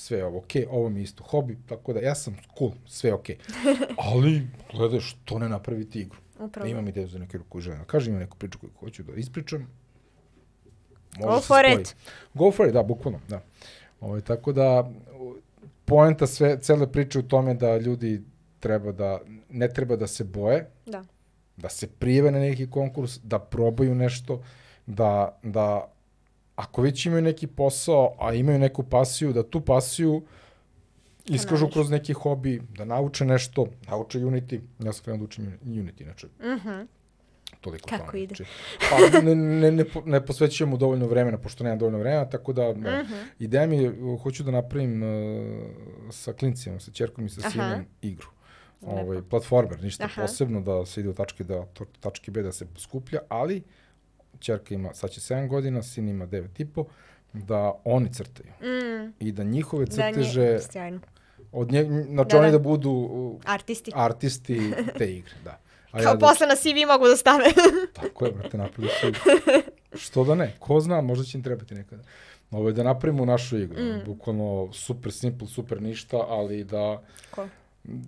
[0.01, 3.10] sve je ovo okej, ovo mi je isto hobi, tako da ja sam cool, sve
[3.10, 3.39] je okej.
[4.12, 6.18] Ali, gledaj, što ne napraviti igru?
[6.39, 6.68] Upravo.
[6.68, 9.66] Imam ideju za neku koju želim da kažem, imam neku priču koju hoću da ispričam.
[11.22, 11.81] Go se for spoji.
[11.81, 11.97] it.
[12.35, 13.43] Go for it, da, bukvalno, da.
[14.01, 14.90] Ovo, tako da,
[15.85, 18.22] poenta sve, cele priče u tome da ljudi
[18.60, 19.20] treba da,
[19.51, 21.05] ne treba da se boje, Da.
[21.56, 24.43] da se prijeve na neki konkurs, da probaju nešto,
[24.86, 25.93] da, da
[26.61, 30.23] ako već imaju neki posao, a imaju neku pasiju, da tu pasiju
[31.27, 31.73] iskažu nađu.
[31.73, 34.61] kroz neki hobi, da nauče nešto, nauče Unity.
[34.78, 36.81] Ja sam krenuo da učim Unity, inače, Mhm.
[37.61, 38.35] toliko Kako tome, ide?
[38.35, 38.51] Znači,
[39.12, 42.70] pa ne, ne, ne, ne posvećujem mu dovoljno vremena, pošto nemam dovoljno vremena, tako da
[42.70, 42.81] Mhm.
[42.82, 43.05] no,
[43.39, 45.09] ideja mi je, uh, hoću da napravim uh,
[46.11, 47.51] sa klincima, sa čerkom i sa Aha.
[47.51, 48.28] sinom igru.
[48.82, 50.23] Ovaj, platformer, ništa Aha.
[50.23, 51.66] posebno, da se ide od tačke, da,
[52.01, 53.62] tačke B da se poskuplja, ali
[54.39, 56.85] čerka ima, sad će 7 godina, sin ima 9 i po,
[57.32, 61.01] da oni crtaju Mm, i da njihove da nje, crteže, sjajno.
[61.52, 62.52] od nje, znači Da, oni da.
[62.52, 63.90] da budu uh, Artisti.
[63.94, 64.61] artisti
[64.98, 65.59] te igre, da.
[65.93, 67.44] A Kao da, posle na CV mogu da stave.
[68.01, 69.07] Tako je, brate, napravili su.
[69.98, 72.02] Što da ne, ko zna, možda će im trebati nekada.
[72.51, 74.02] Ovo je da napravimo našu igru, mm.
[74.07, 77.48] bukvalno super simple, super ništa, ali da, Ko?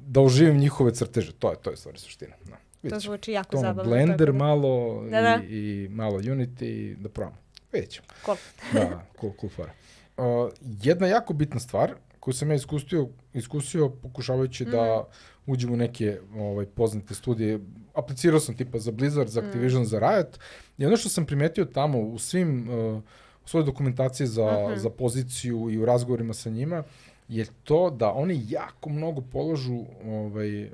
[0.06, 2.34] da uživim njihove crteže, to je, to je stvari suština.
[2.44, 2.56] Da.
[2.82, 3.12] To Vidjet ćemo.
[3.12, 3.90] zvuči jako To zabavno.
[3.90, 5.40] Blender tako da- malo Da, da.
[5.48, 7.36] I, i malo Unity, da probamo.
[7.72, 8.06] Vidjet ćemo.
[8.24, 8.36] Cool.
[8.72, 9.72] Da, cool, cool fora.
[10.16, 10.24] Uh,
[10.82, 15.04] jedna jako bitna stvar koju sam ja iskusio, iskusio pokušavajući da
[15.46, 17.60] uđem u neke ovaj, poznate studije.
[17.94, 20.38] Aplicirao sam tipa za Blizzard, za Activision, za Riot.
[20.78, 23.02] I ono što sam primetio tamo u svim, uh,
[23.44, 26.82] u svojoj dokumentaciji za, za poziciju i u razgovorima sa njima,
[27.36, 30.70] je to da oni jako mnogo položu, ovaj, uh,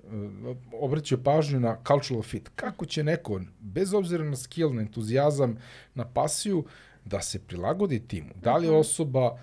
[0.73, 2.51] obraćaju pažnju na cultural fit.
[2.57, 5.59] Kako će neko, bez obzira na skill, na entuzijazam,
[5.95, 6.65] na pasiju,
[7.05, 8.31] da se prilagodi timu.
[8.43, 9.39] Da li je osoba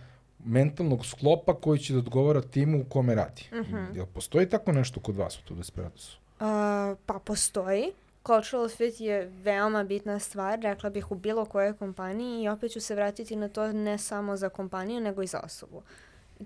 [0.45, 3.49] mentalnog sklopa koji će da odgovara timu u kome radi?
[3.93, 6.19] Jel postoji tako nešto kod vas u tu Desperatusu?
[6.39, 6.45] Uh,
[7.05, 7.91] pa postoji.
[8.25, 12.81] Cultural fit je veoma bitna stvar, rekla bih u bilo kojoj kompaniji i opet ću
[12.81, 15.81] se vratiti na to ne samo za kompaniju, nego i za osobu.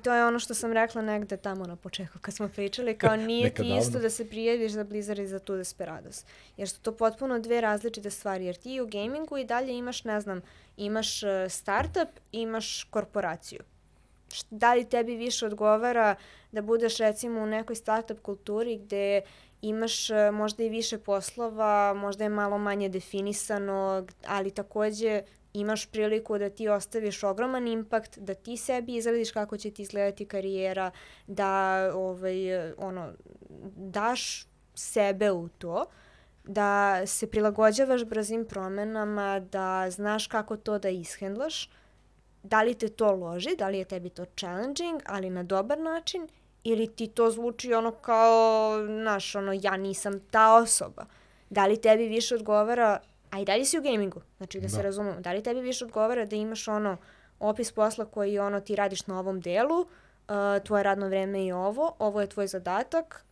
[0.04, 3.44] To je ono što sam rekla negde tamo na početku kad smo pričali, kao nije
[3.44, 4.04] Nekad ti isto davno.
[4.04, 6.26] da se prijaviš za Blizzard i za tu Desperados.
[6.58, 10.22] Jer su to potpuno dve različite stvari, jer ti u gamingu i dalje imaš, ne
[10.22, 10.42] znam,
[10.78, 13.60] imaš uh, startup, imaš korporaciju.
[14.50, 16.16] Da li tebi više odgovara
[16.52, 19.22] da budeš recimo u nekoj startup kulturi gde
[19.62, 25.22] imaš e, možda i više poslova, možda je malo manje definisano, ali takođe
[25.54, 30.26] imaš priliku da ti ostaviš ogroman impakt, da ti sebi izradiš kako će ti izgledati
[30.26, 30.92] karijera,
[31.28, 33.14] da ovaj, ono,
[33.76, 35.86] daš sebe u to,
[36.44, 41.70] da se prilagođavaš brzim promenama, da znaš kako to da ishendlaš,
[42.44, 46.28] da li te to loži, da li je tebi to challenging, ali na dobar način,
[46.64, 51.06] ili ti to zvuči ono kao, znaš, ono, ja nisam ta osoba.
[51.50, 53.00] Da li tebi više odgovara,
[53.32, 54.70] a i dalje si u gamingu, znači da, Da.
[54.70, 56.98] se razumemo, da li tebi više odgovara da imaš ono
[57.40, 59.88] opis posla koji ono ti radiš na ovom delu, uh,
[60.64, 63.26] tvoje radno vreme je ovo, ovo je tvoj zadatak,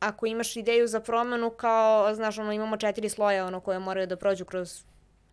[0.00, 4.16] ako imaš ideju za promenu kao, znaš, ono, imamo četiri sloja ono koje moraju da
[4.16, 4.84] prođu kroz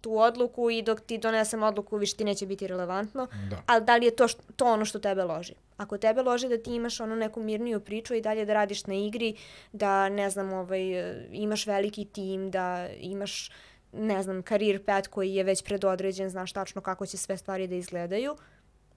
[0.01, 3.61] tu odluku i dok ti donesem odluku više ti neće biti relevantno, Da.
[3.65, 5.53] ali da li je to, št- to ono što tebe loži?
[5.77, 8.93] Ako tebe loži da ti imaš onu neku mirniju priču i dalje da radiš na
[8.95, 9.35] igri,
[9.71, 10.81] da ne znam, ovaj,
[11.31, 13.51] imaš veliki tim, da imaš
[13.93, 17.75] ne znam, career path koji je već predodređen, znaš tačno kako će sve stvari da
[17.75, 18.35] izgledaju,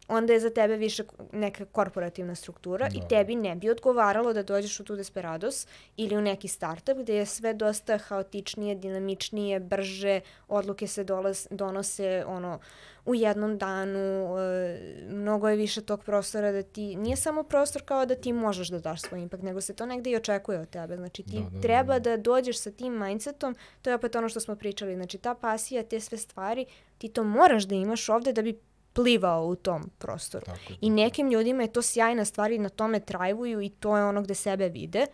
[0.09, 3.09] onda je za tebe više neka korporativna struktura i Da.
[3.09, 5.67] tebi ne bi odgovaralo da dođeš u tu Desperados
[5.97, 12.25] ili u neki startup gde je sve dosta haotičnije, dinamičnije, brže, odluke se dolaz, donose
[12.27, 12.59] ono
[13.07, 14.79] u jednom danu, e,
[15.09, 18.79] mnogo je više tog prostora da ti, nije samo prostor kao da ti možeš da
[18.79, 20.97] daš svoj impact, nego se to negde i očekuje od tebe.
[20.97, 24.29] Znači ti Da, da, da, treba da dođeš sa tim mindsetom, to je opet ono
[24.29, 26.67] što smo pričali, znači ta pasija, te sve stvari,
[26.99, 28.59] ti to moraš da imaš ovde da bi
[28.97, 30.45] plivao u tom prostoru.
[30.47, 30.77] Tako je.
[30.81, 34.23] I nekim ljudima je to sjajna stvar i na tome trajvuju i to je ono
[34.23, 35.07] gde sebe vide.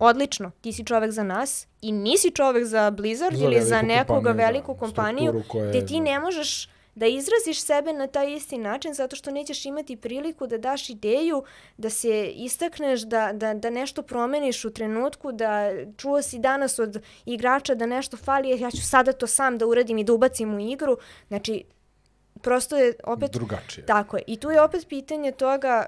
[0.00, 4.04] Odlično, ti si čovek za nas i nisi čovek za Blizzard Za ili za nekoga
[4.06, 8.06] kompaniju, da, veliku kompaniju strukturu koja je- gde ti ne možeš da izraziš sebe na
[8.06, 11.42] taj isti način zato što nećeš imati priliku da daš ideju,
[11.76, 15.50] da se istakneš, da, da, da nešto promeniš u trenutku, da
[15.96, 16.96] čuo si danas od
[17.26, 20.60] igrača da nešto fali, ja ću sada to sam da uradim i da ubacim u
[20.62, 20.96] igru.
[21.28, 21.64] Znači,
[22.42, 23.32] prosto je opet...
[23.32, 23.86] Drugačije.
[23.86, 24.22] Tako je.
[24.26, 25.86] I tu je opet pitanje toga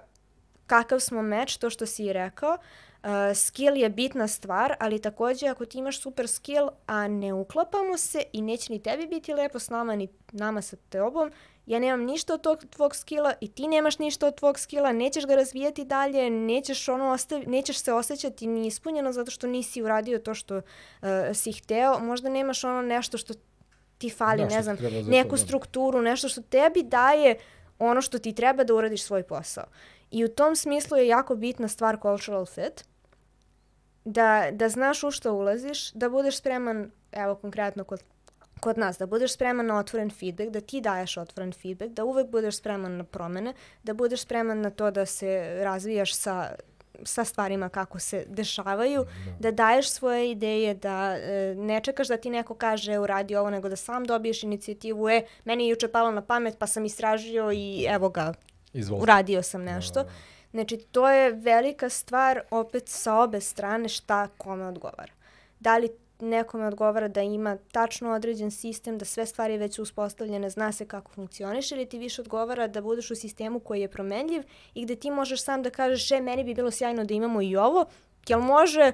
[0.67, 2.57] kakav smo meč, to što si i rekao.
[3.03, 7.97] Uh, skill je bitna stvar, ali takođe ako ti imaš super skill, a ne uklapamo
[7.97, 11.33] se i neće ni tebi biti lepo s nama, ni nama sa tobom,
[11.67, 15.27] ja nemam ništa od tog tvog skilla i ti nemaš ništa od tvog skilla, nećeš
[15.27, 20.19] ga razvijati dalje, nećeš, ono ostavi, nećeš se osjećati ni ispunjeno zato što nisi uradio
[20.19, 20.63] to što uh,
[21.35, 23.35] si hteo, možda nemaš ono nešto što
[24.01, 25.43] ti fali, Da, ne znam, neku da.
[25.43, 27.37] strukturu, nešto što tebi daje
[27.79, 29.65] ono što ti treba da uradiš svoj posao.
[30.11, 32.85] I u tom smislu je jako bitna stvar cultural fit,
[34.05, 38.03] da, da znaš u što ulaziš, da budeš spreman, evo konkretno kod,
[38.61, 42.27] kod nas, da budeš spreman na otvoren feedback, da ti daješ otvoren feedback, da uvek
[42.27, 46.55] budeš spreman na promene, da budeš spreman na to da se razvijaš sa
[47.05, 49.05] sa stvarima kako se dešavaju,
[49.39, 53.69] da daješ svoje ideje, da e, ne čekaš da ti neko kaže uradi ovo, nego
[53.69, 57.87] da sam dobiješ inicijativu, e, meni je juče palo na pamet pa sam istražio i
[57.89, 58.33] evo ga,
[58.73, 59.03] Izvolite.
[59.03, 60.05] uradio sam nešto.
[60.51, 65.13] Znači, to je velika stvar opet sa obe strane šta kome odgovara.
[65.61, 65.89] Da li
[66.21, 70.87] nekome odgovara da ima tačno određen sistem, da sve stvari već su uspostavljene, zna se
[70.87, 74.43] kako funkcioniš, ili ti više odgovara da budeš u sistemu koji je promenljiv
[74.75, 77.57] i gde ti možeš sam da kažeš, e, meni bi bilo sjajno da imamo i
[77.57, 77.85] ovo,
[78.29, 78.93] jel može,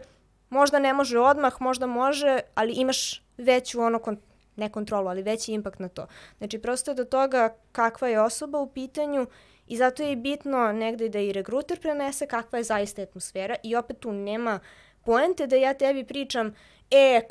[0.50, 4.18] možda ne može odmah, možda može, ali imaš veću ono kon
[4.56, 6.06] ne kontrolu, ali veći impakt na to.
[6.38, 9.26] Znači, prosto je do toga kakva je osoba u pitanju
[9.66, 13.98] i zato je bitno negde da i regruter prenese kakva je zaista atmosfera i opet
[13.98, 14.60] tu nema
[15.06, 16.54] poente da ja tebi pričam
[16.90, 17.22] e,